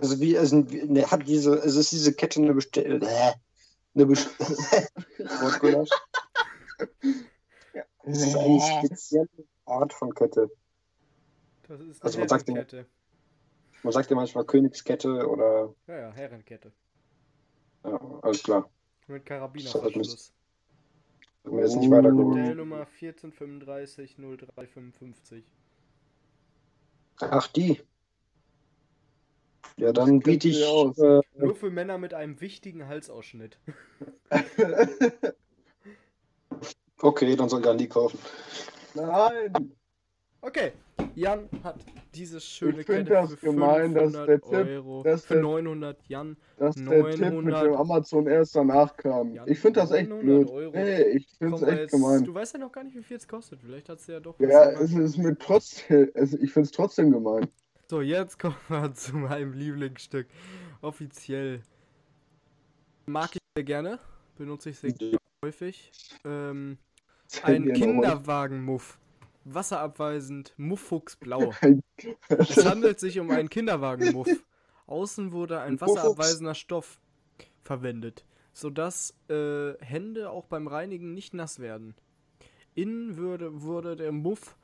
Also 0.01 0.19
wie, 0.19 0.35
also, 0.35 0.69
wie 0.71 0.85
ne, 0.85 1.05
hat 1.05 1.27
diese, 1.27 1.61
also 1.61 1.79
ist 1.79 1.91
diese 1.91 2.15
Kette 2.15 2.41
eine 2.41 2.55
Bestell, 2.55 3.03
äh, 3.03 3.33
eine 3.93 4.05
Best 4.07 4.27
Wortgulasch? 5.19 5.89
Das 8.03 8.17
ist 8.17 8.35
eine 8.35 8.59
spezielle 8.59 9.29
Art 9.65 9.93
von 9.93 10.11
Kette. 10.15 10.49
Das 11.67 11.79
ist 11.79 12.01
eine 12.01 12.03
Also 12.03 12.19
man 12.19 12.27
sagt 12.27 12.47
Herrenkette. 12.47 12.85
Man 13.83 13.93
sagt 13.93 14.09
ja 14.09 14.15
manchmal 14.15 14.45
Königskette 14.45 15.27
oder, 15.27 15.75
Ja, 15.87 15.97
ja, 15.99 16.11
Herrenkette. 16.11 16.71
ja, 17.83 18.19
alles 18.23 18.41
klar. 18.41 18.69
Mit 19.07 19.25
Karabinerverschluss. 19.25 20.33
Mir 21.43 21.61
jetzt 21.61 21.75
nicht 21.75 21.91
weitergeholfen. 21.91 22.39
Modellnummer 22.39 22.87
1435 22.87 24.15
0355. 24.17 25.43
Ach, 27.31 27.47
die. 27.47 27.81
Ja, 29.77 29.91
dann 29.91 30.19
biete 30.19 30.49
ich. 30.49 30.61
Äh, 30.61 31.21
Nur 31.37 31.55
für 31.55 31.69
Männer 31.69 31.97
mit 31.97 32.13
einem 32.13 32.39
wichtigen 32.41 32.87
Halsausschnitt. 32.87 33.57
okay, 37.01 37.35
dann 37.35 37.49
soll 37.49 37.65
Jan 37.65 37.77
die 37.77 37.89
kaufen. 37.89 38.19
Nein! 38.93 39.75
Okay, 40.41 40.73
Jan 41.15 41.49
hat 41.63 41.77
diese 42.15 42.39
schöne 42.39 42.81
Ich 42.81 42.85
Kette 42.85 43.05
das 43.05 43.33
für 43.33 43.47
gemein, 43.47 43.93
dass 43.93 44.11
500 44.13 44.27
der 44.27 44.41
Tipp- 44.41 44.67
Euro. 44.69 45.03
dass 45.03 45.25
für 45.25 45.33
der- 45.35 45.43
900 45.43 45.97
Jan. 46.07 46.37
Dass 46.57 46.75
der 46.75 46.85
Tipp 46.85 47.03
mit 47.05 47.19
900 47.19 47.65
dem 47.65 47.73
Amazon 47.73 48.27
erst 48.27 48.55
danach 48.55 48.95
kam. 48.95 49.33
Ja, 49.33 49.45
ich 49.47 49.59
finde 49.59 49.79
das 49.81 49.91
echt 49.91 50.09
900 50.09 50.45
blöd. 50.47 50.49
Euro. 50.51 50.71
Nee, 50.75 51.01
ich 51.03 51.27
finde 51.37 51.55
es 51.55 51.61
echt 51.63 51.77
jetzt, 51.79 51.91
gemein. 51.91 52.23
du 52.23 52.33
weißt 52.33 52.53
ja 52.53 52.59
noch 52.59 52.71
gar 52.71 52.83
nicht, 52.83 52.95
wie 52.95 53.03
viel 53.03 53.17
es 53.17 53.27
kostet. 53.27 53.59
Vielleicht 53.61 53.89
hat 53.89 53.99
es 53.99 54.07
ja 54.07 54.19
doch. 54.19 54.39
Ja, 54.39 54.69
es 54.71 54.93
ist 54.93 55.17
mir 55.17 55.37
trotzdem, 55.37 56.09
es, 56.13 56.33
ich 56.33 56.51
finde 56.53 56.65
es 56.67 56.71
trotzdem 56.71 57.11
gemein. 57.11 57.47
So, 57.89 58.01
jetzt 58.01 58.39
kommen 58.39 58.55
wir 58.69 58.93
zu 58.93 59.17
meinem 59.17 59.53
Lieblingsstück. 59.53 60.27
Offiziell. 60.81 61.61
Mag 63.05 63.31
ich 63.33 63.39
sehr 63.57 63.63
gerne. 63.65 63.99
Benutze 64.37 64.69
ich 64.69 64.79
sehr 64.79 64.93
häufig. 65.45 65.91
Ähm, 66.25 66.77
ein. 67.43 67.71
Kinderwagen-Muff. 67.73 68.97
Wasserabweisend, 69.45 70.53
Mufffuchs 70.57 71.15
Blau. 71.15 71.53
Es 72.27 72.65
handelt 72.65 72.99
sich 72.99 73.19
um 73.19 73.29
einen 73.29 73.49
Kinderwagenmuff. 73.49 74.29
Außen 74.87 75.31
wurde 75.31 75.61
ein 75.61 75.79
wasserabweisender 75.79 76.55
Stoff 76.55 76.99
verwendet, 77.61 78.25
sodass 78.51 79.15
äh, 79.29 79.73
Hände 79.79 80.29
auch 80.29 80.45
beim 80.45 80.67
Reinigen 80.67 81.13
nicht 81.13 81.33
nass 81.33 81.59
werden. 81.59 81.95
Innen 82.75 83.17
würde, 83.17 83.61
wurde 83.61 83.95
der 83.95 84.11
Muff 84.11 84.57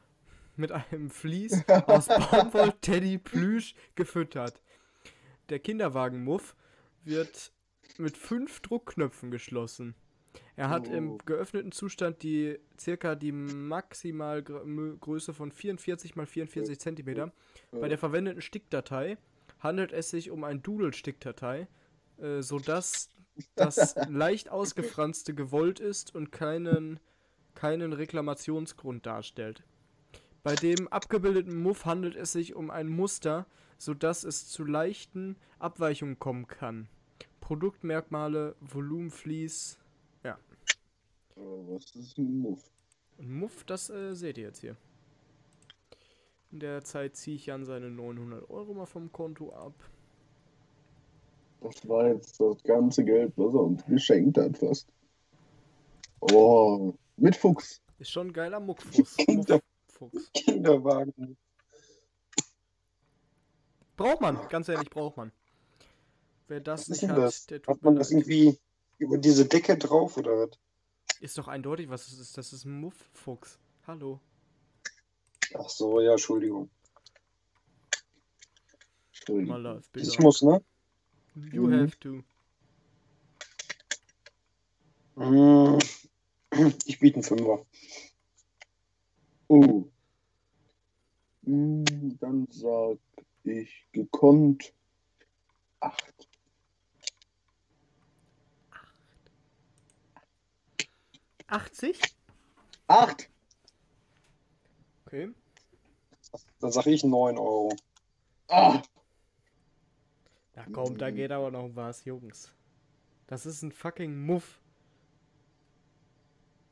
mit 0.55 0.71
einem 0.71 1.09
Vlies 1.09 1.63
aus 1.85 2.07
Baumwoll, 2.07 2.73
Teddy, 2.81 3.17
Plüsch 3.17 3.75
gefüttert. 3.95 4.61
Der 5.49 5.59
Kinderwagenmuff 5.59 6.55
wird 7.03 7.51
mit 7.97 8.17
fünf 8.17 8.59
Druckknöpfen 8.61 9.31
geschlossen. 9.31 9.95
Er 10.59 10.69
hat 10.69 10.89
Oh. 10.89 10.93
im 10.93 11.17
geöffneten 11.19 11.71
Zustand 11.71 12.21
die 12.21 12.59
circa 12.77 13.15
die 13.15 13.31
Maximalgröße 13.31 15.33
von 15.33 15.53
44 15.53 16.17
x 16.17 16.29
44 16.29 16.77
cm. 16.77 17.31
Bei 17.71 17.87
der 17.87 17.97
verwendeten 17.97 18.41
Stickdatei 18.41 19.17
handelt 19.59 19.93
es 19.93 20.09
sich 20.09 20.31
um 20.31 20.43
ein 20.43 20.61
Doodle-Stickdatei, 20.61 21.69
äh, 22.17 22.41
sodass 22.41 23.09
das 23.55 23.95
leicht 24.09 24.49
ausgefranste 24.49 25.33
gewollt 25.33 25.79
ist 25.79 26.13
und 26.13 26.33
keinen, 26.33 26.99
keinen 27.55 27.93
Reklamationsgrund 27.93 29.05
darstellt. 29.05 29.63
Bei 30.43 30.55
dem 30.55 30.89
abgebildeten 30.89 31.55
Muff 31.55 31.85
handelt 31.85 32.17
es 32.17 32.33
sich 32.33 32.53
um 32.53 32.69
ein 32.69 32.89
Muster, 32.89 33.45
sodass 33.77 34.25
es 34.25 34.49
zu 34.49 34.65
leichten 34.65 35.37
Abweichungen 35.57 36.19
kommen 36.19 36.47
kann. 36.47 36.89
Produktmerkmale, 37.39 38.57
Volumenflies. 38.59 39.79
Was 41.41 41.95
ist 41.95 42.17
ein 42.17 42.39
Muff? 42.41 42.69
Und 43.17 43.31
Muff, 43.31 43.63
das 43.65 43.89
äh, 43.89 44.13
seht 44.15 44.37
ihr 44.37 44.45
jetzt 44.45 44.59
hier. 44.59 44.75
In 46.51 46.59
der 46.59 46.83
Zeit 46.83 47.15
ziehe 47.15 47.35
ich 47.35 47.45
Jan 47.45 47.65
seine 47.65 47.89
900 47.89 48.49
Euro 48.49 48.73
mal 48.73 48.85
vom 48.85 49.11
Konto 49.11 49.53
ab. 49.53 49.73
Das 51.61 51.87
war 51.87 52.07
jetzt 52.07 52.39
das 52.39 52.63
ganze 52.63 53.03
Geld, 53.03 53.33
was 53.35 53.53
er 53.53 53.61
uns 53.61 53.85
geschenkt 53.85 54.37
hat, 54.37 54.57
fast. 54.57 54.87
Oh, 56.21 56.93
mit 57.17 57.35
Fuchs. 57.35 57.81
Ist 57.99 58.11
schon 58.11 58.27
ein 58.27 58.33
geiler 58.33 58.59
Muckfuchs. 58.59 59.15
Kinder- 59.17 59.59
Mufffuchs. 59.87 60.31
Kinderwagen. 60.33 61.37
Braucht 63.97 64.21
man, 64.21 64.47
ganz 64.47 64.69
ehrlich, 64.69 64.89
braucht 64.89 65.17
man. 65.17 65.31
Wer 66.47 66.61
das 66.61 66.89
Was 66.89 67.01
nicht 67.01 67.11
hat, 67.11 67.17
das? 67.17 67.45
der 67.47 67.61
tut 67.61 67.75
Hat 67.75 67.83
man 67.83 67.95
das 67.97 68.11
irgendwie 68.11 68.57
über 68.97 69.17
diese 69.17 69.45
Decke 69.45 69.77
drauf 69.77 70.17
oder 70.17 70.31
was? 70.47 70.57
Ist 71.19 71.37
doch 71.37 71.47
eindeutig, 71.47 71.89
was 71.89 72.07
es 72.07 72.19
ist. 72.19 72.37
Das 72.37 72.53
ist 72.53 72.65
ein 72.65 72.79
Mufffuchs. 72.79 73.59
Hallo. 73.85 74.19
Ach 75.55 75.69
so, 75.69 75.99
ja, 75.99 76.11
Entschuldigung. 76.11 76.69
Live, 79.27 79.89
bitte. 79.91 80.07
Ich 80.07 80.19
muss, 80.19 80.41
ne? 80.41 80.63
You 81.35 81.67
Mhm. 81.67 81.73
have 81.81 81.99
to. 81.99 82.23
Mm, 85.15 85.77
Ich 86.85 86.99
biete 86.99 87.15
einen 87.15 87.23
Fünfer. 87.23 87.65
Oh. 89.49 89.85
Hm, 91.43 92.17
Dann 92.19 92.47
sag 92.49 92.97
ich 93.43 93.85
gekonnt 93.91 94.73
acht. 95.79 96.27
Achtzig? 101.49 101.99
Acht! 102.87 103.29
Okay. 105.05 105.33
Dann 106.59 106.71
sage 106.71 106.91
ich 106.91 107.03
9 107.03 107.37
Euro. 107.37 107.75
Ah! 108.47 108.81
Na 110.55 110.65
komm, 110.71 110.97
da 110.97 111.09
geht 111.09 111.31
aber 111.31 111.49
noch 111.49 111.69
was, 111.73 112.05
Jungs. 112.05 112.51
Das 113.25 113.45
ist 113.45 113.63
ein 113.63 113.71
fucking 113.71 114.25
Muff. 114.25 114.61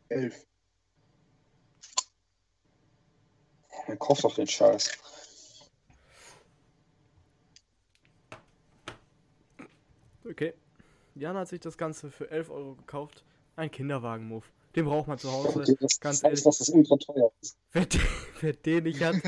Elf. 0.09 0.45
Dann 3.87 3.97
kauf 3.97 4.21
doch 4.21 4.35
den 4.35 4.47
Scheiß. 4.47 4.91
Okay. 10.23 10.53
Jan 11.15 11.37
hat 11.37 11.47
sich 11.47 11.61
das 11.61 11.77
Ganze 11.77 12.11
für 12.11 12.29
11 12.29 12.49
Euro 12.49 12.75
gekauft. 12.75 13.23
Ein 13.55 13.71
Kinderwagen-Muff. 13.71 14.51
Den 14.77 14.85
braucht 14.85 15.07
man 15.07 15.17
zu 15.17 15.31
Hause. 15.31 15.59
Okay, 15.61 15.75
das, 15.79 15.99
ganz 15.99 16.23
ehrlich. 16.23 16.43
dass 16.43 16.59
das 16.59 16.69
ultra 16.69 16.95
teuer 16.97 17.31
ist. 17.41 17.57
Wer, 17.71 17.85
den- 17.87 18.01
wer 18.41 18.53
den 18.53 18.83
nicht 18.83 19.01
hat. 19.03 19.15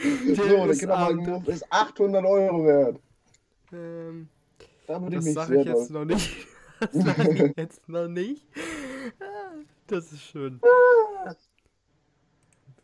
So, 0.00 0.44
der 0.44 0.66
ist 0.70 0.78
Kinderwagenmove 0.78 1.48
ist 1.48 1.72
800 1.72 2.24
Euro 2.24 2.64
wert. 2.64 3.00
ähm, 3.72 4.28
Da 4.86 5.00
das 5.00 5.24
sage 5.32 5.60
ich 5.60 5.66
jetzt 5.66 5.90
doll. 5.90 6.06
noch 6.06 6.14
nicht. 6.14 6.46
Das 6.80 6.92
sage 6.92 7.32
ich 7.50 7.56
jetzt 7.56 7.88
noch 7.88 8.06
nicht. 8.06 8.46
Das 9.88 10.12
ist 10.12 10.22
schön. 10.22 10.60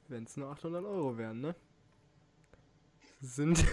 Wenn 0.09 0.25
es 0.25 0.37
nur 0.37 0.49
800 0.51 0.85
Euro 0.85 1.17
wären, 1.17 1.41
ne? 1.41 1.55
sind. 3.21 3.65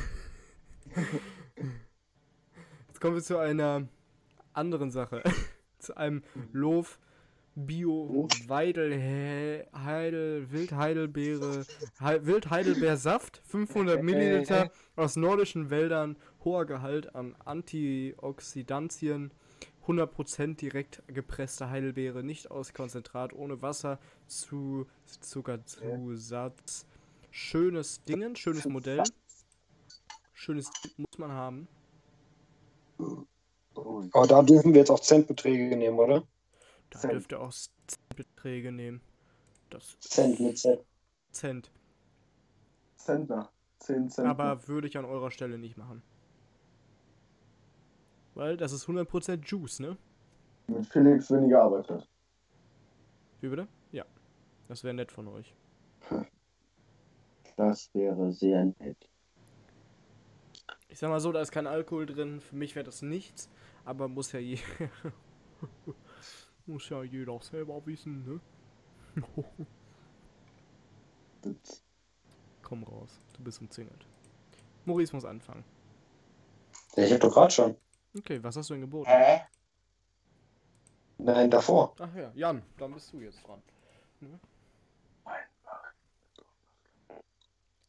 Jetzt 2.87 3.01
kommen 3.01 3.15
wir 3.15 3.23
zu 3.23 3.37
einer 3.39 3.87
anderen 4.53 4.91
Sache. 4.91 5.23
Zu 5.81 5.97
einem 5.97 6.23
Lof 6.51 6.99
Bio 7.53 8.29
Weidel 8.47 8.97
Heidel 9.73 10.49
Wildheidelbeere 10.51 11.65
He 11.99 12.25
Wildheidelbeersaft 12.25 13.41
500 13.45 14.01
Milliliter 14.01 14.71
aus 14.95 15.17
nordischen 15.17 15.69
Wäldern 15.69 16.15
hoher 16.45 16.65
Gehalt 16.65 17.13
an 17.13 17.35
Antioxidantien 17.43 19.31
100% 19.85 20.55
direkt 20.55 21.03
gepresste 21.07 21.69
Heidelbeere 21.69 22.23
nicht 22.23 22.49
aus 22.49 22.73
Konzentrat 22.73 23.33
ohne 23.33 23.61
Wasser 23.61 23.99
zu 24.27 24.87
Zuckerzusatz 25.19 26.85
schönes 27.31 28.03
Dingen 28.05 28.37
schönes 28.37 28.65
Modell. 28.65 29.03
Schönes 30.33 30.71
muss 30.95 31.17
man 31.17 31.31
haben 31.31 31.67
Aber 33.75 34.27
da 34.27 34.41
dürfen 34.41 34.73
wir 34.73 34.79
jetzt 34.79 34.91
auch 34.91 34.99
Centbeträge 34.99 35.75
nehmen, 35.75 35.97
oder? 35.97 36.23
da 36.89 36.99
Cent. 36.99 37.13
dürft 37.13 37.31
ihr 37.31 37.39
auch 37.41 37.53
Beträge 38.15 38.71
nehmen 38.71 39.01
das 39.71 39.97
Cent 39.99 40.39
mit 40.39 40.57
Z. 40.57 40.83
Cent 41.31 41.71
Zentner. 42.97 43.49
10 43.79 44.09
Cent. 44.09 44.27
Aber 44.27 44.67
würde 44.67 44.87
ich 44.87 44.97
an 44.97 45.05
eurer 45.05 45.31
Stelle 45.31 45.57
nicht 45.57 45.75
machen. 45.75 46.03
Weil 48.35 48.57
das 48.57 48.71
ist 48.73 48.85
100% 48.85 49.43
Juice, 49.43 49.79
ne? 49.79 49.97
Mit 50.67 50.85
Felix 50.85 51.31
weniger 51.31 51.63
Arbeit 51.63 51.89
hat. 51.89 52.07
Wie 53.41 53.49
bitte? 53.49 53.67
Ja. 53.91 54.05
Das 54.67 54.83
wäre 54.83 54.93
nett 54.93 55.11
von 55.11 55.27
euch. 55.27 55.55
Das 57.57 57.89
wäre 57.93 58.31
sehr 58.31 58.65
nett. 58.79 59.09
Ich 60.87 60.99
sag 60.99 61.09
mal 61.09 61.19
so, 61.19 61.31
da 61.31 61.41
ist 61.41 61.51
kein 61.51 61.67
Alkohol 61.67 62.05
drin. 62.05 62.39
Für 62.39 62.55
mich 62.55 62.75
wäre 62.75 62.85
das 62.85 63.01
nichts. 63.01 63.49
Aber 63.85 64.07
muss 64.07 64.31
ja 64.31 64.39
je 64.39 64.57
muss 66.65 66.89
ja 66.89 67.03
jeder 67.03 67.33
auch 67.33 67.43
selber 67.43 67.85
wissen, 67.85 68.25
ne? 68.25 68.39
Komm 72.61 72.83
raus. 72.83 73.19
Du 73.33 73.43
bist 73.43 73.59
umzingelt. 73.59 74.05
Maurice 74.85 75.15
muss 75.15 75.25
anfangen. 75.25 75.63
Ja, 76.95 77.03
ich 77.03 77.13
hab 77.13 77.19
doch 77.19 77.33
gerade 77.33 77.51
schon. 77.51 77.75
Okay, 78.17 78.41
was 78.43 78.55
hast 78.55 78.69
du 78.69 78.73
denn 78.73 78.81
geboten? 78.81 79.09
Hä? 79.09 79.41
Nein, 81.17 81.51
davor. 81.51 81.93
Ach 81.99 82.15
ja, 82.15 82.31
Jan, 82.33 82.63
dann 82.77 82.93
bist 82.93 83.11
du 83.13 83.19
jetzt 83.19 83.45
dran. 83.45 83.61
Ne? 84.19 84.39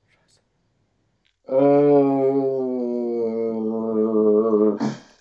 Scheiße. 0.06 0.40
Äh, 1.46 3.01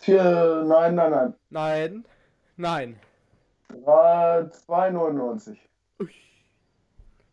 vier, 0.02 0.64
nein, 0.68 0.95
nein, 0.95 1.12
nein. 1.12 1.34
Nein. 1.49 2.06
Nein. 2.58 2.99
War 3.84 4.41
2,99. 4.68 5.58
Ui. 6.02 6.10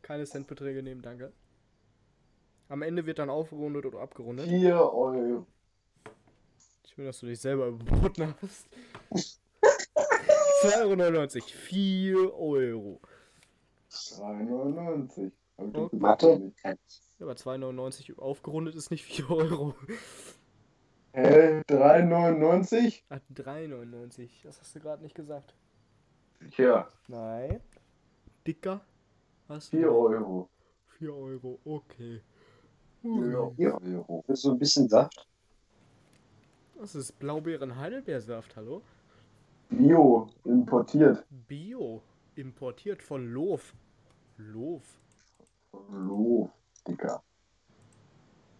Keine 0.02 0.24
Centbeträge 0.26 0.82
nehmen, 0.82 1.02
danke. 1.02 1.32
Am 2.68 2.82
Ende 2.82 3.04
wird 3.06 3.18
dann 3.18 3.30
aufgerundet 3.30 3.86
oder 3.86 4.00
abgerundet. 4.00 4.46
4 4.48 4.74
Euro. 4.74 5.46
Ich 6.84 6.96
will, 6.98 7.06
dass 7.06 7.20
du 7.20 7.26
dich 7.26 7.40
selber 7.40 7.66
überboten 7.68 8.34
hast. 8.40 8.66
2,99 10.62 11.36
Euro. 11.36 11.46
4 11.46 12.34
Euro. 12.34 13.00
3,99. 13.90 15.32
Hab 15.56 15.66
ich 15.66 15.72
doch 15.72 15.82
Okay. 15.84 15.96
gesagt, 15.96 16.00
Mathe? 16.00 16.38
nicht. 16.38 16.56
Ja, 16.64 16.74
aber 17.26 17.32
2,99 17.32 18.10
Euro 18.18 18.22
aufgerundet 18.30 18.74
ist 18.74 18.90
nicht 18.90 19.04
4 19.04 19.30
Euro. 19.30 19.74
Hä? 21.18 21.62
3,99? 21.68 23.02
Ach, 23.08 23.18
3,99. 23.34 24.28
Das 24.44 24.60
hast 24.60 24.74
du 24.76 24.80
gerade 24.80 25.02
nicht 25.02 25.16
gesagt. 25.16 25.52
Tja, 26.52 26.86
Nein. 27.08 27.60
Dicker? 28.46 28.80
Was? 29.48 29.68
4 29.70 29.90
Euro. 29.90 30.48
4 30.98 31.12
Euro, 31.12 31.58
okay. 31.64 32.22
Ja, 33.02 33.50
4 33.50 33.82
Euro. 33.82 34.24
Ist 34.28 34.42
so 34.42 34.52
ein 34.52 34.58
bisschen 34.58 34.88
Saft. 34.88 35.26
Das 36.78 36.94
ist 36.94 37.18
Blaubeeren-Heidelbeersaft, 37.18 38.54
hallo? 38.54 38.82
Bio, 39.70 40.28
importiert. 40.44 41.24
Bio. 41.48 42.00
Importiert 42.36 43.02
von 43.02 43.26
Lof. 43.32 43.74
Lof. 44.36 44.84
Loh, 45.90 46.48
Dicker. 46.86 47.20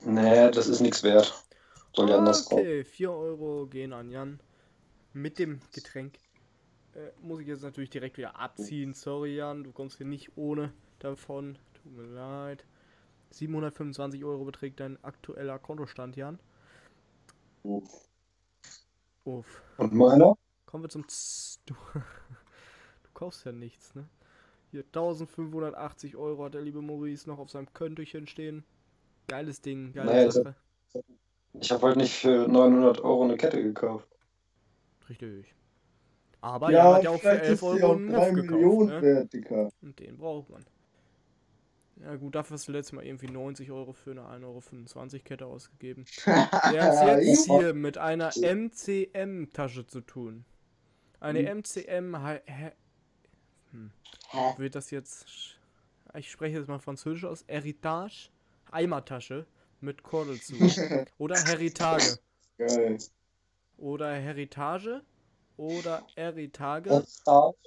Nee, 0.05 0.51
das 0.51 0.67
ist 0.67 0.81
nichts 0.81 1.05
wert. 1.05 1.48
Soll 1.99 2.11
ja 2.11 2.19
anders 2.19 2.45
drauf. 2.45 2.61
Okay, 2.61 2.85
4 2.85 3.11
Euro 3.11 3.67
gehen 3.67 3.93
an 3.93 4.13
Jan. 4.13 4.39
Mit 5.15 5.41
dem 5.41 5.59
Getränk. 5.73 6.15
Äh, 6.95 7.11
muss 7.21 7.41
ich 7.41 7.49
jetzt 7.49 7.65
natürlich 7.65 7.91
direkt 7.91 8.19
wieder 8.19 8.39
abziehen. 8.39 8.95
Sorry, 8.95 9.35
Jan, 9.35 9.65
du 9.65 9.73
kommst 9.73 9.97
hier 9.97 10.07
nicht 10.07 10.37
ohne 10.37 10.73
davon. 11.01 11.59
Tut 11.75 11.93
mir 11.97 12.05
leid. 12.05 12.65
725 13.31 14.25
Euro 14.25 14.45
beträgt 14.45 14.79
dein 14.79 15.03
aktueller 15.03 15.59
Kontostand, 15.59 16.15
Jan. 16.15 16.39
Uff. 17.65 18.09
Und 19.25 19.93
meiner? 19.93 20.39
Kommen 20.67 20.85
wir 20.85 20.91
zum 20.91 21.09
Z 21.09 21.59
du, 21.67 21.75
du 21.95 23.11
kaufst 23.13 23.45
ja 23.45 23.51
nichts, 23.51 23.97
ne? 23.97 24.09
Hier 24.71 24.85
1580 24.85 26.15
Euro 26.15 26.45
hat 26.45 26.55
der 26.55 26.63
liebe 26.63 26.81
Maurice 26.81 27.29
noch 27.29 27.41
auf 27.41 27.51
seinem 27.51 27.73
Köntöchen 27.73 28.29
stehen. 28.29 28.63
Geiles 29.27 29.61
Ding, 29.63 29.93
geile 29.95 30.31
Sache. 30.31 30.55
Ich 31.61 31.71
habe 31.71 31.87
halt 31.89 31.97
nicht 31.97 32.15
für 32.15 32.47
900 32.49 33.01
Euro 33.01 33.25
eine 33.25 33.37
Kette 33.37 33.63
gekauft. 33.63 34.09
Richtig. 35.09 35.55
Aber 36.41 36.71
er 36.73 36.95
hat 36.95 37.03
ja 37.03 37.11
auch 37.11 37.15
für 37.15 37.21
vielleicht 37.21 37.45
11 37.45 37.53
ist 37.55 37.61
sie 37.61 37.67
Euro 37.67 37.87
auch 37.87 37.97
einen 37.97 38.09
3 38.11 38.17
Muff 38.19 38.35
gekauft. 38.35 38.51
Millionen 38.51 38.89
Ne? 38.89 39.03
wert, 39.03 39.33
Dicker. 39.33 39.71
Und 39.83 39.99
den 39.99 40.17
braucht 40.19 40.51
man. 40.51 40.65
Ja 42.01 42.15
gut, 42.15 42.37
dafür 42.37 42.55
hast 42.55 42.69
du 42.69 42.73
letztes 42.73 42.93
Mal 42.93 43.05
irgendwie 43.05 43.27
90 43.27 43.73
Euro 43.73 43.93
für 43.93 44.13
eine 44.13 44.21
1,25 44.23 44.45
Euro 45.15 45.23
Kette 45.25 45.47
ausgegeben. 45.47 46.05
Wir 46.25 46.83
haben 46.85 47.19
es 47.19 47.27
jetzt 47.27 47.47
hier 47.51 47.75
mit 47.75 47.99
einer 47.99 48.31
MCM-Tasche 48.37 49.85
zu 49.87 50.01
tun. 50.03 50.45
Eine 51.19 51.43
MCM 51.53 52.23
hei- 52.23 52.43
hä- 52.47 52.73
hm. 53.73 53.91
wird 54.59 54.77
das 54.77 54.93
jetzt. 54.93 55.27
Ich 56.15 56.31
spreche 56.31 56.59
jetzt 56.59 56.69
mal 56.69 56.79
Französisch 56.79 57.25
aus. 57.25 57.45
Heritage 57.49 58.29
Eimertasche 58.71 59.45
mit 59.81 60.03
Kordel 60.03 60.41
zu. 60.41 60.55
Oder 61.19 61.37
Heritage. 61.37 62.19
Geil. 62.57 62.99
Oder 63.77 64.13
Heritage. 64.15 65.03
Oder 65.57 66.05
Heritage. 66.15 67.05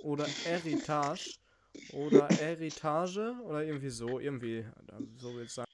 Oder 0.03 0.25
Heritage. 0.25 1.37
Oder 1.93 2.27
Heritage. 2.27 3.35
Oder 3.43 3.63
irgendwie 3.63 3.89
so. 3.89 4.19
Irgendwie. 4.19 4.65
So 5.17 5.35
will 5.35 5.45
ich 5.45 5.53
sagen. 5.53 5.71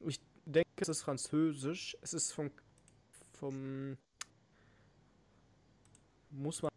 Ich 0.00 0.20
denke, 0.44 0.70
es 0.76 0.88
ist 0.88 1.02
französisch. 1.02 1.96
Es 2.02 2.14
ist 2.14 2.32
vom. 2.32 2.50
vom 3.32 3.96
muss 6.30 6.62
man 6.62 6.70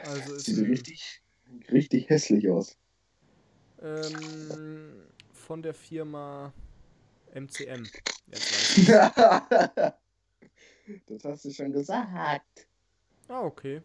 also 0.05 0.35
ist 0.35 0.47
Sieht 0.47 0.69
richtig, 0.69 1.21
richtig 1.71 2.09
hässlich 2.09 2.49
aus. 2.49 2.77
ähm, 3.83 5.03
von 5.33 5.63
der 5.63 5.75
Firma 5.75 6.53
MCM. 7.35 7.87
Das 11.07 11.23
hast 11.25 11.45
du 11.45 11.51
schon 11.51 11.71
gesagt. 11.73 12.67
Ah, 13.29 13.43
okay. 13.43 13.83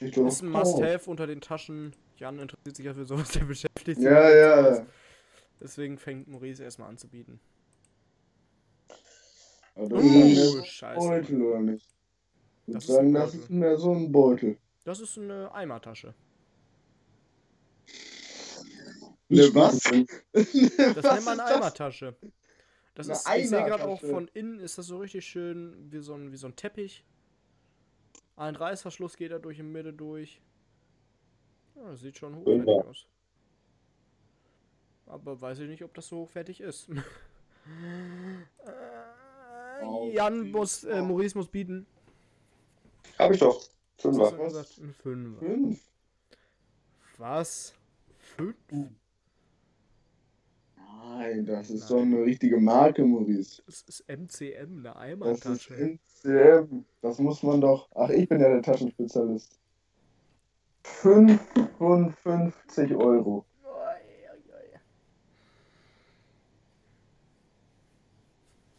Doch 0.00 0.26
Ist 0.26 0.42
ein. 0.42 0.48
Must-Have 0.50 1.08
unter 1.10 1.26
den 1.26 1.40
Taschen. 1.40 1.96
Jan 2.18 2.38
interessiert 2.38 2.76
sich 2.76 2.84
ja 2.84 2.92
für 2.92 3.06
sowas, 3.06 3.30
der 3.30 3.44
beschäftigt 3.44 3.98
sich 4.00 4.04
Ja, 4.04 4.30
ja. 4.30 4.86
Deswegen 5.60 5.96
fängt 5.96 6.28
Maurice 6.28 6.62
erstmal 6.62 6.90
an 6.90 6.98
zu 6.98 7.08
bieten. 7.08 7.40
Aber 9.74 9.88
das 9.88 10.04
ist 10.04 10.54
Oh, 10.54 10.58
ein 10.58 10.64
scheiße. 10.66 10.98
Beutel, 11.08 11.42
oder 11.42 11.60
nicht? 11.60 11.88
Ich 12.66 12.74
Das 12.74 12.84
ist 12.84 12.90
sagen, 12.94 13.14
das 13.14 13.34
ist 13.34 13.50
mehr 13.50 13.76
so 13.78 13.92
ein 13.94 14.12
Beutel. 14.12 14.58
Das 14.84 15.00
ist 15.00 15.16
eine 15.18 15.50
Eimertasche. 15.54 16.14
Ne, 19.28 19.54
was? 19.54 19.82
Das 20.32 21.04
nennt 21.04 21.24
man 21.24 21.40
eine 21.40 21.56
Eimertasche. 21.56 22.14
Das 22.94 23.08
Eine 23.26 23.40
ist, 23.40 23.44
ich 23.44 23.48
sehe 23.50 23.64
gerade 23.64 23.84
auch 23.84 24.00
von 24.00 24.28
innen 24.34 24.60
ist 24.60 24.78
das 24.78 24.86
so 24.86 24.98
richtig 24.98 25.26
schön 25.26 25.90
wie 25.90 25.98
so 25.98 26.14
ein, 26.14 26.30
wie 26.30 26.36
so 26.36 26.46
ein 26.46 26.54
Teppich. 26.54 27.04
Ein 28.36 28.54
Reißverschluss 28.54 29.16
geht 29.16 29.32
da 29.32 29.38
durch 29.38 29.58
in 29.58 29.72
Mitte 29.72 29.92
durch. 29.92 30.40
Ja, 31.74 31.90
das 31.90 32.00
sieht 32.00 32.18
schon 32.18 32.36
hochwertig 32.36 32.68
aus. 32.68 33.06
Aber 35.06 35.40
weiß 35.40 35.58
ich 35.60 35.68
nicht, 35.68 35.82
ob 35.82 35.94
das 35.94 36.08
so 36.08 36.18
hochwertig 36.18 36.60
ist. 36.60 36.88
Äh, 39.80 40.12
Jan 40.12 40.50
muss, 40.50 40.84
äh. 40.84 41.00
Maurice 41.00 41.36
muss 41.36 41.48
bieten. 41.48 41.86
Hab 43.18 43.32
ich 43.32 43.40
doch. 43.40 43.56
Was 44.02 44.28
Fünfer. 44.28 44.64
Ein 44.82 44.92
Fünfer. 44.92 45.38
Fünf. 45.38 45.80
Was? 47.16 47.74
Fünf? 48.18 48.54
Nein, 51.06 51.44
das 51.46 51.70
ist 51.70 51.88
Nein. 51.90 51.98
doch 51.98 52.02
eine 52.02 52.22
richtige 52.24 52.58
Marke, 52.58 53.04
Maurice. 53.04 53.62
Das 53.66 53.82
ist 53.82 54.04
MCM, 54.08 54.86
eine 54.86 55.16
Das 55.18 55.38
ist 55.38 55.70
Eimertasche. 55.70 55.98
MCM. 56.22 56.84
Das 57.02 57.18
muss 57.18 57.42
man 57.42 57.60
doch. 57.60 57.88
Ach, 57.94 58.08
ich 58.10 58.28
bin 58.28 58.40
ja 58.40 58.48
der 58.48 58.62
Taschenspezialist. 58.62 59.58
55 60.84 62.94
Euro. 62.94 63.44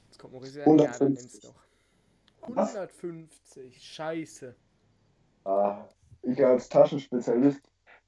Jetzt 0.07 0.19
kommt 0.19 0.34
Maurice. 0.34 0.59
Ja, 0.59 0.65
dann 0.65 0.80
150. 0.80 1.09
nimm's 1.09 1.39
doch. 1.41 1.55
Was? 2.47 2.76
150. 2.76 3.82
Scheiße. 3.82 4.55
Ah, 5.45 5.86
ich 6.23 6.43
als 6.43 6.69
Taschenspezialist 6.69 7.61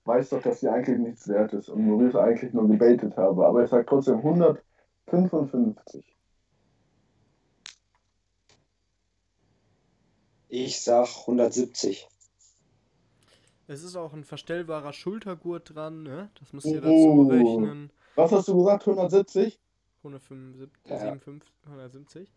weiß 0.07 0.29
doch, 0.29 0.41
dass 0.41 0.61
die 0.61 0.69
eigentlich 0.69 0.99
nichts 0.99 1.27
wert 1.27 1.53
ist 1.53 1.69
und 1.69 1.85
Maurice 1.85 2.19
eigentlich 2.21 2.53
nur 2.53 2.67
gebaitet 2.67 3.15
habe. 3.17 3.45
Aber 3.45 3.63
ich 3.63 3.69
sag 3.69 3.85
trotzdem 3.87 4.17
155. 4.17 6.03
Ich 10.49 10.81
sag 10.81 11.07
170. 11.27 12.07
Es 13.67 13.83
ist 13.83 13.95
auch 13.97 14.13
ein 14.13 14.23
verstellbarer 14.23 14.93
Schultergurt 14.93 15.75
dran, 15.75 16.03
ne? 16.03 16.29
Das 16.39 16.53
müsst 16.53 16.67
ihr 16.67 16.81
Oh. 16.83 17.25
dazu 17.25 17.29
rechnen. 17.29 17.91
Was 18.15 18.31
hast 18.31 18.47
du 18.47 18.57
gesagt? 18.57 18.87
170? 18.87 19.59
175, 20.03 20.71
Ja. 20.89 20.99
57, 20.99 21.51
170. 21.65 22.31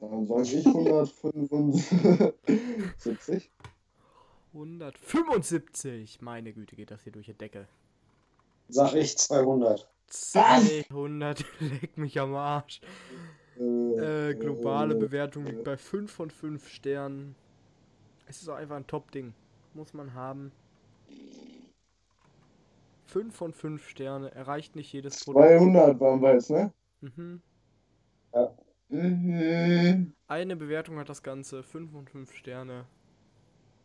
Dann 0.00 0.26
sag 0.26 0.40
ich 0.42 0.66
175. 0.66 3.50
175. 4.56 6.22
Meine 6.22 6.52
Güte, 6.52 6.76
geht 6.76 6.90
das 6.90 7.02
hier 7.02 7.12
durch 7.12 7.26
die 7.26 7.34
Decke. 7.34 7.68
Sag 8.68 8.94
ich 8.94 9.16
200. 9.18 9.88
200, 10.08 11.44
leck 11.60 11.96
mich 11.98 12.18
am 12.18 12.34
Arsch. 12.34 12.80
Äh, 13.58 14.34
globale 14.34 14.94
Bewertung 14.94 15.46
liegt 15.46 15.64
bei 15.64 15.76
5 15.76 16.10
von 16.10 16.30
5 16.30 16.68
Sternen. 16.68 17.34
Es 18.26 18.42
ist 18.42 18.48
auch 18.48 18.56
einfach 18.56 18.76
ein 18.76 18.86
Top-Ding. 18.86 19.34
Muss 19.74 19.94
man 19.94 20.14
haben. 20.14 20.52
5 23.06 23.34
von 23.34 23.52
5 23.52 23.88
Sterne. 23.88 24.34
Erreicht 24.34 24.76
nicht 24.76 24.92
jedes 24.92 25.24
Produkt. 25.24 25.46
200 25.46 26.00
waren 26.00 26.20
wir 26.20 26.32
jetzt, 26.34 26.50
ne? 26.50 26.72
Mhm. 27.00 27.40
Mhm. 28.88 30.12
Eine 30.28 30.56
Bewertung 30.56 30.98
hat 30.98 31.08
das 31.08 31.22
Ganze. 31.22 31.62
5 31.62 31.92
von 31.92 32.06
5 32.06 32.34
Sterne. 32.34 32.86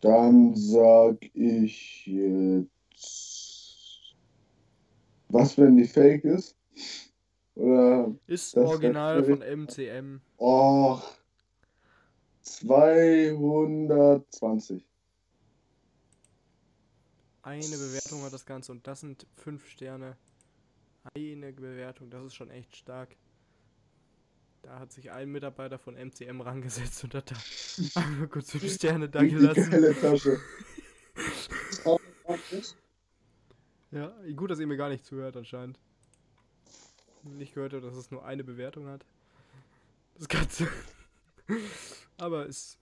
Dann 0.02 0.54
sag 0.56 1.24
ich 1.36 2.06
jetzt. 2.08 2.70
Was, 5.30 5.58
wenn 5.58 5.78
die 5.78 5.88
fake 5.88 6.26
ist? 6.26 6.58
Oder. 7.56 8.14
Ist 8.28 8.58
Das 8.58 8.66
original 8.66 9.24
von 9.24 9.42
MCM. 9.42 10.20
Oh. 10.38 11.00
220. 12.42 14.86
Eine 17.44 17.78
Bewertung 17.78 18.24
hat 18.24 18.34
das 18.34 18.46
Ganze 18.46 18.72
und 18.72 18.86
das 18.86 19.00
sind 19.02 19.26
5 19.36 19.68
Sterne. 19.68 20.16
Eine 21.16 21.52
Bewertung, 21.54 22.10
das 22.10 22.26
ist 22.26 22.36
schon 22.36 22.52
echt 22.52 22.76
stark. 22.76 23.16
Da 24.62 24.80
hat 24.80 24.92
sich 24.92 25.12
ein 25.12 25.30
Mitarbeiter 25.32 25.80
von 25.80 25.96
MCM 25.96 26.42
rangesetzt 26.42 27.04
und 27.04 27.16
hat 27.16 27.32
da 27.32 27.36
einmal 28.02 28.28
kurz 28.28 28.52
5 28.52 28.74
Sterne 28.74 29.10
da 29.10 29.24
gelassen. 29.24 29.70
geile 29.70 30.00
Tasche. 30.00 30.40
Ja, 33.92 34.16
gut, 34.38 34.50
dass 34.50 34.60
ihr 34.60 34.68
mir 34.68 34.78
gar 34.78 34.88
nicht 34.88 35.06
zuhört 35.06 35.36
anscheinend. 35.36 35.78
Nicht 37.24 37.54
gehört 37.54 37.74
habt, 37.74 37.84
dass 37.84 37.96
es 37.96 38.10
nur 38.10 38.24
eine 38.24 38.46
Bewertung 38.46 38.88
hat. 38.88 39.06
Das 40.18 40.30
Ganze. 40.30 40.70
Aber 42.18 42.48
es 42.48 42.78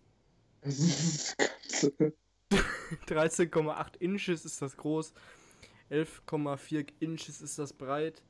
13,8 3.08 3.98
Inches 4.00 4.46
ist 4.46 4.62
das 4.62 4.78
groß, 4.78 5.14
11,4 5.90 6.88
Inches 7.00 7.42
ist 7.42 7.58
das 7.58 7.74
breit, 7.74 8.22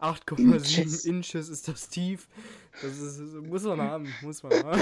8,7 0.00 0.38
Inches. 0.38 1.04
Inches 1.04 1.48
ist 1.48 1.68
das 1.68 1.88
tief. 1.88 2.28
Das 2.82 2.98
ist, 2.98 3.20
muss 3.20 3.62
man 3.64 3.80
haben, 3.80 4.12
muss 4.22 4.42
man 4.42 4.52
haben. 4.52 4.80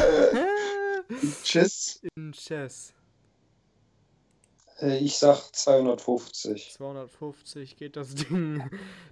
Tschüss. 1.43 2.01
Inches. 2.17 2.95
Äh, 4.81 4.99
ich 4.99 5.17
sag 5.17 5.55
250. 5.55 6.73
250 6.73 7.77
geht 7.77 7.97
das 7.97 8.15
Ding 8.15 8.63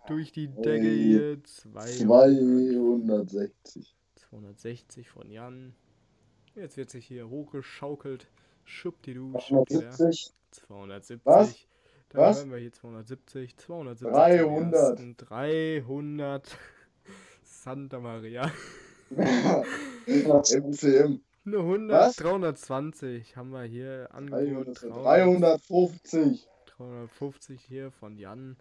durch 0.06 0.32
die 0.32 0.48
Decke 0.48 0.88
Ey. 0.88 0.96
hier. 0.96 1.44
200. 1.44 1.98
260. 2.08 3.96
260 4.16 5.08
von 5.08 5.30
Jan. 5.30 5.74
Jetzt 6.54 6.76
wird 6.76 6.90
sich 6.90 7.06
hier 7.06 7.28
hochgeschaukelt. 7.28 8.26
Schuppdidu, 8.64 9.32
schuppdidu. 9.38 9.80
270. 9.80 10.32
270. 10.50 11.26
Was? 11.26 11.54
Dann 12.10 12.22
Was? 12.22 12.40
haben 12.40 12.50
wir 12.50 12.58
hier 12.58 12.72
270. 12.72 13.56
270. 13.56 14.12
300. 14.12 14.48
zum 14.48 14.72
ersten, 14.72 15.16
300. 15.16 16.58
Santa 17.44 18.00
Maria. 18.00 18.50
MCM. 19.10 21.20
Eine 21.46 21.56
100. 21.58 22.00
Was? 22.00 22.16
320 22.16 23.36
haben 23.36 23.50
wir 23.50 23.62
hier. 23.62 24.08
300, 24.12 24.82
350. 24.82 26.48
350 26.66 27.60
hier 27.62 27.90
von 27.92 28.16
Jan. 28.16 28.56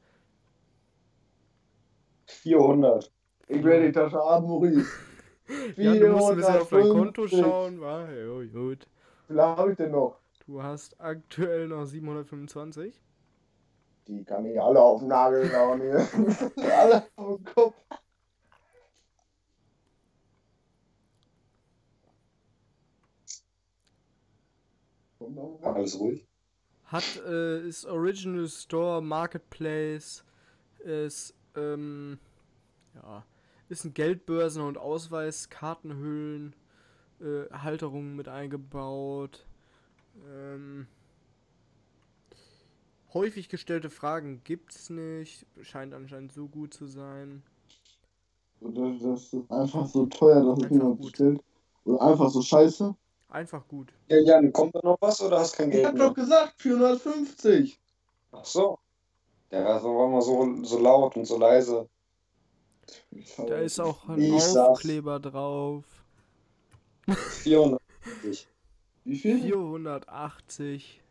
400. 2.27 3.11
Ich 3.47 3.63
werde 3.63 3.87
die 3.87 3.91
Tasche 3.91 4.17
haben, 4.17 4.47
Maurice. 4.47 4.85
Ja, 5.77 5.95
du 5.95 6.11
musst 6.11 6.29
ein 6.29 6.35
bisschen 6.35 6.57
auf 6.57 6.69
dein 6.69 6.89
Konto 6.89 7.25
450. 7.25 7.39
schauen, 7.39 7.81
wa? 7.81 8.07
Jo, 8.11 8.43
gut. 8.53 8.87
Wie 9.27 9.33
viel 9.33 9.41
habe 9.41 9.71
ich 9.71 9.77
denn 9.77 9.89
noch? 9.89 10.19
Du 10.45 10.61
hast 10.61 11.01
aktuell 11.01 11.67
noch 11.67 11.85
725. 11.85 13.01
Die 14.09 14.23
kann 14.23 14.43
ich 14.43 14.59
alle 14.59 14.81
auf 14.81 15.01
den 15.01 15.09
Nagel 15.09 15.55
hauen 15.55 15.81
hier. 15.81 15.99
alle 16.75 17.03
auf 17.15 17.37
den 17.37 17.45
Kopf. 17.45 17.75
Alles 25.61 25.99
ruhig. 25.99 26.27
Hat, 26.85 27.21
äh, 27.23 27.61
ist 27.67 27.85
Original 27.85 28.47
Store, 28.47 28.99
Marketplace, 28.99 30.23
ist, 30.79 31.35
ähm, 31.55 32.17
ja, 32.95 33.23
ist 33.69 33.85
ein 33.85 33.93
Geldbörsen- 33.93 34.63
und 34.63 34.79
Ausweis, 34.79 35.51
Kartenhüllen, 35.51 36.55
äh, 37.21 37.47
Halterungen 37.51 38.15
mit 38.15 38.27
eingebaut, 38.27 39.45
ähm, 40.27 40.87
häufig 43.13 43.49
gestellte 43.49 43.89
Fragen 43.89 44.41
gibt's 44.43 44.89
nicht, 44.89 45.45
scheint 45.61 45.93
anscheinend 45.93 46.31
so 46.31 46.47
gut 46.47 46.73
zu 46.73 46.85
sein. 46.87 47.43
Oder 48.61 48.91
das 49.01 49.33
ist 49.33 49.49
einfach 49.51 49.87
so 49.87 50.05
teuer, 50.07 50.43
dass 50.43 50.57
es 50.57 50.63
Einfach 50.63 50.69
niemand 50.69 50.97
gut. 50.97 51.11
bestellt. 51.11 51.41
Oder 51.85 52.01
einfach 52.01 52.29
so 52.29 52.41
scheiße. 52.41 52.95
Einfach 53.29 53.67
gut. 53.67 53.93
Ja, 54.09 54.17
Jan, 54.19 54.51
kommt 54.51 54.75
da 54.75 54.81
noch 54.83 54.97
was 55.01 55.21
oder 55.21 55.39
hast 55.39 55.53
kein 55.55 55.69
Ich 55.69 55.75
Geld 55.75 55.85
hab 55.87 55.93
mehr? 55.95 56.07
doch 56.07 56.13
gesagt, 56.15 56.55
450. 56.61 57.79
Ach 58.31 58.45
so. 58.45 58.79
Ja, 59.51 59.63
das 59.63 59.83
war 59.83 60.07
immer 60.07 60.21
so, 60.21 60.63
so 60.63 60.79
laut 60.79 61.15
und 61.15 61.25
so 61.25 61.37
leise. 61.37 61.87
Da 63.37 63.57
ist 63.59 63.79
auch 63.79 64.07
ein 64.09 64.19
Ich 64.19 64.41
sag's. 64.43 64.57
Aufkleber 64.57 65.19
drauf. 65.19 65.85
450. 67.07 68.47
Wie 69.05 69.15
viel? 69.17 69.41
480, 69.41 71.01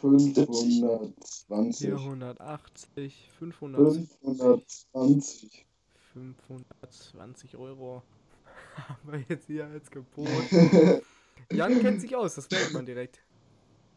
520. 0.00 1.88
480, 1.88 3.30
500. 3.38 3.94
520. 4.22 5.66
520 6.12 7.56
Euro 7.56 8.02
haben 8.88 9.12
wir 9.12 9.24
jetzt 9.28 9.46
hier 9.46 9.66
als 9.66 9.90
Gebot. 9.90 10.28
Jan 11.52 11.80
kennt 11.80 12.00
sich 12.00 12.14
aus, 12.16 12.34
das 12.34 12.50
merkt 12.50 12.72
man 12.72 12.86
direkt. 12.86 13.22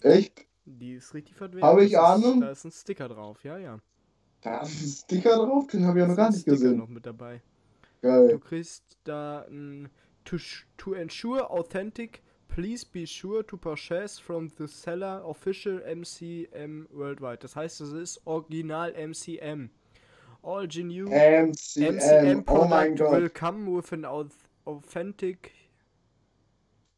Echt? 0.02 0.46
Die 0.66 0.94
ist 0.94 1.14
richtig 1.14 1.36
verwendet. 1.36 1.64
Habe 1.64 1.84
ich 1.86 1.98
Ahnung? 1.98 2.42
Da 2.42 2.52
ist 2.52 2.64
ein 2.66 2.72
Sticker 2.72 3.08
drauf, 3.10 3.44
ja, 3.44 3.58
ja. 3.58 3.80
Da 4.42 4.62
ist 4.62 4.82
ein 4.82 4.88
Sticker 4.88 5.36
drauf, 5.38 5.68
den 5.68 5.86
habe 5.86 6.00
ich 6.00 6.02
ja 6.04 6.08
noch 6.08 6.16
gar 6.16 6.30
nicht 6.30 6.42
Sticker 6.42 6.56
gesehen. 6.56 6.78
noch 6.78 6.88
mit 6.88 7.06
dabei. 7.06 7.42
Du 8.02 8.08
Geil. 8.08 8.40
kriegst 8.40 8.98
da 9.04 9.46
ein 9.50 9.90
to, 10.24 10.38
to 10.78 10.94
ensure 10.94 11.50
authentic, 11.50 12.22
please 12.54 12.84
be 12.84 13.06
sure 13.06 13.44
to 13.44 13.58
purchase 13.58 14.20
from 14.20 14.50
the 14.58 14.68
seller 14.68 15.22
official 15.26 15.80
MCM 15.80 16.88
worldwide. 16.92 17.40
Das 17.40 17.56
heißt, 17.56 17.82
es 17.82 17.92
ist 17.92 18.22
original 18.26 18.92
MCM. 18.94 19.70
All 20.44 20.68
GNU 20.68 21.08
MCM, 21.10 21.98
MCM 21.98 22.40
oh 22.40 22.42
product 22.44 23.00
will 23.00 23.30
Gott. 23.30 23.34
come 23.36 23.68
with 23.78 23.94
an 23.94 24.06
auth- 24.06 24.32
authentic 24.66 25.52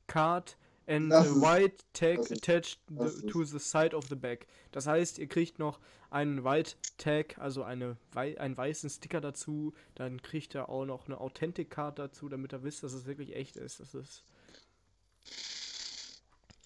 card 0.08 0.56
and 0.88 1.12
Das 1.12 1.28
a 1.28 1.42
white 1.42 1.84
tag 1.94 2.20
ist- 2.20 2.32
attached 2.32 2.80
the, 2.90 3.28
to 3.28 3.44
the 3.44 3.60
side 3.60 3.94
of 3.96 4.08
the 4.10 4.16
back. 4.16 4.48
Das 4.72 4.88
heißt, 4.88 5.20
ihr 5.20 5.28
kriegt 5.28 5.60
noch 5.60 5.80
einen 6.10 6.44
White 6.44 6.76
Tag, 6.98 7.38
also 7.40 7.64
eine, 7.64 7.98
einen 8.16 8.56
weißen 8.58 8.90
Sticker 8.90 9.20
dazu. 9.22 9.74
Dann 9.96 10.22
kriegt 10.22 10.56
ihr 10.56 10.70
auch 10.70 10.86
noch 10.86 11.06
eine 11.08 11.20
Authentic 11.20 11.70
Card 11.72 12.00
dazu, 12.00 12.30
damit 12.30 12.54
ihr 12.54 12.64
wisst, 12.64 12.84
dass 12.84 12.94
es 12.94 13.06
wirklich 13.06 13.36
echt 13.36 13.56
ist. 13.58 13.80
Das 13.80 13.94
ist 13.96 14.24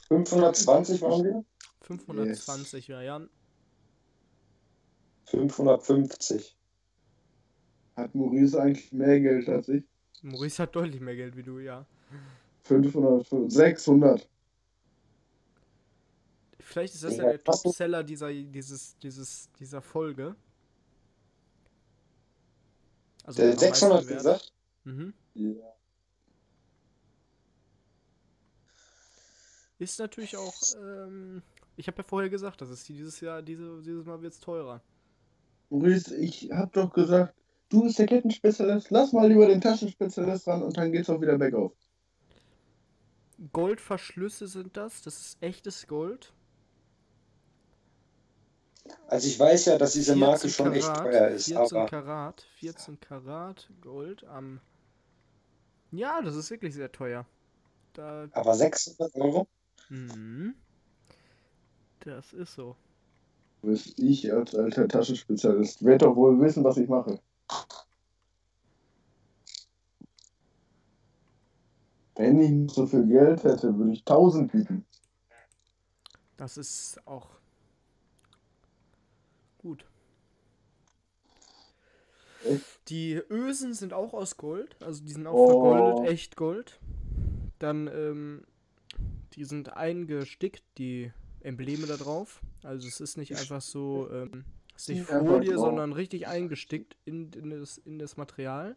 520 0.07 1.01
waren 1.01 1.23
wir? 1.23 1.45
520 1.81 2.87
ja, 2.87 3.01
Jan. 3.01 3.29
550. 5.25 6.55
Hat 7.95 8.15
Maurice 8.15 8.61
eigentlich 8.61 8.91
mehr 8.93 9.19
Geld 9.19 9.49
als 9.49 9.67
ich? 9.69 9.83
Maurice 10.21 10.63
hat 10.63 10.75
deutlich 10.75 11.01
mehr 11.01 11.15
Geld 11.15 11.35
wie 11.35 11.43
du, 11.43 11.59
ja. 11.59 11.85
500, 12.63 13.25
600. 13.51 14.27
Vielleicht 16.59 16.95
ist 16.95 17.03
das 17.03 17.17
ja 17.17 17.23
Ja, 17.23 17.29
der 17.31 17.43
Topseller 17.43 18.03
dieser, 18.03 18.31
dieses, 18.31 18.97
dieses, 18.97 19.49
dieser 19.53 19.81
Folge. 19.81 20.35
Also 23.23 23.41
Der 23.41 23.51
am 23.53 23.57
600 23.57 23.95
meisten 23.97 24.09
wert. 24.09 24.17
gesagt? 24.19 24.53
Mhm. 24.83 25.13
Ja. 25.33 25.76
Ist 29.79 29.99
natürlich 29.99 30.37
auch, 30.37 30.55
ähm, 30.81 31.43
ich 31.75 31.87
habe 31.87 31.97
ja 31.97 32.03
vorher 32.03 32.29
gesagt, 32.29 32.61
dass 32.61 32.69
es 32.69 32.83
dieses 32.83 33.19
Jahr, 33.21 33.41
diese, 33.41 33.81
dieses 33.81 34.05
Mal 34.05 34.21
wird 34.21 34.33
es 34.33 34.39
teurer. 34.39 34.81
Maurice, 35.69 36.15
ich 36.15 36.49
hab 36.51 36.73
doch 36.73 36.91
gesagt, 36.93 37.35
du 37.69 37.83
bist 37.83 37.99
der 37.99 38.07
Kettenspezialist, 38.07 38.89
lass 38.89 39.13
mal 39.13 39.27
lieber 39.27 39.47
den 39.47 39.61
Taschenspezialist 39.61 40.47
ran 40.47 40.63
und 40.63 40.77
dann 40.77 40.91
geht's 40.91 41.09
auch 41.09 41.21
wieder 41.21 41.37
bergauf. 41.37 41.73
Goldverschlüsse 43.53 44.47
sind 44.47 44.75
das, 44.77 45.03
das 45.03 45.19
ist 45.19 45.37
echtes 45.41 45.85
Gold. 45.85 46.33
Also 49.07 49.27
ich 49.27 49.39
weiß 49.39 49.65
ja, 49.65 49.77
dass 49.77 49.93
diese 49.93 50.15
Marke 50.15 50.49
14 50.49 50.51
schon 50.51 50.73
echt 50.73 50.87
Karat, 50.87 51.03
teuer 51.03 51.27
ist, 51.27 51.45
14 51.45 51.77
aber 51.77 51.85
Karat, 51.87 52.45
14 52.59 52.99
Karat 52.99 53.69
Gold 53.81 54.23
am. 54.23 54.59
Ja, 55.91 56.21
das 56.21 56.35
ist 56.35 56.49
wirklich 56.49 56.73
sehr 56.73 56.91
teuer. 56.91 57.25
Da. 57.93 58.27
aber 58.31 58.53
600 58.53 59.15
Euro? 59.15 59.47
Mhm. 59.89 60.55
Das 62.01 62.33
ist 62.33 62.53
so. 62.55 62.75
Maurice, 63.61 63.93
ich 63.97 64.31
als 64.31 64.55
alter 64.55 64.87
Taschenspezialist 64.87 65.83
werd 65.83 66.01
doch 66.03 66.15
wohl 66.15 66.39
wissen, 66.39 66.63
was 66.63 66.77
ich 66.77 66.87
mache. 66.87 67.19
Wenn 72.15 72.39
ich 72.39 72.49
nicht 72.49 72.73
so 72.73 72.85
viel 72.87 73.05
Geld 73.05 73.43
hätte, 73.43 73.77
würde 73.77 73.91
ich 73.93 74.03
1000 74.03 74.51
bieten. 74.51 74.85
Das 76.37 76.57
ist 76.57 77.05
auch 77.07 77.29
gut. 79.57 79.85
Echt? 82.45 82.63
Die 82.89 83.15
Ösen 83.29 83.73
sind 83.73 83.93
auch 83.93 84.13
aus 84.13 84.37
Gold, 84.37 84.75
also 84.81 85.03
die 85.03 85.11
sind 85.11 85.27
auch 85.27 85.33
Oh. 85.33 85.47
vergoldet, 85.47 86.09
echt 86.09 86.35
Gold. 86.35 86.79
Dann, 87.59 87.87
ähm, 87.87 88.43
die 89.37 89.45
sind 89.45 89.77
eingestickt, 89.77 90.63
die 90.77 91.11
Embleme 91.41 91.85
da 91.85 91.95
drauf. 91.95 92.41
Also 92.63 92.87
es 92.87 92.99
ist 92.99 93.17
nicht 93.17 93.37
einfach 93.37 93.61
so, 93.61 94.09
ähm, 94.11 94.43
ist 94.75 94.89
nicht 94.89 95.05
Folie, 95.05 95.57
sondern 95.57 95.93
richtig 95.93 96.27
eingestickt 96.27 96.97
in, 97.05 97.31
in, 97.33 97.51
das, 97.51 97.77
in 97.77 97.99
das 97.99 98.17
Material. 98.17 98.75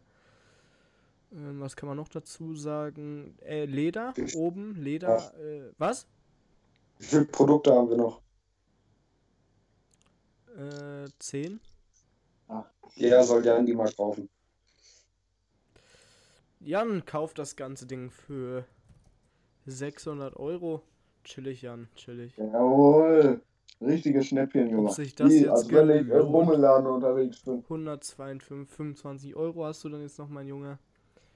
Ähm, 1.31 1.59
was 1.59 1.75
kann 1.75 1.87
man 1.87 1.97
noch 1.97 2.09
dazu 2.09 2.55
sagen? 2.55 3.35
Äh, 3.41 3.65
Leder, 3.65 4.13
oben, 4.35 4.75
Leder, 4.75 5.33
äh, 5.39 5.71
was? 5.79 6.05
Wie 6.99 7.05
viele 7.05 7.25
Produkte 7.25 7.73
haben 7.73 7.89
wir 7.89 7.97
noch? 7.97 8.21
Äh, 10.55 11.09
10. 11.17 11.59
Jeder 12.95 13.23
soll 13.23 13.43
Jan 13.43 13.65
die 13.65 13.73
mal 13.73 13.91
kaufen. 13.91 14.29
Jan 16.59 17.03
kauft 17.05 17.39
das 17.39 17.55
ganze 17.55 17.87
Ding 17.87 18.11
für 18.11 18.65
600 19.65 20.35
Euro. 20.37 20.81
Chillig, 21.23 21.61
Jan, 21.61 21.87
chillig. 21.95 22.35
Jawohl. 22.37 23.41
Richtige 23.79 24.21
Schnäppchen 24.23 24.69
gemacht. 24.69 24.95
sich 24.95 25.13
das 25.15 25.29
Wie, 25.31 25.39
jetzt 25.41 25.49
als 25.49 25.71
wenn 25.71 25.89
ich 25.89 26.01
im? 26.07 26.11
Rummelladen 26.11 26.87
unterwegs 26.87 27.41
bin. 27.41 27.63
152, 27.63 28.69
25 28.75 29.35
Euro 29.35 29.65
hast 29.65 29.83
du 29.83 29.89
dann 29.89 30.01
jetzt 30.01 30.17
noch, 30.19 30.29
mein 30.29 30.47
Junge. 30.47 30.77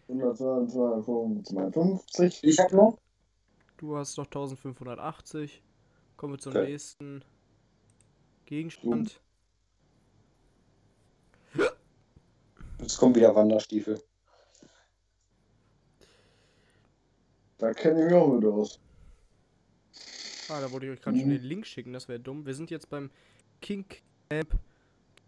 152. 0.07 2.43
Ich 2.43 2.59
habe 2.59 2.75
noch? 2.75 2.97
Du 3.77 3.95
hast 3.97 4.17
noch 4.17 4.25
1580. 4.25 5.63
Kommen 6.17 6.33
wir 6.33 6.39
zum 6.39 6.51
Okay. 6.55 6.71
nächsten 6.71 7.23
Gegenstand. 8.45 9.19
Jetzt 12.79 12.97
kommen 12.97 13.15
wieder 13.15 13.33
Wanderstiefel. 13.35 14.01
Da 17.57 17.73
kenne 17.73 17.99
ich 17.99 18.05
mich 18.05 18.13
auch 18.13 18.33
mit 18.33 18.45
aus. 18.45 18.79
Ah, 20.49 20.59
da 20.61 20.71
wollte 20.71 20.85
ich 20.87 20.91
euch 20.93 21.01
gerade 21.01 21.17
schon 21.17 21.27
Mhm. 21.27 21.33
den 21.33 21.43
Link 21.43 21.65
schicken, 21.65 21.93
das 21.93 22.07
wäre 22.07 22.19
dumm. 22.19 22.45
Wir 22.45 22.53
sind 22.53 22.69
jetzt 22.69 22.89
beim 22.89 23.09
King 23.61 23.85
Camp. 24.29 24.59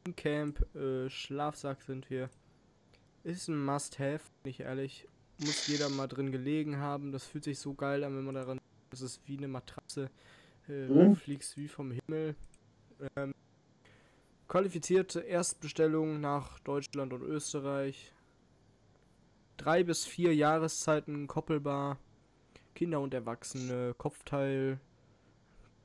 King 0.04 0.16
Camp, 0.16 0.76
äh, 0.76 1.10
Schlafsack 1.10 1.82
sind 1.82 2.10
wir. 2.10 2.30
Ist 3.24 3.48
ein 3.48 3.64
Must-Have, 3.64 4.24
bin 4.44 4.52
ich 4.52 4.60
ehrlich. 4.60 5.08
Muss 5.40 5.68
jeder 5.68 5.90
mal 5.90 6.08
drin 6.08 6.32
gelegen 6.32 6.78
haben. 6.78 7.12
Das 7.12 7.26
fühlt 7.26 7.44
sich 7.44 7.60
so 7.60 7.74
geil 7.74 8.04
an, 8.04 8.16
wenn 8.16 8.24
man 8.26 8.36
daran. 8.36 8.60
Das 8.90 9.02
ist 9.02 9.22
wie 9.28 9.38
eine 9.38 9.48
Matratze. 9.48 10.10
Äh, 10.68 10.88
Mhm. 10.88 11.10
Du 11.10 11.16
fliegst 11.16 11.58
wie 11.58 11.68
vom 11.68 11.92
Himmel. 11.92 12.36
Ähm, 13.16 13.34
qualifizierte 14.48 15.20
Erstbestellung 15.22 16.20
nach 16.22 16.60
Deutschland 16.60 17.14
und 17.14 17.22
Österreich. 17.22 18.14
Drei 19.58 19.84
bis 19.84 20.06
vier 20.06 20.34
Jahreszeiten 20.36 21.28
koppelbar. 21.28 21.98
Kinder 22.78 23.00
und 23.00 23.12
Erwachsene, 23.12 23.96
Kopfteil, 23.98 24.80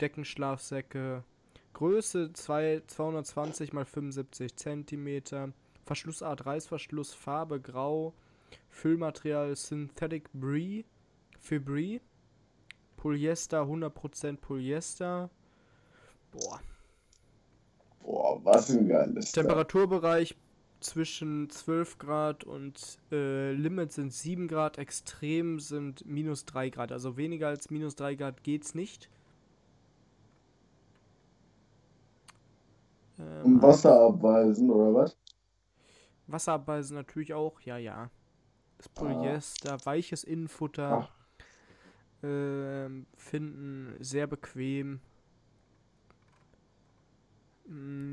Deckenschlafsäcke, 0.02 1.24
Größe 1.72 2.34
2, 2.34 2.82
220 2.86 3.72
x 3.72 3.90
75 3.90 4.54
cm, 4.54 5.54
Verschlussart 5.86 6.44
Reißverschluss, 6.44 7.14
Farbe 7.14 7.62
Grau, 7.62 8.12
Füllmaterial 8.68 9.56
Synthetic 9.56 10.30
Brie, 10.34 10.84
Fibri, 11.40 12.02
Polyester 12.98 13.62
100% 13.62 14.36
Polyester. 14.36 15.30
Boah, 16.30 16.60
Boah, 18.02 18.44
was 18.44 18.68
ein 18.68 18.86
geiles. 18.86 19.32
Temperaturbereich 19.32 20.36
zwischen 20.82 21.48
12 21.50 21.98
Grad 21.98 22.44
und 22.44 22.98
äh, 23.10 23.52
Limit 23.52 23.92
sind 23.92 24.12
7 24.12 24.48
Grad, 24.48 24.78
extrem 24.78 25.60
sind 25.60 26.04
minus 26.06 26.44
3 26.44 26.70
Grad. 26.70 26.92
Also 26.92 27.16
weniger 27.16 27.48
als 27.48 27.70
minus 27.70 27.94
3 27.96 28.14
Grad 28.16 28.42
geht's 28.44 28.74
nicht. 28.74 29.08
Ähm, 33.18 33.44
Um 33.44 33.62
Wasser 33.62 34.00
abweisen, 34.00 34.70
oder 34.70 34.94
was? 34.94 35.16
Wasserabweisen 36.26 36.96
natürlich 36.96 37.34
auch, 37.34 37.60
ja, 37.60 37.76
ja. 37.76 38.10
Das 38.78 38.88
Polyester, 38.88 39.78
weiches 39.84 40.24
Innenfutter. 40.24 41.08
Ähm, 42.22 43.06
finden 43.16 43.96
sehr 44.00 44.26
bequem. 44.26 45.00
Mm. 47.66 48.12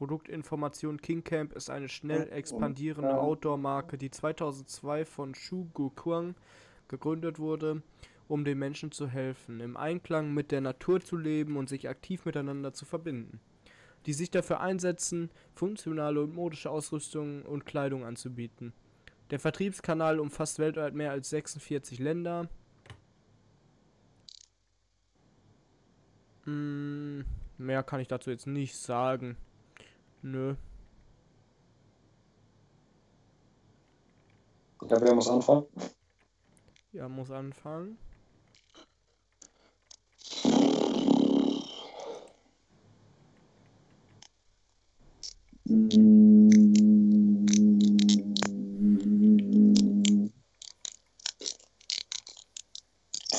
Produktinformation 0.00 0.98
King 1.02 1.22
Camp 1.24 1.52
ist 1.52 1.68
eine 1.68 1.90
schnell 1.90 2.32
expandierende 2.32 3.10
ähm, 3.10 3.18
Outdoor-Marke, 3.18 3.98
die 3.98 4.10
2002 4.10 5.04
von 5.04 5.34
Shu 5.34 5.66
Gukuang 5.74 6.36
gegründet 6.88 7.38
wurde, 7.38 7.82
um 8.26 8.46
den 8.46 8.58
Menschen 8.58 8.92
zu 8.92 9.08
helfen, 9.08 9.60
im 9.60 9.76
Einklang 9.76 10.32
mit 10.32 10.52
der 10.52 10.62
Natur 10.62 11.02
zu 11.02 11.18
leben 11.18 11.58
und 11.58 11.68
sich 11.68 11.86
aktiv 11.86 12.24
miteinander 12.24 12.72
zu 12.72 12.86
verbinden. 12.86 13.40
Die 14.06 14.14
sich 14.14 14.30
dafür 14.30 14.60
einsetzen, 14.60 15.28
funktionale 15.52 16.22
und 16.22 16.34
modische 16.34 16.70
Ausrüstung 16.70 17.42
und 17.42 17.66
Kleidung 17.66 18.06
anzubieten. 18.06 18.72
Der 19.30 19.38
Vertriebskanal 19.38 20.18
umfasst 20.18 20.58
weltweit 20.58 20.94
mehr 20.94 21.10
als 21.10 21.28
46 21.28 21.98
Länder. 21.98 22.48
Mm, 26.46 27.20
mehr 27.58 27.82
kann 27.82 28.00
ich 28.00 28.08
dazu 28.08 28.30
jetzt 28.30 28.46
nicht 28.46 28.78
sagen. 28.78 29.36
Nö. 30.22 30.54
Ja, 34.88 35.00
wer 35.00 35.14
muss 35.14 35.28
anfangen? 35.28 35.66
Ja, 36.92 37.08
muss 37.08 37.30
anfangen. 37.30 37.96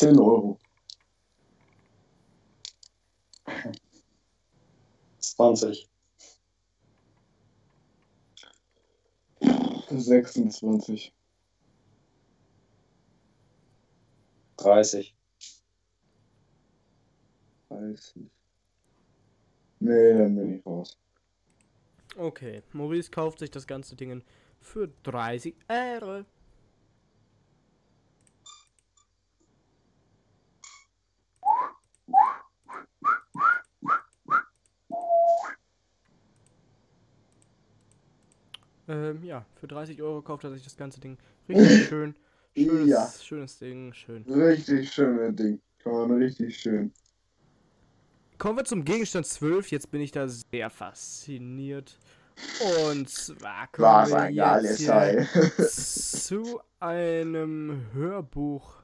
10 0.02 0.20
Euro. 0.20 0.58
20. 5.20 5.91
26. 10.00 11.14
30. 14.58 15.16
30. 17.70 18.32
Nee, 19.80 20.14
dann 20.14 20.36
bin 20.36 20.60
ich 20.60 20.66
raus. 20.66 20.98
Okay, 22.18 22.62
Maurice 22.74 23.10
kauft 23.10 23.40
sich 23.40 23.50
das 23.52 23.66
ganze 23.66 23.96
Ding 23.96 24.24
für 24.60 24.90
30 25.04 25.56
Euro. 25.70 26.26
Ähm, 38.92 39.24
ja, 39.24 39.46
für 39.56 39.68
30 39.68 40.02
Euro 40.02 40.22
kauft 40.22 40.44
er 40.44 40.52
sich 40.52 40.64
das 40.64 40.76
ganze 40.76 41.00
Ding. 41.00 41.18
Richtig 41.48 41.86
schön. 41.88 42.16
Schönes, 42.56 42.90
Ja. 42.90 43.10
schönes 43.22 43.58
Ding, 43.60 43.94
schön. 43.94 44.24
Richtig 44.28 44.92
schönes 44.92 45.36
Ding. 45.36 45.62
Kann 45.80 46.12
richtig 46.12 46.58
schön. 46.60 46.92
Kommen 48.38 48.58
wir 48.58 48.66
zum 48.66 48.84
Gegenstand 48.84 49.26
12. 49.26 49.72
Jetzt 49.72 49.92
bin 49.92 50.02
ich 50.02 50.12
da 50.12 50.28
sehr 50.28 50.70
fasziniert. 50.70 52.00
Und 52.88 53.08
zwar 53.10 53.68
kommen 53.68 54.10
wir 54.10 54.18
ein 54.20 54.34
jetzt 54.34 54.86
Teil. 54.86 55.28
zu 55.58 56.60
einem 56.80 57.86
Hörbuch, 57.94 58.82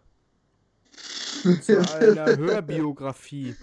zu 1.61 1.79
einer 1.95 2.37
Hörbiografie, 2.37 3.55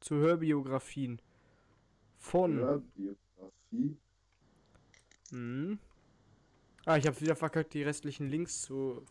zu 0.00 0.16
Hörbiografien 0.16 1.20
von. 2.18 2.58
Ja, 2.60 2.80
Biografie. 2.94 3.96
Hm. 5.32 5.78
Ah, 6.84 6.96
ich 6.96 7.06
habe 7.06 7.20
wieder 7.20 7.36
verkackt, 7.36 7.74
die 7.74 7.82
restlichen 7.82 8.28
Links 8.28 8.62
zu 8.62 9.04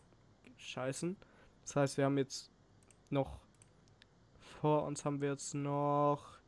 scheißen. 0.56 1.16
Das 1.62 1.76
heißt, 1.76 1.96
wir 1.98 2.06
haben 2.06 2.18
jetzt 2.18 2.50
noch 3.10 3.38
vor 4.62 4.84
uns 4.84 5.04
haben 5.04 5.20
wir 5.20 5.30
jetzt 5.30 5.54
noch 5.54 6.38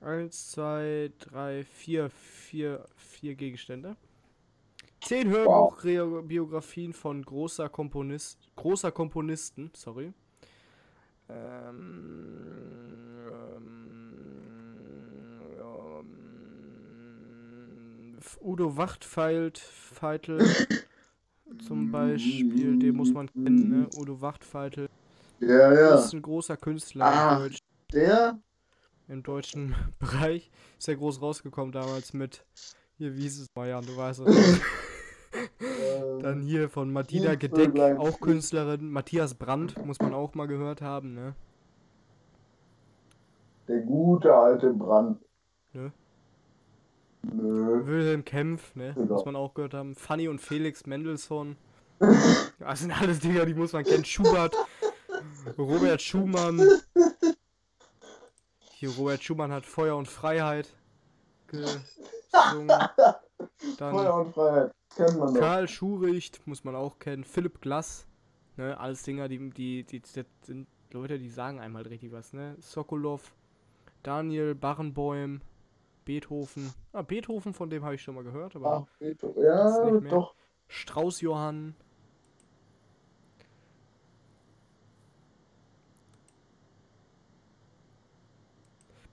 eins, 0.00 0.52
zwei, 0.52 1.10
drei, 1.18 1.64
vier, 1.64 2.10
vier, 2.10 2.86
vier 2.94 3.34
Gegenstände. 3.34 3.96
Zehn 5.00 5.32
Wow. 5.32 5.82
Hörbuchbiografien 5.82 6.92
von 6.92 7.24
großer 7.24 7.68
Komponist, 7.68 8.38
großer 8.54 8.92
Komponisten, 8.92 9.72
sorry. 9.74 10.12
Ähm, 11.28 12.99
Udo 18.40 18.76
Wachtfeilt, 18.76 19.58
Feitel 19.58 20.38
zum 21.66 21.90
Beispiel, 21.90 22.78
den 22.78 22.96
muss 22.96 23.12
man 23.12 23.30
kennen, 23.32 23.68
ne? 23.70 23.88
Udo 23.96 24.20
Wachtfeitel. 24.20 24.88
Ja, 25.40 25.70
Das 25.70 25.78
ja. 25.78 25.94
ist 26.04 26.12
ein 26.14 26.22
großer 26.22 26.56
Künstler 26.56 27.06
Ah. 27.06 27.38
Deutsch, 27.38 27.58
Der? 27.92 28.38
im 29.08 29.22
deutschen 29.22 29.74
Bereich. 29.98 30.50
Ist 30.78 30.88
ja 30.88 30.94
groß 30.94 31.20
rausgekommen 31.22 31.72
damals 31.72 32.12
mit, 32.12 32.44
hier, 32.98 33.16
wie 33.16 33.22
hieß 33.22 33.40
es 33.40 33.46
mal, 33.54 33.68
Jan, 33.68 33.84
du 33.84 33.96
weißt 33.96 34.20
es. 34.20 34.60
Dann 36.22 36.42
hier 36.42 36.68
von 36.68 36.92
Martina 36.92 37.34
Gedeck, 37.36 37.74
auch. 37.98 38.20
Künstlerin. 38.20 38.90
Matthias 38.90 39.34
Brandt, 39.34 39.84
muss 39.86 39.98
man 40.00 40.12
auch 40.12 40.34
mal 40.34 40.46
gehört 40.46 40.82
haben, 40.82 41.14
ne? 41.14 41.34
Der 43.68 43.80
gute 43.82 44.34
alte 44.34 44.72
Brand. 44.72 45.18
Nö. 45.72 45.90
Nö. 47.22 47.86
Wilhelm 47.86 48.24
Kempf, 48.24 48.74
ne? 48.74 48.94
Ja. 48.96 49.04
Muss 49.04 49.24
man 49.24 49.36
auch 49.36 49.54
gehört 49.54 49.74
haben. 49.74 49.94
Fanny 49.94 50.28
und 50.28 50.40
Felix 50.40 50.86
Mendelssohn. 50.86 51.56
Das 52.58 52.80
sind 52.80 52.92
alles 52.92 53.20
Dinger, 53.20 53.46
die 53.46 53.54
muss 53.54 53.72
man 53.72 53.84
kennen. 53.84 54.04
Schubert, 54.04 54.54
Robert 55.58 56.02
Schumann. 56.02 56.60
Hier, 58.74 58.90
Robert 58.90 59.22
Schumann 59.22 59.50
hat 59.50 59.64
Feuer 59.64 59.96
und 59.96 60.06
Freiheit 60.06 60.68
gesungen. 61.46 61.82
Dann 63.78 63.94
Feuer 63.94 64.14
und 64.14 64.34
Freiheit. 64.34 64.74
Kennt 64.94 65.18
man 65.18 65.34
doch. 65.34 65.40
Karl 65.40 65.68
Schuricht, 65.68 66.46
muss 66.46 66.64
man 66.64 66.74
auch 66.74 66.98
kennen. 66.98 67.24
Philipp 67.24 67.60
Glass. 67.60 68.06
Ne, 68.56 68.78
alles 68.78 69.02
Dinger, 69.02 69.28
die, 69.28 69.50
die, 69.50 69.84
die, 69.84 70.00
das 70.00 70.26
sind 70.42 70.66
Leute, 70.92 71.18
die 71.18 71.30
sagen 71.30 71.60
einem 71.60 71.76
halt 71.76 71.88
richtig 71.88 72.12
was, 72.12 72.32
ne? 72.32 72.56
Sokolov, 72.58 73.32
Daniel 74.02 74.54
Barenboim, 74.54 75.40
Beethoven. 76.04 76.72
Ah, 76.92 77.02
Beethoven, 77.02 77.54
von 77.54 77.70
dem 77.70 77.84
habe 77.84 77.94
ich 77.94 78.02
schon 78.02 78.14
mal 78.14 78.24
gehört, 78.24 78.56
aber 78.56 78.86
Ach, 78.88 78.98
Beethoven. 78.98 79.42
ja, 79.42 80.00
doch. 80.08 80.34
Strauß 80.68 81.20
Johann. 81.20 81.74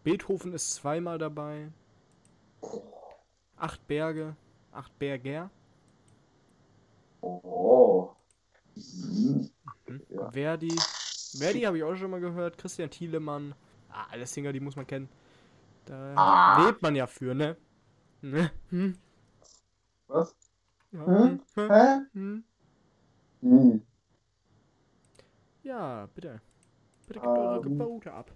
Beethoven 0.04 0.54
ist 0.54 0.74
zweimal 0.76 1.18
dabei. 1.18 1.70
Acht 3.58 3.86
Berge. 3.88 4.36
Acht 4.72 4.98
Berger. 5.00 5.50
Oh. 7.22 8.12
Hm. 8.76 9.50
Ja. 10.10 10.32
Verdi. 10.32 10.74
Verdi 11.38 11.62
habe 11.62 11.78
ich 11.78 11.84
auch 11.84 11.96
schon 11.96 12.12
mal 12.12 12.22
gehört. 12.22 12.58
Christian 12.58 12.90
Thielemann. 12.90 13.54
Ah, 13.90 14.06
alles 14.12 14.34
Singer, 14.34 14.54
die 14.54 14.60
muss 14.60 14.76
man 14.76 14.88
kennen. 14.88 15.10
Da 15.88 16.14
Ah. 16.16 16.66
lebt 16.66 16.82
man 16.82 16.96
ja 16.96 17.08
für, 17.08 17.34
ne? 17.34 17.56
Ne? 18.22 18.52
Hm? 18.72 18.98
Was? 20.08 20.36
Ja, 20.92 21.06
Hm? 21.06 21.40
hm? 21.56 21.70
Hä? 21.70 22.02
Hm? 22.14 22.44
Hm. 23.42 23.82
ja, 25.64 26.08
bitte. 26.14 26.42
Bitte 27.08 27.20
gebt 27.22 27.38
eure 27.38 27.56
Ähm. 27.56 27.62
Gebote 27.64 28.12
ab. 28.12 28.32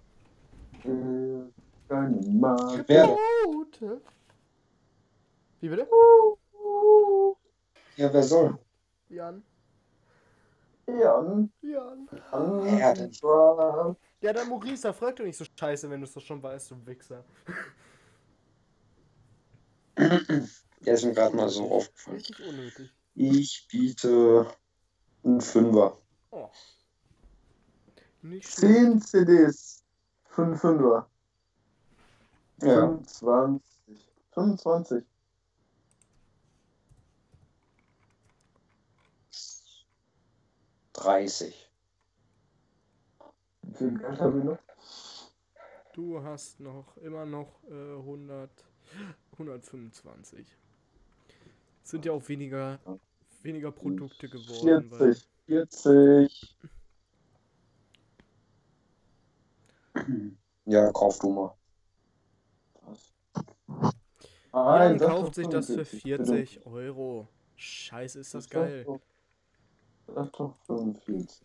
Äh? 0.85 1.51
Gebote? 2.87 4.01
Wie 5.59 5.69
bitte? 5.69 5.87
Ja, 7.97 8.13
wer 8.13 8.23
soll? 8.23 8.57
Jan. 9.09 9.43
Jan. 10.87 11.51
Jan. 11.61 12.09
Ja, 12.11 12.93
dann- 12.95 13.11
Jan. 13.11 13.95
Ja, 14.21 14.33
dann 14.33 14.49
Maurice, 14.49 14.83
da 14.83 14.93
frag 14.93 15.15
doch 15.15 15.25
nicht 15.25 15.37
so 15.37 15.45
scheiße, 15.45 15.89
wenn 15.89 16.01
du 16.01 16.05
es 16.05 16.13
doch 16.13 16.21
schon 16.21 16.41
weißt, 16.43 16.71
du 16.71 16.85
Wichser. 16.85 17.25
Der 19.97 20.93
ist 20.93 21.03
mir 21.03 21.13
gerade 21.13 21.35
mal 21.35 21.49
so 21.49 21.71
aufgefallen. 21.71 22.17
Richtig 22.17 22.39
unnötig. 22.47 22.91
Ich 23.15 23.67
biete 23.67 24.47
einen 25.23 25.41
Fünfer. 25.41 25.97
Oh. 26.29 26.49
Nicht 28.21 28.47
schlecht. 28.47 28.75
10 28.75 29.01
CDs. 29.01 29.83
5 30.29 30.61
Fünfer. 30.61 31.09
Ja. 32.61 32.75
25. 32.75 33.61
25. 34.33 35.03
Dreißig. 40.93 41.60
Wie 43.63 43.73
viel 43.73 44.19
habe 44.19 44.39
ich 44.39 44.43
noch? 44.43 44.57
Du 45.93 46.23
hast 46.23 46.59
noch 46.59 46.97
immer 46.97 47.25
noch 47.25 47.63
äh, 47.69 47.95
100, 47.97 48.49
125. 49.33 50.45
Sind 51.83 52.05
ja 52.05 52.13
auch 52.13 52.27
weniger, 52.29 52.79
weniger 53.41 53.71
Produkte 53.71 54.29
geworden. 54.29 54.89
Weil, 54.91 55.15
40. 55.15 55.27
40. 55.47 56.57
Ja, 60.65 60.91
kauf 60.91 61.19
du 61.19 61.29
mal. 61.29 61.55
Nein, 64.53 64.99
sag 64.99 65.09
kauft 65.09 65.27
doch 65.27 65.33
sich 65.33 65.47
das 65.47 65.67
für 65.67 65.85
45, 65.85 66.03
bitte. 66.03 66.25
40 66.25 66.65
Euro. 66.65 67.27
Scheiße, 67.55 68.19
ist 68.19 68.33
das 68.33 68.45
doch- 68.47 68.51
geil. 68.51 68.85
Sag 70.07 70.31
doch 70.33 70.55
45. 70.65 71.41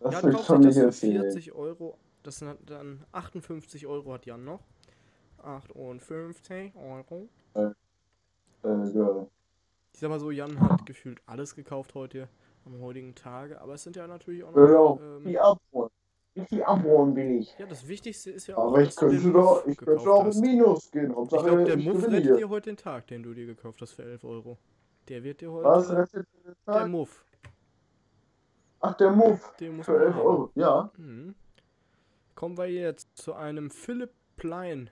Das 0.00 0.14
Jan 0.14 0.32
kauft 0.32 0.46
schon 0.46 0.62
das 0.62 0.74
für 0.76 0.84
erzählen. 0.86 1.22
40 1.22 1.52
Euro. 1.52 1.98
Das 2.22 2.38
sind 2.38 2.56
dann 2.66 3.04
58 3.12 3.86
Euro 3.86 4.12
hat 4.12 4.26
Jan 4.26 4.44
noch. 4.44 4.60
58 5.42 6.72
Euro. 6.76 7.28
Äh, 7.54 7.70
geil. 8.62 9.26
Ich 9.92 10.00
sag 10.00 10.08
mal 10.10 10.20
so, 10.20 10.30
Jan 10.30 10.58
hat 10.60 10.86
gefühlt 10.86 11.20
alles 11.26 11.54
gekauft 11.54 11.94
heute, 11.94 12.28
am 12.64 12.80
heutigen 12.80 13.14
Tage, 13.14 13.60
aber 13.60 13.74
es 13.74 13.82
sind 13.82 13.96
ja 13.96 14.06
natürlich 14.06 14.44
auch 14.44 14.54
noch. 14.54 14.98
ja, 15.00 15.16
Ähm, 15.16 15.24
die 15.24 15.38
abholen. 15.38 15.90
Die 16.50 16.62
abholen 16.64 17.16
will 17.16 17.40
ich. 17.40 17.54
ja, 17.58 17.66
das 17.66 17.86
Wichtigste 17.88 18.30
ist 18.30 18.46
ja 18.46 18.56
auch, 18.56 18.68
Aber 18.68 18.82
ich 18.82 18.94
könnte 18.94 19.32
doch, 19.32 19.66
ich 19.66 19.76
könnte 19.76 20.10
auch 20.10 20.24
im 20.26 20.40
Minus 20.40 20.90
gehen. 20.90 21.10
Ich 21.10 21.16
Hauptsache, 21.16 21.44
glaube, 21.44 21.64
der 21.64 21.76
ich 21.76 21.84
Muff 21.84 22.06
rettet 22.06 22.38
dir 22.38 22.48
heute 22.48 22.70
den 22.70 22.76
Tag, 22.76 23.06
den 23.08 23.22
du 23.22 23.34
dir 23.34 23.46
gekauft 23.46 23.80
hast 23.82 23.92
für 23.92 24.04
11 24.04 24.24
Euro. 24.24 24.56
Der 25.08 25.24
wird 25.24 25.40
dir 25.40 25.50
heute. 25.50 25.68
Was 25.68 25.90
rettet 25.90 26.28
den 26.44 26.54
Der 26.66 26.74
Tag? 26.74 26.88
Muff. 26.88 27.24
Ach, 28.80 28.94
der 28.94 29.10
Move. 29.10 29.40
Den 29.58 29.76
muss 29.76 29.86
Für 29.86 29.92
man 29.92 30.02
11 30.02 30.14
haben. 30.14 30.22
Euro. 30.22 30.50
Ja. 30.54 30.90
Mhm. 30.96 31.34
Kommen 32.34 32.56
wir 32.56 32.70
jetzt 32.70 33.08
zu 33.16 33.34
einem 33.34 33.70
Philipp 33.70 34.12
Plein 34.36 34.90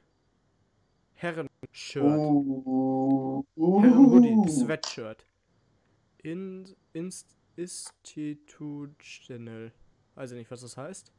Herren-Shirt. 1.14 2.04
Uh, 2.04 3.44
uh, 3.56 3.82
Herren-Hoodie, 3.82 4.50
Sweatshirt. 4.50 5.24
In, 6.22 6.74
inst, 6.92 7.34
institutional. 7.56 9.72
Weiß 10.14 10.32
ich 10.32 10.38
nicht, 10.38 10.50
was 10.50 10.60
das 10.60 10.76
heißt. 10.76 11.12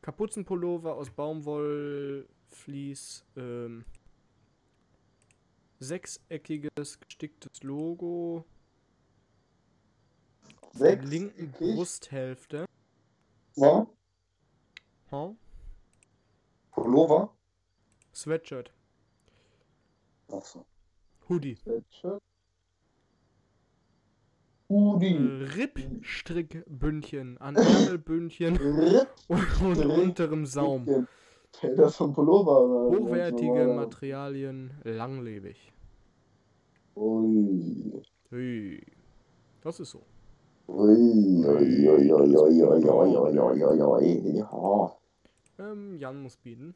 Kapuzenpullover 0.00 0.94
aus 0.94 1.10
Baumwollflies. 1.10 3.24
Ähm, 3.36 3.84
sechseckiges 5.80 7.00
gesticktes 7.00 7.62
Logo. 7.62 8.44
Sechs. 10.72 11.04
linken 11.04 11.52
Brusthälfte. 11.52 12.66
Ja? 13.56 13.86
Huh? 15.10 15.34
Pullover? 16.72 17.34
Sweatshirt. 18.14 18.72
Achso. 20.28 20.64
Hoodie. 21.28 21.56
Sweatshirt. 21.56 22.22
Hoodie. 24.68 25.16
Rippstrickbündchen 25.56 27.38
an 27.38 27.56
Ärmelbündchen 27.56 28.56
und, 29.26 29.60
und 29.62 29.84
unterem 29.84 30.46
Saum. 30.46 31.06
Das 31.76 32.00
ein 32.00 32.12
Pullover. 32.12 32.96
Hochwertige 32.96 33.66
normal. 33.66 33.86
Materialien, 33.86 34.70
langlebig. 34.84 35.72
Ui. 36.94 38.00
Hui. 38.30 38.86
Das 39.60 39.80
ist 39.80 39.90
so. 39.90 40.02
Ja. 44.36 44.96
Ähm, 45.58 45.96
Jan 45.96 46.22
muss 46.22 46.36
bieten. 46.36 46.74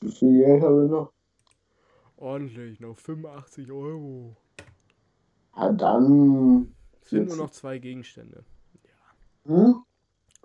Wie 0.00 0.10
viel 0.10 0.38
Geld 0.44 0.62
habe 0.62 0.84
ich 0.84 0.90
noch? 0.90 1.12
Ordentlich, 2.16 2.80
noch 2.80 2.98
85 2.98 3.70
Euro. 3.70 4.36
Ja, 5.56 5.72
dann. 5.72 6.74
Es 7.02 7.10
sind 7.10 7.26
nur 7.26 7.36
40. 7.36 7.38
noch 7.38 7.50
zwei 7.50 7.78
Gegenstände. 7.78 8.44
Hm? 9.44 9.84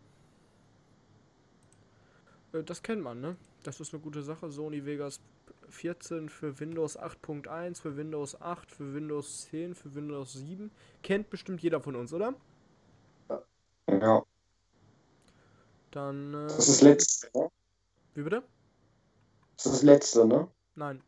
Äh, 2.53 2.63
Das 2.63 2.81
kennt 2.81 3.01
man, 3.03 3.19
ne? 3.21 3.35
Das 3.63 3.79
ist 3.79 3.93
eine 3.93 4.01
gute 4.01 4.23
Sache. 4.23 4.49
Sony 4.51 4.85
Vegas 4.85 5.19
14 5.69 6.29
für 6.29 6.59
Windows 6.59 6.97
8.1, 6.97 7.81
für 7.81 7.97
Windows 7.97 8.39
8, 8.41 8.71
für 8.71 8.93
Windows 8.93 9.47
10, 9.49 9.75
für 9.75 9.93
Windows 9.93 10.33
7. 10.33 10.71
Kennt 11.03 11.29
bestimmt 11.29 11.61
jeder 11.61 11.81
von 11.81 11.95
uns, 11.95 12.13
oder? 12.13 12.33
Ja. 13.89 14.23
Dann, 15.91 16.33
äh, 16.33 16.47
Das 16.47 16.59
ist 16.59 16.69
das 16.69 16.81
letzte, 16.81 17.29
ne? 17.37 17.51
wie 18.15 18.23
bitte? 18.23 18.43
Das 19.57 19.65
ist 19.65 19.73
das 19.73 19.83
letzte, 19.83 20.25
ne? 20.25 20.47
Nein. 20.75 21.03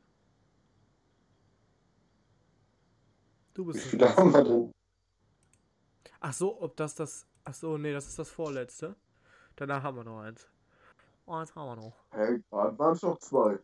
Du 3.53 3.67
Wie 3.73 3.73
bist 3.73 3.83
das 3.85 3.89
viele 3.91 4.15
haben 4.15 4.33
wir 4.33 4.43
denn? 4.43 4.71
Ach 6.19 6.33
so, 6.33 6.61
ob 6.61 6.75
das 6.75 6.95
das. 6.95 7.25
Ach 7.43 7.53
so, 7.53 7.77
nee, 7.77 7.93
das 7.93 8.07
ist 8.07 8.19
das 8.19 8.29
vorletzte. 8.29 8.95
Danach 9.55 9.83
haben 9.83 9.97
wir 9.97 10.03
noch 10.03 10.19
eins. 10.21 10.47
Oh, 11.25 11.33
eins 11.33 11.55
haben 11.55 11.67
wir 11.67 11.75
noch. 11.75 12.05
Hey, 12.11 12.41
waren 12.49 12.93
es 12.93 13.01
noch 13.01 13.19
zwei. 13.19 13.59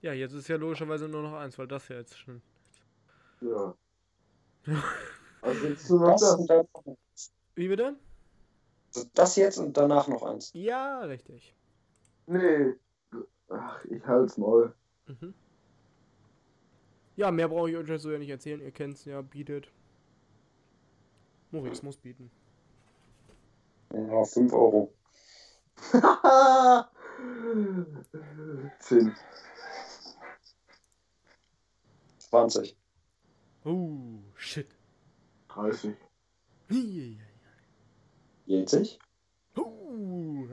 Ja, 0.00 0.12
jetzt 0.12 0.32
ist 0.32 0.48
ja 0.48 0.56
logischerweise 0.56 1.08
nur 1.08 1.22
noch 1.22 1.34
eins, 1.34 1.58
weil 1.58 1.68
das 1.68 1.88
ja 1.88 1.96
jetzt 1.96 2.18
schon. 2.18 2.42
Ja. 3.40 3.74
Also 5.44 5.66
jetzt 5.66 5.90
nur 5.90 5.98
noch 5.98 6.12
Das 6.12 6.20
das. 6.20 6.34
und 6.38 6.46
dann 6.48 6.66
noch 6.72 6.86
eins. 6.86 7.32
Wie 7.56 7.66
bitte? 7.66 7.96
Also 8.94 9.08
Das 9.14 9.34
jetzt 9.34 9.58
und 9.58 9.76
danach 9.76 10.06
noch 10.06 10.22
eins. 10.22 10.52
Ja, 10.54 11.00
richtig. 11.00 11.56
Nee. 12.26 12.74
Ach, 13.54 13.84
ich 13.84 14.04
halt's 14.06 14.38
mal. 14.38 14.74
Mhm. 15.06 15.34
Ja, 17.16 17.30
mehr 17.30 17.48
brauche 17.48 17.70
ich 17.70 17.76
euch 17.76 17.88
jetzt 17.88 18.02
so 18.02 18.10
ja 18.10 18.18
nicht 18.18 18.30
erzählen. 18.30 18.60
Ihr 18.60 18.70
kennt's 18.72 19.04
ja, 19.04 19.20
bietet. 19.20 19.70
Moritz 21.50 21.82
muss 21.82 21.98
bieten. 21.98 22.30
Ja, 23.92 24.24
5 24.24 24.52
Euro. 24.54 24.94
Zehn. 28.78 29.14
20. 32.18 32.76
Oh, 33.64 34.22
shit. 34.34 34.68
30. 35.48 35.94
Hihihi. 36.70 37.20
40. 38.46 38.98
Oh. 39.56 40.46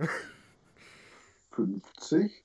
50. 1.52 2.43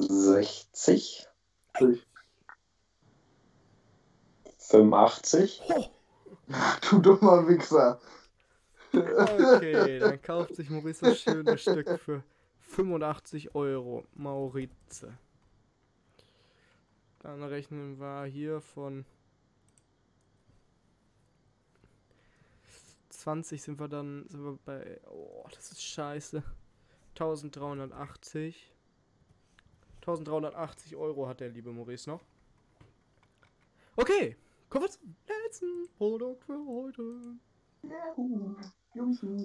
Jo, 0.00 0.06
jo. 0.06 0.08
60. 0.08 1.26
60. 1.78 2.06
85. 4.58 5.62
Ho. 5.68 5.90
Du 6.90 6.98
dummer 6.98 7.46
Wichser. 7.46 8.00
Okay, 8.92 9.98
dann 10.00 10.20
kauft 10.20 10.56
sich 10.56 10.68
Maurice 10.68 11.04
das 11.04 11.20
schöne 11.20 11.56
Stück 11.58 12.00
für 12.00 12.24
85 12.60 13.54
Euro. 13.54 14.04
Maurize. 14.14 15.16
Dann 17.20 17.44
rechnen 17.44 18.00
wir 18.00 18.24
hier 18.24 18.60
von 18.60 19.04
20 23.10 23.62
sind 23.62 23.78
wir 23.78 23.88
dann 23.88 24.26
sind 24.28 24.42
wir 24.42 24.58
bei 24.64 25.00
oh, 25.06 25.46
das 25.54 25.70
ist 25.70 25.82
scheiße. 25.82 26.42
1380 27.10 28.72
1380 30.18 30.96
Euro 30.96 31.28
hat 31.28 31.40
der 31.40 31.48
liebe 31.48 31.72
Maurice 31.72 32.10
noch. 32.10 32.20
Okay, 33.96 34.36
kommen 34.68 34.84
wir 34.84 34.90
zum 34.90 35.14
letzten 35.26 35.88
Produkt 35.96 36.44
für 36.44 36.58
heute. 36.66 37.02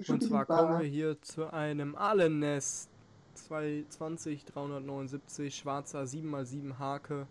Und 0.08 0.22
zwar 0.22 0.46
kommen 0.46 0.80
wir 0.80 0.86
hier 0.86 1.20
zu 1.20 1.52
einem 1.52 1.94
Alennest 1.94 2.90
220 3.34 4.44
379 4.44 5.54
schwarzer 5.54 6.02
7x7 6.02 6.78
Hake 6.78 7.26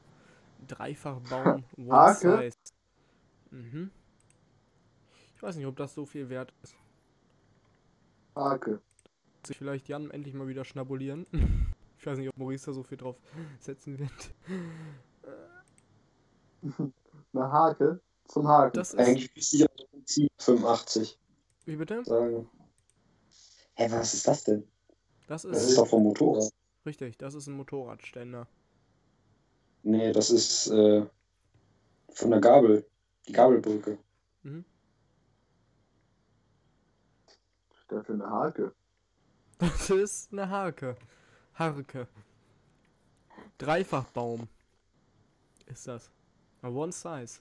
Dreifachbaum 0.67 1.63
One? 1.77 2.13
Size. 2.13 2.57
Mhm. 3.51 3.91
Ich 5.35 5.43
weiß 5.43 5.55
nicht, 5.57 5.65
ob 5.65 5.75
das 5.75 5.93
so 5.93 6.05
viel 6.05 6.29
wert 6.29 6.53
ist. 6.63 6.75
Hake. 8.35 8.81
Sich 9.45 9.57
vielleicht 9.57 9.87
Jan 9.87 10.11
endlich 10.11 10.33
mal 10.33 10.47
wieder 10.47 10.65
schnabulieren. 10.65 11.25
Ich 12.05 12.11
weiß 12.11 12.19
nicht, 12.19 12.29
ob 12.29 12.37
Maurice 12.37 12.67
da 12.67 12.73
so 12.73 12.83
viel 12.83 12.99
drauf 12.99 13.15
setzen 13.59 13.97
wird. 13.97 14.11
Eine 17.33 17.51
Hake 17.51 17.99
zum 18.27 18.47
Haken. 18.47 18.77
Das 18.77 18.93
ist. 18.93 18.99
Eigentlich 18.99 19.33
müsste 19.35 19.57
ich 19.57 19.65
Prinzip 19.89 20.31
85 20.37 21.19
Wie 21.65 21.75
bitte? 21.75 22.05
sagen. 22.05 22.47
Hä, 23.73 23.87
was 23.89 24.13
ist 24.13 24.27
das 24.27 24.43
denn? 24.43 24.67
Das 25.25 25.41
Das 25.41 25.63
ist 25.63 25.69
ist. 25.69 25.79
doch 25.79 25.87
vom 25.87 26.03
Motorrad. 26.03 26.51
Richtig, 26.85 27.17
das 27.17 27.33
ist 27.33 27.47
ein 27.47 27.55
Motorradständer. 27.55 28.47
Nee, 29.81 30.11
das 30.11 30.29
ist 30.29 30.67
äh, 30.67 31.07
von 32.11 32.29
der 32.29 32.39
Gabel. 32.39 32.85
Die 33.27 33.31
Gabelbrücke. 33.33 33.97
Mhm. 34.43 34.63
Dafür 37.87 38.13
eine 38.13 38.29
Hake. 38.29 38.75
Das 39.57 39.89
ist 39.89 40.31
eine 40.31 40.47
Hake. 40.47 40.95
Harke. 41.55 42.07
Dreifachbaum. 43.57 44.47
Ist 45.65 45.87
das. 45.87 46.11
A 46.61 46.67
One 46.67 46.91
Size. 46.91 47.39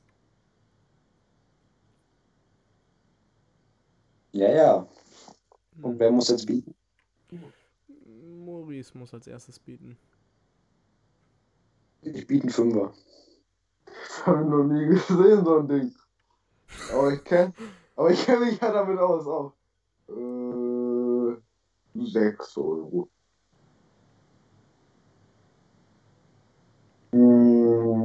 Ja, 4.32 4.50
ja. 4.50 4.88
Hm. 5.76 5.84
Und 5.84 5.98
wer 5.98 6.10
muss 6.10 6.28
jetzt 6.28 6.46
bieten? 6.46 6.74
Maurice 8.44 8.96
muss 8.96 9.12
als 9.14 9.26
erstes 9.26 9.58
bieten. 9.58 9.96
Ich 12.02 12.26
biete 12.26 12.42
einen 12.42 12.50
Fünfer. 12.50 12.92
Das 13.84 14.26
habe 14.26 14.42
ich 14.42 14.48
noch 14.48 14.64
nie 14.64 14.86
gesehen, 14.86 15.44
so 15.44 15.58
ein 15.58 15.68
Ding. 15.68 15.94
Aber 16.92 17.12
ich 17.12 17.24
kenn, 17.24 17.54
aber 17.96 18.10
ich 18.10 18.24
kenne 18.24 18.46
mich 18.46 18.60
ja 18.60 18.72
damit 18.72 18.98
aus 18.98 19.26
auch. 19.26 19.52
Äh, 20.08 21.36
6 21.94 22.56
Euro. 22.58 23.08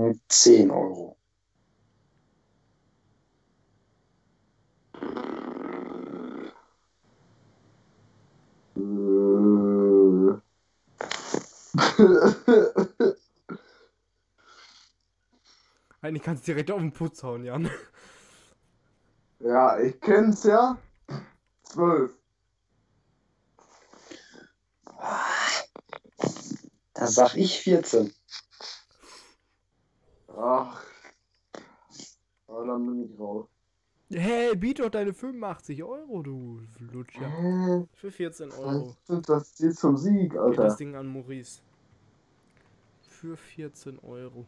Hm, 0.09 0.19
10 0.27 0.71
Euro. 0.71 1.15
Äh. 8.75 8.79
Eigentlich 16.01 16.23
kannst 16.23 16.47
du 16.47 16.53
direkt 16.53 16.71
auf 16.71 16.79
den 16.79 16.91
Putz 16.91 17.21
hauen, 17.23 17.43
Jan. 17.43 17.69
ja, 19.39 19.79
ich 19.79 19.99
kenn's 20.01 20.43
ja. 20.43 20.79
12. 21.63 22.13
Da 26.95 27.05
sag 27.07 27.35
ich 27.35 27.59
14. 27.59 28.13
Ach. 30.41 30.83
Aber 32.47 32.65
dann 32.65 32.85
bin 32.85 33.05
ich 33.13 33.19
raus. 33.19 33.47
Hey, 34.11 34.55
biet 34.55 34.79
doch 34.79 34.89
deine 34.89 35.13
85 35.13 35.83
Euro, 35.83 36.23
du 36.23 36.61
Lutscher. 36.79 37.29
Hä? 37.29 37.85
Für 37.93 38.09
14 38.09 38.51
Euro. 38.53 38.87
Was 38.87 39.05
sind 39.07 39.29
das 39.29 39.53
die 39.53 39.69
zum 39.71 39.97
Sieg, 39.97 40.31
Geht 40.31 40.39
das 40.39 40.59
Alter? 40.59 40.75
Ding 40.77 40.95
an 40.95 41.07
Maurice. 41.07 41.61
Für 43.07 43.37
14 43.37 43.99
Euro. 43.99 44.45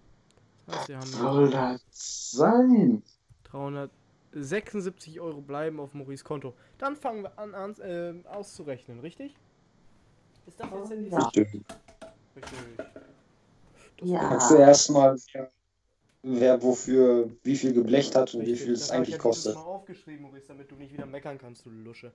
Das 0.65 0.77
heißt, 0.77 0.89
wir 0.89 0.95
haben 0.97 1.07
Soll 1.07 1.49
das 1.51 2.31
sein? 2.31 3.03
376 3.43 5.19
Euro 5.19 5.41
bleiben 5.41 5.79
auf 5.79 5.93
Maurice 5.93 6.23
Konto. 6.23 6.53
Dann 6.79 6.95
fangen 6.95 7.23
wir 7.23 7.37
an, 7.37 7.53
an 7.53 7.75
äh, 7.81 8.13
auszurechnen, 8.29 8.99
richtig? 9.01 9.35
Ist 10.47 10.59
das 10.59 10.69
jetzt 10.71 10.91
denn 10.91 11.03
die 11.03 11.09
Ja. 11.09 11.19
Richtig. 11.35 11.63
Das 12.37 14.09
Ja. 14.09 14.19
Kannst 14.29 14.51
du 14.51 14.55
erstmal, 14.55 15.15
wer 16.23 16.61
wofür 16.61 17.29
wie 17.43 17.55
viel 17.55 17.73
geblecht 17.73 18.15
hat 18.15 18.33
und 18.33 18.41
wie 18.41 18.51
Richtig, 18.51 18.63
viel 18.65 18.73
das 18.73 18.81
es 18.83 18.91
eigentlich 18.91 19.15
ich 19.15 19.21
kostet. 19.21 19.55
Mal 19.55 19.61
aufgeschrieben, 19.61 20.23
Maurice, 20.23 20.47
damit 20.47 20.69
du 20.71 20.75
nicht 20.75 20.93
wieder 20.93 21.05
meckern 21.05 21.37
kannst, 21.37 21.65
du 21.65 21.69
Lusche. 21.69 22.11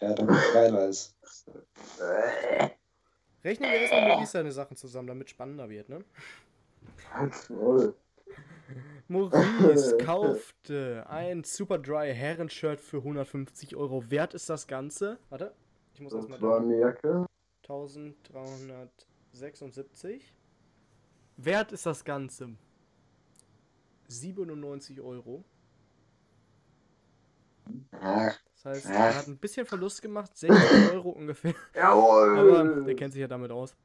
Ja, 0.00 0.14
damit 0.14 0.36
es 0.36 0.52
geiler 0.52 0.88
ist. 0.88 1.16
Rechnen 3.42 3.70
wir 3.70 3.78
erstmal 3.78 4.08
Maurice 4.08 4.30
seine 4.32 4.52
Sachen 4.52 4.76
zusammen, 4.76 5.08
damit 5.08 5.26
es 5.26 5.30
spannender 5.32 5.68
wird, 5.68 5.88
ne? 5.88 6.04
Maurice 9.08 9.96
kaufte 9.98 11.04
ein 11.08 11.42
Super 11.42 11.78
Dry 11.78 12.12
Herrenshirt 12.14 12.80
für 12.80 12.98
150 12.98 13.74
Euro. 13.76 14.08
Wert 14.10 14.34
ist 14.34 14.48
das 14.50 14.66
Ganze? 14.66 15.18
Warte, 15.30 15.54
ich 15.94 16.00
muss 16.00 16.12
Das 16.12 16.20
erstmal 16.28 16.42
war 16.42 16.60
da. 16.60 16.66
eine 16.66 16.78
Jacke. 16.78 17.26
1376. 17.62 20.34
Wert 21.38 21.72
ist 21.72 21.86
das 21.86 22.04
Ganze 22.04 22.56
97 24.08 25.00
Euro. 25.00 25.44
Das 28.00 28.64
heißt, 28.64 28.86
er 28.86 29.16
hat 29.16 29.28
ein 29.28 29.38
bisschen 29.38 29.64
Verlust 29.66 30.02
gemacht, 30.02 30.36
60 30.36 30.92
Euro 30.94 31.10
ungefähr. 31.10 31.54
Jawohl! 31.74 32.38
Aber 32.38 32.80
der 32.82 32.96
kennt 32.96 33.12
sich 33.12 33.20
ja 33.20 33.28
damit 33.28 33.50
aus. 33.52 33.76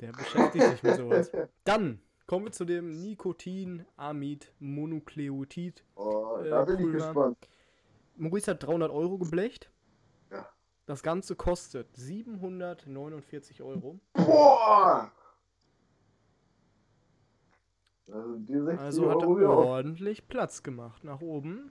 Der 0.00 0.12
beschäftigt 0.12 0.64
sich 0.64 0.82
mit 0.82 0.96
sowas. 0.96 1.30
Dann 1.64 2.00
kommen 2.26 2.46
wir 2.46 2.52
zu 2.52 2.64
dem 2.64 2.90
Nikotin-Amid 3.02 4.52
Monukleotid. 4.58 5.84
Oh, 5.96 6.38
Äh, 6.42 6.48
da 6.48 6.64
bin 6.64 6.76
cool, 6.76 6.86
ich 6.86 6.92
gespannt. 6.94 7.48
Maurice 8.16 8.50
hat 8.52 8.62
300 8.62 8.90
Euro 8.90 9.18
geblecht. 9.18 9.70
Ja. 10.30 10.48
Das 10.86 11.02
Ganze 11.02 11.36
kostet 11.36 11.94
749 11.96 13.62
Euro. 13.62 14.00
Boah! 14.14 15.12
Also 18.10 18.36
die 18.36 18.58
60 18.58 18.78
Also 18.80 19.10
hat 19.10 19.22
er 19.22 19.50
ordentlich 19.50 20.28
Platz 20.28 20.62
gemacht 20.62 21.04
nach 21.04 21.20
oben. 21.20 21.70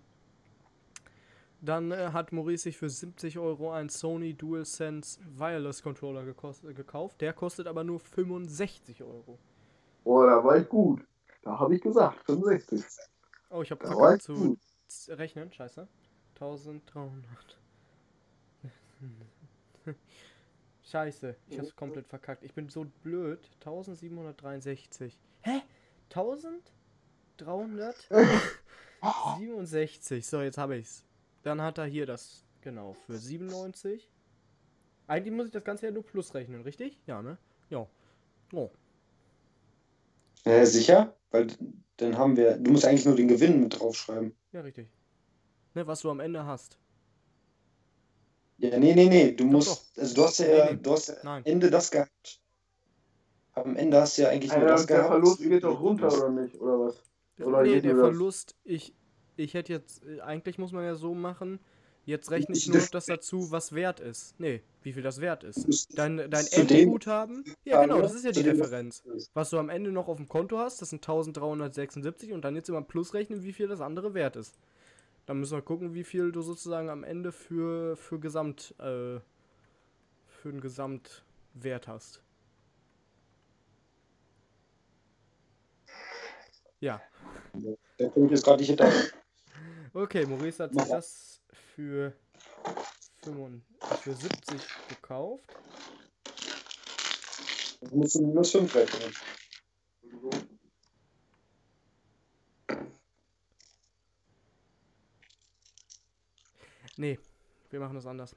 Dann 1.62 1.92
äh, 1.92 2.10
hat 2.12 2.32
Maurice 2.32 2.64
sich 2.64 2.78
für 2.78 2.90
70 2.90 3.38
Euro 3.38 3.72
einen 3.72 3.90
Sony 3.90 4.34
DualSense 4.34 5.20
Wireless 5.38 5.84
Controller 5.84 6.26
äh, 6.26 6.74
gekauft. 6.74 7.22
Der 7.22 7.34
kostet 7.34 7.68
aber 7.68 7.84
nur 7.84 8.00
65 8.00 9.04
Euro. 9.04 9.38
Boah, 10.04 10.26
da 10.26 10.44
war 10.44 10.58
ich 10.58 10.68
gut. 10.68 11.06
Da 11.44 11.60
habe 11.60 11.76
ich 11.76 11.82
gesagt, 11.82 12.24
65. 12.26 12.84
Oh, 13.52 13.62
ich 13.62 13.72
habe 13.72 14.16
ich 14.16 14.22
zu 14.24 14.34
gut. 14.34 14.60
rechnen. 15.10 15.52
Scheiße. 15.52 15.88
1300. 16.36 17.60
Scheiße, 20.84 21.36
ich 21.48 21.60
hab's 21.60 21.76
komplett 21.76 22.08
verkackt. 22.08 22.44
Ich 22.44 22.54
bin 22.54 22.70
so 22.70 22.86
blöd. 23.04 23.40
1763. 23.60 25.20
Hä? 25.42 25.62
1367. 26.12 28.12
So, 30.22 30.42
jetzt 30.42 30.58
habe 30.58 30.78
ich's. 30.78 31.04
Dann 31.44 31.62
hat 31.62 31.78
er 31.80 31.86
hier 31.86 32.06
das, 32.06 32.46
genau, 32.62 32.94
für 32.94 33.18
97. 33.18 34.10
Eigentlich 35.08 35.34
muss 35.34 35.48
ich 35.48 35.52
das 35.52 35.64
Ganze 35.64 35.88
ja 35.88 35.92
nur 35.92 36.06
plus 36.06 36.34
rechnen, 36.34 36.62
richtig? 36.62 37.00
Ja, 37.08 37.22
ne? 37.22 37.38
Ja. 37.70 37.88
Oh. 38.54 38.70
äh, 40.44 40.66
sicher? 40.66 41.16
Weil 41.32 41.48
dann 41.98 42.18
haben 42.18 42.38
wir. 42.38 42.58
Du 42.58 42.72
musst 42.72 42.86
eigentlich 42.86 43.06
nur 43.06 43.16
den 43.16 43.28
Gewinn 43.28 43.62
mit 43.62 43.80
draufschreiben. 43.80 44.36
Ja, 44.52 44.62
richtig. 44.62 44.88
Ne, 45.74 45.88
was 45.88 46.02
du 46.02 46.12
am 46.12 46.20
Ende 46.20 46.46
hast. 46.46 46.78
Ja, 48.58 48.78
nee, 48.78 48.94
nee, 48.94 49.10
nee. 49.10 49.32
Du 49.32 49.46
Doch, 49.46 49.52
musst. 49.52 50.00
Also 50.00 50.16
du 50.16 50.24
hast 50.24 50.40
ja, 50.40 50.48
Nee, 50.48 50.74
nee. 50.76 50.80
du 50.82 50.92
hast 50.92 51.08
ja 51.08 51.16
Nein. 51.24 51.46
Ende 51.46 51.70
das 51.70 51.92
gehabt. 51.92 52.40
Am 53.54 53.76
Ende 53.76 54.00
hast 54.00 54.18
du 54.18 54.22
ja 54.24 54.30
eigentlich 54.30 54.52
nur 54.52 54.62
Alter, 54.62 54.74
das 54.74 54.86
der 54.86 54.98
gehabt. 54.98 55.12
Verlust 55.12 55.40
was 55.42 55.48
geht 55.50 55.64
doch 55.64 55.82
runter, 55.82 56.08
oder 56.08 56.30
nicht? 56.30 56.60
Oder 56.60 56.80
was? 56.80 57.04
Oder 57.40 57.64
nee, 57.64 57.82
der 57.82 57.94
das? 57.94 58.02
Verlust, 58.02 58.56
ich, 58.64 58.94
ich 59.36 59.54
hätte 59.54 59.74
jetzt, 59.74 60.06
äh, 60.06 60.22
eigentlich 60.22 60.58
muss 60.58 60.72
man 60.72 60.84
ja 60.86 60.96
so 60.96 61.14
machen, 61.14 61.60
jetzt 62.06 62.32
rechne 62.32 62.56
ich 62.56 62.68
Ich- 62.68 62.74
nur 62.74 62.82
noch 62.82 62.90
das 62.90 63.06
dazu, 63.08 63.52
was 63.52 63.74
wert 63.74 64.00
ist. 64.00 64.40
Nee, 64.40 64.62
wie 64.84 64.94
viel 64.94 65.04
das 65.04 65.20
wert 65.22 65.44
ist. 65.44 65.90
Dein, 65.98 66.18
dein 66.30 66.46
Endguthaben, 66.48 67.44
ja 67.66 67.82
genau, 67.82 68.02
das 68.02 68.14
ist 68.14 68.24
ja 68.26 68.32
die 68.32 68.44
Differenz. 68.44 69.04
Was 69.34 69.50
du 69.50 69.58
am 69.60 69.70
Ende 69.70 69.92
noch 69.92 70.08
auf 70.08 70.18
dem 70.18 70.30
Konto 70.30 70.58
hast, 70.58 70.82
das 70.82 70.90
sind 70.92 71.02
1376 71.04 72.32
und 72.34 72.46
dann 72.46 72.56
jetzt 72.56 72.70
immer 72.70 72.82
plus 72.82 73.14
rechnen, 73.14 73.44
wie 73.44 73.54
viel 73.54 73.68
das 73.68 73.82
andere 73.82 74.14
wert 74.14 74.36
ist. 74.36 74.58
Dann 75.26 75.40
müssen 75.40 75.56
wir 75.58 75.62
gucken, 75.62 75.94
wie 75.94 76.04
viel 76.04 76.32
du 76.32 76.42
sozusagen 76.42 76.90
am 76.90 77.04
Ende 77.04 77.32
für, 77.32 77.96
für 77.96 78.20
Gesamt, 78.20 78.74
äh, 78.80 79.20
für 80.28 80.50
einen 80.50 80.62
Gesamtwert 80.62 81.88
hast. 81.88 82.22
Ja. 86.82 87.00
Der 88.00 88.10
Punkt 88.10 88.34
ist 88.34 88.44
gerade 88.44 88.60
nicht 88.60 88.70
hinter. 88.70 88.92
Okay, 89.94 90.26
Maurice 90.26 90.64
hat 90.64 90.74
sich 90.74 90.84
das 90.84 91.42
für, 91.76 92.12
75, 93.24 93.98
für 94.00 94.14
70 94.14 94.62
gekauft. 94.90 95.44
Du 97.82 97.96
musst 97.98 98.20
minus 98.20 98.52
5 98.52 98.76
rechnen. 98.76 99.14
Nee, 106.98 107.20
wir 107.70 107.80
machen 107.80 107.96
das 107.96 108.08
anders. 108.08 108.36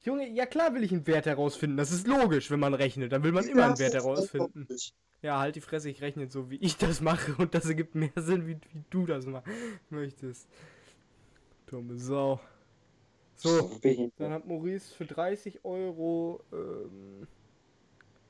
Junge, 0.00 0.28
ja 0.28 0.46
klar 0.46 0.74
will 0.74 0.82
ich 0.84 0.92
einen 0.92 1.06
Wert 1.06 1.26
herausfinden. 1.26 1.76
Das 1.76 1.90
ist 1.90 2.06
logisch, 2.06 2.50
wenn 2.50 2.60
man 2.60 2.74
rechnet. 2.74 3.12
Dann 3.12 3.22
will 3.22 3.32
man 3.32 3.46
immer 3.46 3.64
einen 3.64 3.78
Wert 3.78 3.94
herausfinden. 3.94 4.66
Ja, 5.22 5.38
halt 5.38 5.56
die 5.56 5.62
Fresse, 5.62 5.88
ich 5.88 6.02
rechne 6.02 6.30
so, 6.30 6.50
wie 6.50 6.56
ich 6.56 6.76
das 6.76 7.00
mache. 7.00 7.34
Und 7.38 7.54
das 7.54 7.66
ergibt 7.66 7.94
mehr 7.94 8.12
Sinn, 8.16 8.46
wie, 8.46 8.56
wie 8.56 8.84
du 8.90 9.06
das 9.06 9.24
ma 9.24 9.42
möchtest. 9.88 10.46
Dumme 11.66 11.96
Sau. 11.96 12.40
So, 13.36 13.70
dann 14.16 14.32
hat 14.32 14.46
Maurice 14.46 14.94
für 14.94 15.04
30 15.06 15.64
Euro, 15.64 16.40
ähm, 16.52 17.26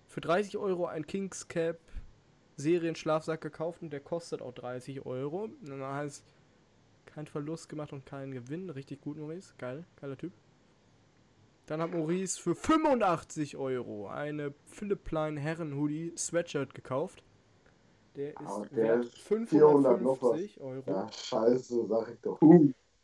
für 0.08 0.20
30 0.20 0.56
Euro 0.56 0.86
ein 0.86 1.06
Kings 1.06 1.48
Cap 1.48 1.78
Serienschlafsack 2.56 3.40
gekauft 3.40 3.82
und 3.82 3.90
der 3.90 4.00
kostet 4.00 4.40
auch 4.42 4.52
30 4.52 5.04
Euro. 5.06 5.44
Und 5.44 5.68
dann 5.68 5.82
heißt 5.82 6.24
kein 7.06 7.26
Verlust 7.26 7.68
gemacht 7.68 7.92
und 7.92 8.06
kein 8.06 8.32
Gewinn. 8.32 8.70
Richtig 8.70 9.00
gut, 9.00 9.16
Maurice. 9.16 9.54
Geil, 9.58 9.84
geiler 10.00 10.16
Typ. 10.16 10.32
Dann 11.66 11.80
hat 11.80 11.92
Maurice 11.92 12.40
für 12.40 12.54
85 12.54 13.56
Euro 13.56 14.08
eine 14.08 14.52
Philipp 14.66 15.04
Plein 15.04 15.36
Herren 15.36 15.76
Hoodie 15.76 16.12
Sweatshirt 16.16 16.74
gekauft. 16.74 17.24
Der 18.16 18.40
ist 18.40 18.40
Aber 18.40 18.66
der 18.66 18.76
wert 18.84 19.04
ist 19.04 19.18
400 19.18 20.00
noch 20.02 20.20
was. 20.22 20.40
550 20.40 20.60
Euro. 20.60 20.84
Ja, 20.86 21.10
scheiße, 21.10 21.86
sag 21.86 22.10
ich 22.12 22.20
doch. 22.20 22.38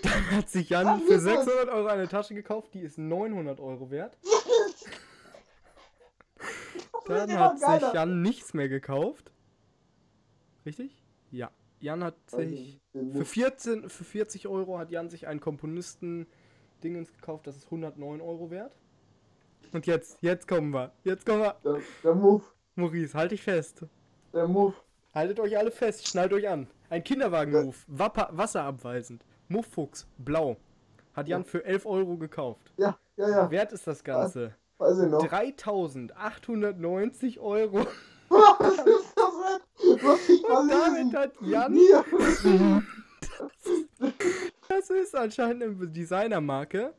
Dann 0.04 0.32
hat 0.32 0.50
sich 0.50 0.70
Jan 0.70 0.86
Was 0.86 1.02
für 1.04 1.14
ist 1.16 1.26
das? 1.26 1.46
600 1.46 1.70
Euro 1.70 1.88
eine 1.88 2.08
Tasche 2.08 2.34
gekauft, 2.34 2.74
die 2.74 2.82
ist 2.82 2.98
900 2.98 3.60
Euro 3.60 3.90
wert. 3.90 4.18
Dann 7.08 7.32
hat 7.40 7.60
sich. 7.60 7.94
Jan 7.94 8.22
nichts 8.22 8.54
mehr 8.54 8.70
gekauft. 8.70 9.32
Richtig? 10.66 11.04
Ja. 11.32 11.52
Jan 11.80 12.04
hat 12.04 12.16
sich 12.30 12.82
Den 12.94 13.12
für 13.12 13.20
Muff. 13.20 13.30
14, 13.30 13.90
für 13.90 14.04
40 14.04 14.48
Euro 14.48 14.78
hat 14.80 14.92
Jan 14.92 15.10
sich 15.10 15.28
einen 15.28 15.40
Komponisten-Dingens 15.40 17.14
gekauft, 17.14 17.48
das 17.48 17.56
ist 17.56 17.66
109 17.66 18.20
Euro 18.20 18.50
wert. 18.50 18.76
Und 19.74 19.86
jetzt, 19.86 20.18
jetzt 20.22 20.48
kommen 20.48 20.74
wir. 20.74 20.92
Jetzt 21.04 21.26
kommen 21.26 21.42
wir. 21.42 21.56
Der, 21.64 21.82
der 22.04 22.16
Muff. 22.16 22.54
Maurice, 22.76 23.14
halt 23.14 23.32
dich 23.32 23.42
fest. 23.44 23.86
Der 24.34 24.48
Muff. 24.48 24.82
Haltet 25.18 25.40
euch 25.40 25.58
alle 25.58 25.72
fest, 25.72 26.08
schnallt 26.08 26.32
euch 26.32 26.48
an. 26.48 26.68
Ein 26.92 27.04
Kinderwagen-Move, 27.04 27.76
Wapper, 27.88 28.30
wasserabweisend. 28.34 29.26
Mufffuchs, 29.48 30.06
blau. 30.20 30.58
Hat 31.16 31.28
Jan 31.28 31.44
für 31.44 31.66
11 31.66 31.88
Euro 31.88 32.18
gekauft. 32.18 32.72
Ja, 32.78 33.00
ja, 33.16 33.28
ja. 33.28 33.50
Wert 33.50 33.74
ist 33.74 33.88
das 33.88 34.04
Ganze? 34.04 34.54
Weiß 34.78 35.00
ich 35.00 35.10
noch. 35.10 35.26
3890 35.26 37.40
Euro. 37.40 37.80
Was 38.30 38.78
ist 38.78 39.16
das 39.16 39.34
denn? 39.42 39.60
Was 40.04 40.30
ich 40.30 40.44
Und 40.44 40.70
damit 40.70 41.16
hat 41.16 41.32
Jan, 41.42 41.74
Hier. 41.74 42.06
das 44.70 44.92
ist 44.92 45.16
anscheinend 45.16 45.64
eine 45.64 45.88
Designermarke. 45.88 46.94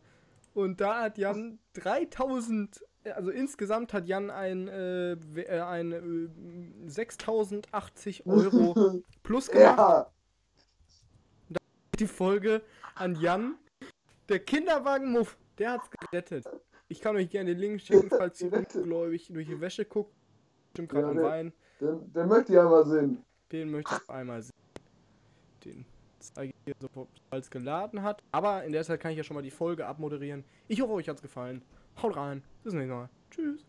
Und 0.55 0.81
da 0.81 1.03
hat 1.03 1.19
Jan 1.19 1.61
3000, 1.75 2.85
also 3.13 3.31
insgesamt 3.31 3.93
hat 3.93 4.07
Jan 4.07 4.31
ein, 4.31 4.69
äh, 4.69 5.13
äh, 5.13 5.61
ein 5.61 5.93
äh, 5.93 6.89
6080 6.91 8.27
Euro 8.27 9.03
plus 9.23 9.51
gemacht. 9.51 9.79
Ja. 9.79 10.13
die 11.99 12.07
Folge 12.07 12.63
an 12.95 13.17
Jan. 13.21 13.57
Der 14.29 14.41
Kinderwagen-Muff, 14.41 15.39
der 15.59 15.73
hat's 15.73 15.89
gerettet. 15.91 16.45
Ich 16.89 17.01
kann 17.01 17.17
euch 17.17 17.31
gerne 17.31 17.51
den 17.51 17.59
Link 17.59 17.81
schicken, 17.81 18.09
falls 18.17 18.41
ihr 18.41 18.53
ungläubig 18.53 19.29
durch 19.33 19.47
die 19.47 19.61
Wäsche 19.61 19.85
guckt. 19.85 20.15
Stimmt 20.73 20.91
gerade 20.91 21.09
Ja, 21.09 21.15
der- 21.15 21.23
Wein. 21.25 21.53
Den, 21.81 22.13
den 22.13 22.29
möchte 22.29 22.53
ich 22.53 22.59
einmal 22.59 22.87
sehen. 22.87 23.25
Den 23.53 23.71
möchte 23.71 23.95
ich 24.03 24.11
einmal 24.11 24.43
sehen. 24.43 24.53
Den 25.65 25.85
zeige 26.19 26.53
ich 26.53 26.65
dir 26.65 26.75
sofort, 26.81 27.09
als 27.31 27.47
es 27.47 27.51
geladen 27.51 28.03
hat. 28.03 28.23
Aber 28.33 28.65
in 28.65 28.73
der 28.73 28.83
Zeit 28.85 29.01
kann 29.01 29.13
ich 29.13 29.17
ja 29.19 29.25
schon 29.25 29.35
mal 29.37 29.43
die 29.43 29.51
Folge 29.51 29.87
abmoderieren. 29.87 30.45
Ich 30.67 30.81
hoffe, 30.81 30.93
euch 30.95 31.09
hat's 31.09 31.23
gefallen. 31.23 31.63
Haut 32.03 32.17
rein. 32.17 32.43
Bis 32.63 32.73
zum 32.73 32.79
nächsten 32.79 32.97
Mal. 32.97 33.09
Tschüss. 33.31 33.65